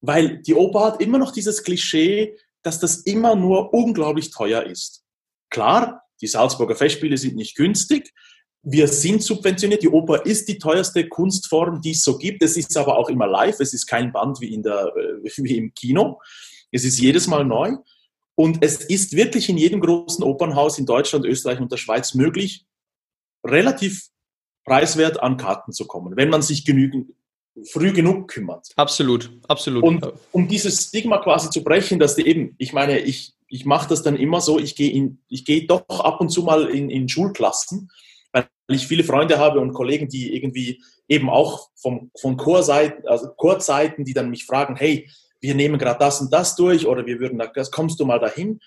weil 0.00 0.38
die 0.38 0.54
Oper 0.54 0.84
hat 0.84 1.02
immer 1.02 1.18
noch 1.18 1.32
dieses 1.32 1.62
Klischee, 1.62 2.34
dass 2.62 2.80
das 2.80 3.02
immer 3.02 3.36
nur 3.36 3.74
unglaublich 3.74 4.30
teuer 4.30 4.62
ist. 4.62 5.04
Klar, 5.50 6.04
die 6.22 6.26
Salzburger 6.26 6.74
Festspiele 6.74 7.18
sind 7.18 7.36
nicht 7.36 7.54
günstig, 7.54 8.14
wir 8.70 8.86
sind 8.86 9.22
subventioniert. 9.22 9.82
Die 9.82 9.88
Oper 9.88 10.26
ist 10.26 10.46
die 10.48 10.58
teuerste 10.58 11.08
Kunstform, 11.08 11.80
die 11.80 11.92
es 11.92 12.02
so 12.02 12.18
gibt. 12.18 12.42
Es 12.42 12.56
ist 12.56 12.76
aber 12.76 12.98
auch 12.98 13.08
immer 13.08 13.26
live. 13.26 13.58
Es 13.60 13.72
ist 13.72 13.86
kein 13.86 14.12
Band 14.12 14.40
wie, 14.40 14.52
in 14.52 14.62
der, 14.62 14.92
äh, 14.94 15.30
wie 15.38 15.56
im 15.56 15.72
Kino. 15.74 16.20
Es 16.70 16.84
ist 16.84 17.00
jedes 17.00 17.26
Mal 17.26 17.44
neu. 17.44 17.76
Und 18.34 18.58
es 18.62 18.84
ist 18.84 19.16
wirklich 19.16 19.48
in 19.48 19.56
jedem 19.56 19.80
großen 19.80 20.22
Opernhaus 20.22 20.78
in 20.78 20.86
Deutschland, 20.86 21.24
Österreich 21.24 21.60
und 21.60 21.72
der 21.72 21.78
Schweiz 21.78 22.14
möglich, 22.14 22.66
relativ 23.44 24.08
preiswert 24.64 25.20
an 25.20 25.38
Karten 25.38 25.72
zu 25.72 25.86
kommen, 25.86 26.16
wenn 26.16 26.28
man 26.28 26.42
sich 26.42 26.64
genügend, 26.64 27.14
früh 27.72 27.92
genug 27.92 28.28
kümmert. 28.28 28.68
Absolut, 28.76 29.32
absolut. 29.48 29.82
Und 29.82 30.06
um 30.30 30.46
dieses 30.46 30.84
Stigma 30.84 31.18
quasi 31.18 31.50
zu 31.50 31.64
brechen, 31.64 31.98
dass 31.98 32.14
die 32.16 32.26
eben, 32.26 32.54
ich 32.58 32.72
meine, 32.72 33.00
ich, 33.00 33.32
ich 33.48 33.64
mache 33.64 33.88
das 33.88 34.02
dann 34.02 34.14
immer 34.14 34.40
so, 34.40 34.58
ich 34.58 34.76
gehe 34.76 34.92
in, 34.92 35.20
ich 35.28 35.44
gehe 35.44 35.66
doch 35.66 35.88
ab 35.88 36.20
und 36.20 36.28
zu 36.28 36.42
mal 36.42 36.68
in, 36.68 36.90
in 36.90 37.08
Schulklassen 37.08 37.90
ich 38.70 38.86
viele 38.86 39.04
Freunde 39.04 39.38
habe 39.38 39.60
und 39.60 39.72
Kollegen, 39.72 40.08
die 40.08 40.34
irgendwie 40.34 40.82
eben 41.08 41.30
auch 41.30 41.70
vom, 41.74 42.10
von 42.20 42.36
Chorseiten, 42.36 43.06
also 43.08 43.28
Chorzeiten, 43.28 44.04
die 44.04 44.12
dann 44.12 44.30
mich 44.30 44.44
fragen, 44.44 44.76
hey, 44.76 45.08
wir 45.40 45.54
nehmen 45.54 45.78
gerade 45.78 45.98
das 45.98 46.20
und 46.20 46.32
das 46.32 46.54
durch 46.56 46.86
oder 46.86 47.06
wir 47.06 47.18
würden, 47.20 47.42
das 47.54 47.70
kommst 47.70 47.98
du 48.00 48.04
mal 48.04 48.18
dahin? 48.18 48.60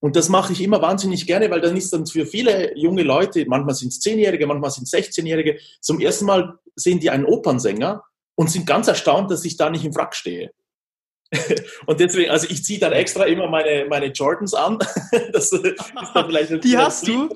Und 0.00 0.16
das 0.16 0.28
mache 0.28 0.52
ich 0.52 0.60
immer 0.60 0.82
wahnsinnig 0.82 1.26
gerne, 1.26 1.50
weil 1.50 1.60
dann 1.60 1.76
ist 1.76 1.92
dann 1.92 2.06
für 2.06 2.26
viele 2.26 2.76
junge 2.76 3.02
Leute, 3.02 3.46
manchmal 3.46 3.74
sind 3.74 3.88
es 3.88 4.00
Zehnjährige, 4.00 4.46
manchmal 4.46 4.70
sind 4.70 4.84
es 4.84 4.92
16-Jährige, 4.92 5.58
zum 5.80 6.00
ersten 6.00 6.26
Mal 6.26 6.58
sehen 6.74 7.00
die 7.00 7.10
einen 7.10 7.24
Opernsänger 7.24 8.02
und 8.34 8.50
sind 8.50 8.66
ganz 8.66 8.88
erstaunt, 8.88 9.30
dass 9.30 9.44
ich 9.44 9.56
da 9.56 9.70
nicht 9.70 9.84
im 9.84 9.92
Frack 9.92 10.14
stehe. 10.14 10.50
Und 11.86 12.00
deswegen, 12.00 12.30
also 12.30 12.46
ich 12.48 12.64
ziehe 12.64 12.78
dann 12.78 12.92
extra 12.92 13.24
immer 13.24 13.48
meine, 13.48 13.86
meine 13.88 14.06
Jordans 14.06 14.54
an. 14.54 14.78
Das 15.32 15.52
ist 15.52 15.92
dann 16.14 16.26
vielleicht 16.26 16.64
die 16.64 16.76
hast 16.76 17.06
du? 17.06 17.28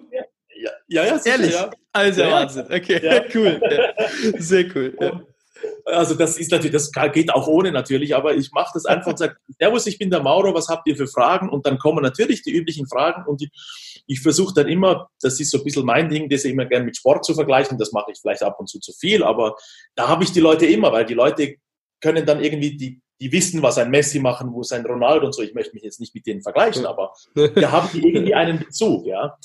Ja, 0.88 1.05
ja 1.05 1.18
sicher, 1.18 1.37
Ehrlich? 1.37 1.53
Ja. 1.53 1.70
Also 1.92 2.22
ja, 2.22 2.31
Wahnsinn. 2.31 2.64
Okay, 2.64 3.01
ja. 3.03 3.22
cool. 3.35 3.61
Ja. 3.70 4.40
Sehr 4.40 4.64
cool. 4.74 4.96
Ja. 5.01 5.20
Also 5.85 6.14
das 6.14 6.38
ist 6.38 6.51
natürlich, 6.51 6.72
das 6.72 6.92
geht 7.12 7.33
auch 7.33 7.46
ohne 7.48 7.72
natürlich, 7.72 8.14
aber 8.14 8.35
ich 8.35 8.53
mache 8.53 8.70
das 8.74 8.85
einfach 8.85 9.09
und 9.09 9.18
sage, 9.18 9.37
Servus, 9.59 9.87
ich 9.87 9.98
bin 9.98 10.11
der 10.11 10.22
Mauro, 10.22 10.55
was 10.55 10.68
habt 10.68 10.87
ihr 10.87 10.96
für 10.96 11.07
Fragen? 11.07 11.48
Und 11.48 11.66
dann 11.66 11.79
kommen 11.79 12.03
natürlich 12.03 12.42
die 12.42 12.53
üblichen 12.53 12.87
Fragen 12.87 13.24
und 13.27 13.42
ich, 13.42 13.51
ich 14.07 14.20
versuche 14.20 14.55
dann 14.55 14.68
immer, 14.68 15.09
das 15.20 15.40
ist 15.40 15.51
so 15.51 15.59
ein 15.59 15.64
bisschen 15.64 15.85
mein 15.85 16.09
Ding, 16.09 16.29
das 16.29 16.44
immer 16.44 16.66
gerne 16.66 16.85
mit 16.85 16.96
Sport 16.96 17.24
zu 17.24 17.35
vergleichen, 17.35 17.79
das 17.79 17.92
mache 17.92 18.12
ich 18.12 18.18
vielleicht 18.20 18.42
ab 18.42 18.59
und 18.61 18.68
zu 18.68 18.79
zu 18.79 18.92
viel, 18.92 19.22
aber 19.22 19.57
da 19.94 20.09
habe 20.09 20.24
ich 20.24 20.33
die 20.33 20.40
Leute 20.40 20.66
immer, 20.66 20.92
weil 20.92 21.07
die 21.07 21.14
Leute 21.14 21.57
können 22.01 22.24
dann 22.24 22.42
irgendwie 22.42 22.77
die, 22.77 23.01
die 23.20 23.33
wissen, 23.33 23.62
was 23.62 23.78
ein 23.78 23.90
Messi 23.90 24.20
machen 24.20 24.50
muss, 24.50 24.72
ein 24.72 24.87
Ronaldo 24.87 25.26
und 25.26 25.35
so. 25.35 25.42
Ich 25.42 25.54
möchte 25.54 25.74
mich 25.74 25.83
jetzt 25.83 26.00
nicht 26.00 26.14
mit 26.14 26.26
denen 26.26 26.42
vergleichen, 26.42 26.87
aber 26.87 27.12
da 27.35 27.70
haben 27.72 27.88
die 27.92 28.07
irgendwie 28.07 28.35
einen 28.35 28.59
Bezug, 28.59 29.07
ja. 29.07 29.37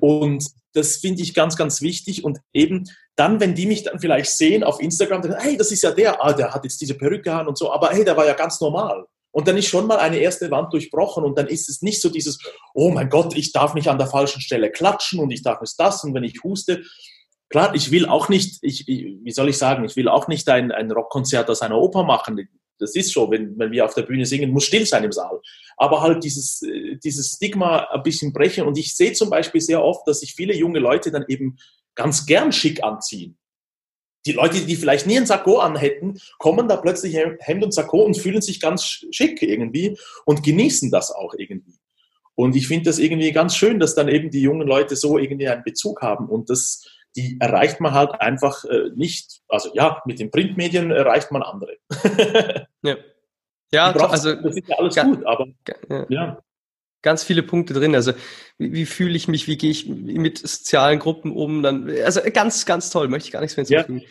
Und 0.00 0.44
das 0.72 0.96
finde 0.96 1.22
ich 1.22 1.34
ganz, 1.34 1.56
ganz 1.56 1.82
wichtig. 1.82 2.24
Und 2.24 2.38
eben 2.52 2.84
dann, 3.16 3.40
wenn 3.40 3.54
die 3.54 3.66
mich 3.66 3.82
dann 3.82 3.98
vielleicht 3.98 4.30
sehen 4.30 4.62
auf 4.62 4.80
Instagram, 4.80 5.22
dann, 5.22 5.36
hey, 5.38 5.56
das 5.56 5.72
ist 5.72 5.82
ja 5.82 5.90
der, 5.90 6.24
ah, 6.24 6.32
der 6.32 6.54
hat 6.54 6.64
jetzt 6.64 6.80
diese 6.80 6.94
Perücke 6.94 7.32
an 7.32 7.48
und 7.48 7.58
so, 7.58 7.72
aber 7.72 7.90
hey, 7.90 8.04
der 8.04 8.16
war 8.16 8.26
ja 8.26 8.34
ganz 8.34 8.60
normal. 8.60 9.04
Und 9.30 9.46
dann 9.46 9.56
ist 9.56 9.66
schon 9.66 9.86
mal 9.86 9.98
eine 9.98 10.18
erste 10.18 10.50
Wand 10.50 10.72
durchbrochen 10.72 11.24
und 11.24 11.36
dann 11.38 11.48
ist 11.48 11.68
es 11.68 11.82
nicht 11.82 12.00
so 12.00 12.08
dieses, 12.08 12.38
oh 12.74 12.90
mein 12.90 13.08
Gott, 13.08 13.36
ich 13.36 13.52
darf 13.52 13.74
nicht 13.74 13.88
an 13.88 13.98
der 13.98 14.06
falschen 14.06 14.40
Stelle 14.40 14.70
klatschen 14.70 15.20
und 15.20 15.30
ich 15.30 15.42
darf 15.42 15.60
es 15.62 15.76
das 15.76 16.02
und 16.04 16.14
wenn 16.14 16.24
ich 16.24 16.42
huste. 16.42 16.82
Klar, 17.50 17.74
ich 17.74 17.90
will 17.90 18.06
auch 18.06 18.28
nicht, 18.28 18.58
ich, 18.62 18.86
wie 18.86 19.30
soll 19.30 19.48
ich 19.48 19.58
sagen, 19.58 19.84
ich 19.84 19.96
will 19.96 20.08
auch 20.08 20.28
nicht 20.28 20.48
ein, 20.48 20.70
ein 20.70 20.90
Rockkonzert 20.90 21.48
aus 21.50 21.62
einer 21.62 21.78
Oper 21.78 22.04
machen 22.04 22.48
das 22.78 22.94
ist 22.94 23.12
so, 23.12 23.30
wenn, 23.30 23.58
wenn 23.58 23.70
wir 23.70 23.84
auf 23.84 23.94
der 23.94 24.02
Bühne 24.02 24.26
singen, 24.26 24.50
muss 24.50 24.64
still 24.64 24.86
sein 24.86 25.04
im 25.04 25.12
Saal. 25.12 25.40
Aber 25.76 26.00
halt 26.00 26.24
dieses, 26.24 26.62
äh, 26.62 26.96
dieses 26.96 27.32
Stigma 27.36 27.88
ein 27.90 28.02
bisschen 28.02 28.32
brechen. 28.32 28.66
Und 28.66 28.78
ich 28.78 28.96
sehe 28.96 29.12
zum 29.12 29.30
Beispiel 29.30 29.60
sehr 29.60 29.82
oft, 29.82 30.06
dass 30.06 30.20
sich 30.20 30.34
viele 30.34 30.54
junge 30.54 30.78
Leute 30.78 31.10
dann 31.10 31.24
eben 31.28 31.58
ganz 31.94 32.26
gern 32.26 32.52
schick 32.52 32.82
anziehen. 32.82 33.36
Die 34.26 34.32
Leute, 34.32 34.60
die 34.60 34.76
vielleicht 34.76 35.06
nie 35.06 35.16
ein 35.16 35.26
Sakko 35.26 35.58
anhätten, 35.58 36.20
kommen 36.38 36.68
da 36.68 36.76
plötzlich 36.76 37.16
Hemd 37.16 37.64
und 37.64 37.72
Sakko 37.72 38.02
und 38.02 38.16
fühlen 38.16 38.42
sich 38.42 38.60
ganz 38.60 38.84
schick 39.10 39.42
irgendwie 39.42 39.96
und 40.26 40.42
genießen 40.42 40.90
das 40.90 41.10
auch 41.10 41.34
irgendwie. 41.36 41.78
Und 42.34 42.54
ich 42.54 42.68
finde 42.68 42.84
das 42.84 42.98
irgendwie 42.98 43.32
ganz 43.32 43.56
schön, 43.56 43.80
dass 43.80 43.96
dann 43.96 44.08
eben 44.08 44.30
die 44.30 44.42
jungen 44.42 44.68
Leute 44.68 44.94
so 44.94 45.18
irgendwie 45.18 45.48
einen 45.48 45.64
Bezug 45.64 46.02
haben. 46.02 46.28
Und 46.28 46.50
das, 46.50 46.84
die 47.18 47.36
erreicht 47.40 47.80
man 47.80 47.94
halt 47.94 48.12
einfach 48.20 48.64
äh, 48.64 48.90
nicht. 48.94 49.40
Also 49.48 49.70
ja, 49.74 50.00
mit 50.06 50.20
den 50.20 50.30
Printmedien 50.30 50.92
erreicht 50.92 51.32
man 51.32 51.42
andere. 51.42 51.78
ja, 52.82 52.96
ja 53.72 53.90
also 53.92 54.34
das 54.36 54.56
ist 54.56 54.68
ja 54.68 54.76
alles 54.76 54.94
gut, 54.94 55.26
aber 55.26 55.48
ja. 55.88 56.06
ja. 56.08 56.42
Ganz 57.02 57.24
viele 57.24 57.42
Punkte 57.42 57.74
drin. 57.74 57.94
Also 57.94 58.12
wie, 58.56 58.72
wie 58.72 58.86
fühle 58.86 59.16
ich 59.16 59.26
mich, 59.26 59.48
wie 59.48 59.56
gehe 59.56 59.70
ich 59.70 59.88
mit 59.88 60.38
sozialen 60.38 61.00
Gruppen 61.00 61.32
um? 61.32 61.62
Dann, 61.62 61.90
also 62.04 62.20
ganz, 62.32 62.66
ganz 62.66 62.90
toll, 62.90 63.08
möchte 63.08 63.28
ich 63.28 63.32
gar 63.32 63.40
nichts 63.40 63.56
mehr 63.56 63.66
hinzufügen. 63.66 64.00
Ja. 64.00 64.08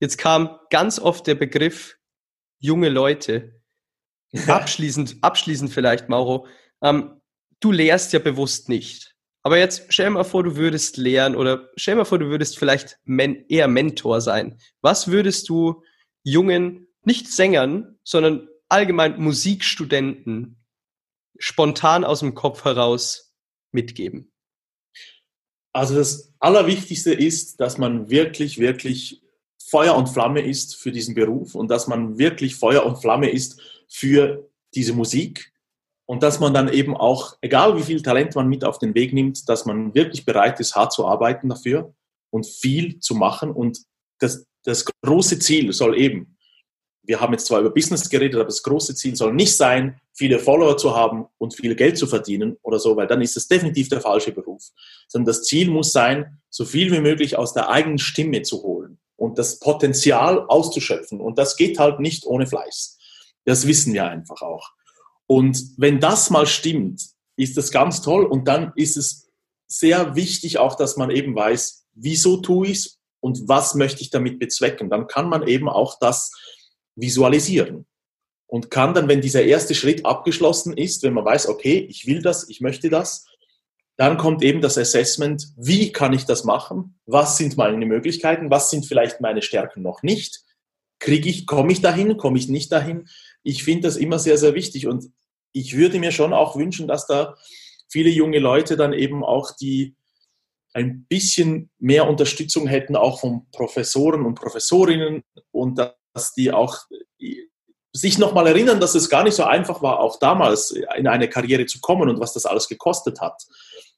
Jetzt 0.00 0.16
kam 0.16 0.58
ganz 0.70 0.98
oft 0.98 1.26
der 1.26 1.34
Begriff 1.34 1.98
junge 2.58 2.88
Leute. 2.88 3.60
Abschließend, 4.46 5.16
abschließend 5.22 5.70
vielleicht, 5.70 6.08
Mauro. 6.08 6.46
Ähm, 6.82 7.20
du 7.60 7.72
lehrst 7.72 8.12
ja 8.12 8.18
bewusst 8.18 8.68
nicht. 8.68 9.17
Aber 9.42 9.58
jetzt 9.58 9.86
stell 9.88 10.10
mal 10.10 10.24
vor, 10.24 10.42
du 10.42 10.56
würdest 10.56 10.96
lehren 10.96 11.36
oder 11.36 11.70
stell 11.76 11.94
mal 11.94 12.04
vor, 12.04 12.18
du 12.18 12.26
würdest 12.26 12.58
vielleicht 12.58 12.98
men 13.04 13.44
eher 13.48 13.68
Mentor 13.68 14.20
sein. 14.20 14.58
Was 14.80 15.08
würdest 15.08 15.48
du 15.48 15.82
jungen, 16.22 16.88
nicht 17.04 17.28
Sängern, 17.28 17.98
sondern 18.04 18.48
allgemein 18.68 19.20
Musikstudenten 19.20 20.56
spontan 21.38 22.04
aus 22.04 22.20
dem 22.20 22.34
Kopf 22.34 22.64
heraus 22.64 23.32
mitgeben? 23.70 24.32
Also 25.72 25.94
das 25.94 26.34
Allerwichtigste 26.40 27.12
ist, 27.14 27.60
dass 27.60 27.78
man 27.78 28.10
wirklich, 28.10 28.58
wirklich 28.58 29.22
Feuer 29.58 29.94
und 29.96 30.08
Flamme 30.08 30.40
ist 30.40 30.76
für 30.76 30.90
diesen 30.90 31.14
Beruf 31.14 31.54
und 31.54 31.68
dass 31.68 31.86
man 31.86 32.18
wirklich 32.18 32.56
Feuer 32.56 32.84
und 32.84 32.96
Flamme 32.96 33.30
ist 33.30 33.60
für 33.86 34.50
diese 34.74 34.92
Musik 34.94 35.52
und 36.08 36.22
dass 36.22 36.40
man 36.40 36.54
dann 36.54 36.72
eben 36.72 36.96
auch, 36.96 37.36
egal 37.42 37.76
wie 37.76 37.82
viel 37.82 38.00
Talent 38.00 38.34
man 38.34 38.48
mit 38.48 38.64
auf 38.64 38.78
den 38.78 38.94
Weg 38.94 39.12
nimmt, 39.12 39.46
dass 39.46 39.66
man 39.66 39.94
wirklich 39.94 40.24
bereit 40.24 40.58
ist, 40.58 40.74
hart 40.74 40.90
zu 40.90 41.06
arbeiten 41.06 41.50
dafür 41.50 41.92
und 42.30 42.46
viel 42.46 42.98
zu 42.98 43.14
machen. 43.14 43.50
Und 43.50 43.82
das, 44.18 44.46
das 44.64 44.86
große 45.02 45.38
Ziel 45.38 45.70
soll 45.74 45.98
eben, 45.98 46.38
wir 47.02 47.20
haben 47.20 47.34
jetzt 47.34 47.44
zwar 47.44 47.60
über 47.60 47.68
Business 47.68 48.08
geredet, 48.08 48.36
aber 48.36 48.46
das 48.46 48.62
große 48.62 48.94
Ziel 48.94 49.16
soll 49.16 49.34
nicht 49.34 49.54
sein, 49.54 50.00
viele 50.14 50.38
Follower 50.38 50.78
zu 50.78 50.96
haben 50.96 51.26
und 51.36 51.54
viel 51.54 51.74
Geld 51.74 51.98
zu 51.98 52.06
verdienen 52.06 52.56
oder 52.62 52.78
so, 52.78 52.96
weil 52.96 53.06
dann 53.06 53.20
ist 53.20 53.36
es 53.36 53.46
definitiv 53.46 53.90
der 53.90 54.00
falsche 54.00 54.32
Beruf. 54.32 54.64
Sondern 55.08 55.26
das 55.26 55.42
Ziel 55.42 55.68
muss 55.68 55.92
sein, 55.92 56.40
so 56.48 56.64
viel 56.64 56.90
wie 56.90 57.00
möglich 57.00 57.36
aus 57.36 57.52
der 57.52 57.68
eigenen 57.68 57.98
Stimme 57.98 58.40
zu 58.40 58.62
holen 58.62 58.98
und 59.16 59.36
das 59.36 59.58
Potenzial 59.58 60.46
auszuschöpfen. 60.48 61.20
Und 61.20 61.36
das 61.36 61.56
geht 61.56 61.78
halt 61.78 62.00
nicht 62.00 62.24
ohne 62.24 62.46
Fleiß. 62.46 62.96
Das 63.44 63.66
wissen 63.66 63.92
wir 63.92 64.06
einfach 64.06 64.40
auch. 64.40 64.77
Und 65.28 65.62
wenn 65.76 66.00
das 66.00 66.30
mal 66.30 66.46
stimmt, 66.46 67.02
ist 67.36 67.56
das 67.56 67.70
ganz 67.70 68.02
toll. 68.02 68.24
Und 68.24 68.48
dann 68.48 68.72
ist 68.74 68.96
es 68.96 69.30
sehr 69.68 70.16
wichtig 70.16 70.58
auch, 70.58 70.74
dass 70.74 70.96
man 70.96 71.10
eben 71.10 71.36
weiß, 71.36 71.86
wieso 71.94 72.38
tue 72.38 72.68
ich 72.68 72.78
es 72.78 72.98
und 73.20 73.46
was 73.46 73.74
möchte 73.74 74.00
ich 74.00 74.10
damit 74.10 74.38
bezwecken. 74.38 74.90
Dann 74.90 75.06
kann 75.06 75.28
man 75.28 75.46
eben 75.46 75.68
auch 75.68 75.98
das 76.00 76.32
visualisieren 76.96 77.86
und 78.46 78.70
kann 78.70 78.94
dann, 78.94 79.08
wenn 79.08 79.20
dieser 79.20 79.44
erste 79.44 79.74
Schritt 79.74 80.06
abgeschlossen 80.06 80.76
ist, 80.76 81.02
wenn 81.02 81.12
man 81.12 81.24
weiß, 81.24 81.48
okay, 81.48 81.86
ich 81.88 82.06
will 82.06 82.22
das, 82.22 82.48
ich 82.48 82.60
möchte 82.60 82.88
das, 82.88 83.26
dann 83.96 84.16
kommt 84.16 84.42
eben 84.42 84.60
das 84.62 84.78
Assessment, 84.78 85.48
wie 85.56 85.92
kann 85.92 86.12
ich 86.12 86.24
das 86.24 86.44
machen? 86.44 86.98
Was 87.04 87.36
sind 87.36 87.56
meine 87.56 87.84
Möglichkeiten? 87.84 88.50
Was 88.50 88.70
sind 88.70 88.86
vielleicht 88.86 89.20
meine 89.20 89.42
Stärken 89.42 89.82
noch 89.82 90.02
nicht? 90.02 90.44
Kriege 91.00 91.28
ich, 91.28 91.46
komme 91.46 91.72
ich 91.72 91.82
dahin, 91.82 92.16
komme 92.16 92.38
ich 92.38 92.48
nicht 92.48 92.72
dahin? 92.72 93.08
Ich 93.42 93.64
finde 93.64 93.88
das 93.88 93.96
immer 93.96 94.18
sehr, 94.18 94.38
sehr 94.38 94.54
wichtig 94.54 94.86
und 94.86 95.10
ich 95.58 95.76
würde 95.76 95.98
mir 95.98 96.12
schon 96.12 96.32
auch 96.32 96.56
wünschen, 96.56 96.88
dass 96.88 97.06
da 97.06 97.36
viele 97.88 98.10
junge 98.10 98.38
Leute 98.38 98.76
dann 98.76 98.92
eben 98.92 99.24
auch 99.24 99.52
die 99.52 99.94
ein 100.74 101.06
bisschen 101.08 101.70
mehr 101.78 102.08
Unterstützung 102.08 102.66
hätten, 102.66 102.94
auch 102.94 103.20
von 103.20 103.46
Professoren 103.50 104.24
und 104.24 104.34
Professorinnen 104.34 105.24
und 105.50 105.78
dass 105.78 106.34
die 106.34 106.52
auch 106.52 106.76
sich 107.92 108.18
nochmal 108.18 108.46
erinnern, 108.46 108.80
dass 108.80 108.94
es 108.94 109.08
gar 109.08 109.24
nicht 109.24 109.34
so 109.34 109.44
einfach 109.44 109.82
war, 109.82 109.98
auch 110.00 110.18
damals 110.18 110.70
in 110.70 111.08
eine 111.08 111.28
Karriere 111.28 111.66
zu 111.66 111.80
kommen 111.80 112.08
und 112.08 112.20
was 112.20 112.34
das 112.34 112.46
alles 112.46 112.68
gekostet 112.68 113.20
hat. 113.20 113.42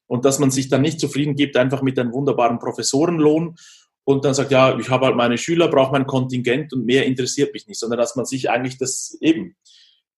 Und 0.07 0.25
dass 0.25 0.39
man 0.39 0.49
sich 0.49 0.69
dann 0.69 0.81
nicht 0.81 0.99
zufrieden 0.99 1.35
gibt, 1.35 1.55
einfach 1.55 1.81
mit 1.81 1.99
einem 1.99 2.13
wunderbaren 2.13 2.59
Professorenlohn 2.59 3.55
und 4.03 4.25
dann 4.25 4.33
sagt, 4.33 4.51
ja, 4.51 4.77
ich 4.77 4.89
habe 4.89 5.05
halt 5.05 5.15
meine 5.15 5.37
Schüler, 5.37 5.67
brauche 5.67 5.91
mein 5.91 6.07
Kontingent 6.07 6.73
und 6.73 6.85
mehr 6.85 7.05
interessiert 7.05 7.53
mich 7.53 7.67
nicht, 7.67 7.79
sondern 7.79 7.99
dass 7.99 8.15
man 8.15 8.25
sich 8.25 8.49
eigentlich 8.49 8.77
das 8.77 9.17
eben, 9.21 9.55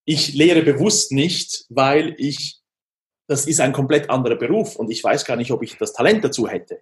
ich 0.06 0.34
lehre 0.34 0.62
bewusst 0.64 1.12
nicht, 1.12 1.66
weil 1.70 2.16
ich, 2.18 2.60
das 3.28 3.46
ist 3.48 3.60
ein 3.60 3.74
komplett 3.74 4.10
anderer 4.10 4.36
Beruf 4.36 4.76
und 4.76 4.90
ich 4.90 5.04
weiß 5.04 5.26
gar 5.26 5.38
nicht, 5.38 5.52
ob 5.52 5.64
ich 5.64 5.78
das 5.78 5.94
Talent 5.94 6.24
dazu 6.24 6.48
hätte. 6.48 6.82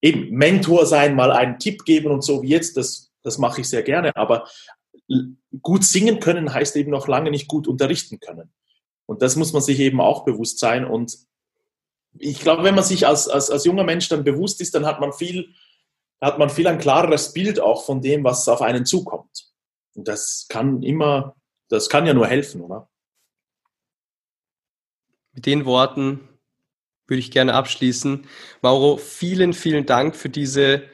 Eben, 0.00 0.30
Mentor 0.30 0.86
sein, 0.86 1.16
mal 1.16 1.32
einen 1.32 1.58
Tipp 1.58 1.84
geben 1.84 2.10
und 2.10 2.22
so 2.22 2.42
wie 2.42 2.48
jetzt, 2.48 2.76
das, 2.76 3.12
das 3.22 3.38
mache 3.38 3.62
ich 3.62 3.68
sehr 3.68 3.82
gerne, 3.82 4.14
aber 4.16 4.48
gut 5.62 5.84
singen 5.84 6.20
können 6.20 6.52
heißt 6.52 6.76
eben 6.76 6.90
noch 6.90 7.08
lange 7.08 7.30
nicht 7.30 7.48
gut 7.48 7.66
unterrichten 7.66 8.20
können. 8.20 8.52
Und 9.06 9.22
das 9.22 9.36
muss 9.36 9.52
man 9.52 9.62
sich 9.62 9.80
eben 9.80 10.00
auch 10.00 10.24
bewusst 10.24 10.58
sein. 10.58 10.84
Und 10.84 11.18
ich 12.18 12.40
glaube, 12.40 12.64
wenn 12.64 12.74
man 12.74 12.84
sich 12.84 13.06
als, 13.06 13.28
als, 13.28 13.50
als 13.50 13.64
junger 13.64 13.84
Mensch 13.84 14.08
dann 14.08 14.24
bewusst 14.24 14.60
ist, 14.60 14.74
dann 14.74 14.86
hat 14.86 15.00
man 15.00 15.12
viel, 15.12 15.54
hat 16.20 16.38
man 16.38 16.48
viel 16.48 16.66
ein 16.66 16.78
klareres 16.78 17.32
Bild 17.32 17.60
auch 17.60 17.84
von 17.84 18.00
dem, 18.00 18.24
was 18.24 18.48
auf 18.48 18.62
einen 18.62 18.86
zukommt. 18.86 19.52
Und 19.94 20.08
das 20.08 20.46
kann 20.48 20.82
immer, 20.82 21.36
das 21.74 21.88
kann 21.88 22.06
ja 22.06 22.14
nur 22.14 22.26
helfen, 22.26 22.60
oder? 22.60 22.88
Mit 25.32 25.46
den 25.46 25.64
Worten 25.64 26.28
würde 27.06 27.20
ich 27.20 27.30
gerne 27.30 27.54
abschließen. 27.54 28.26
Mauro, 28.62 28.96
vielen, 28.96 29.52
vielen 29.52 29.84
Dank 29.86 30.16
für 30.16 30.28
diese 30.28 30.84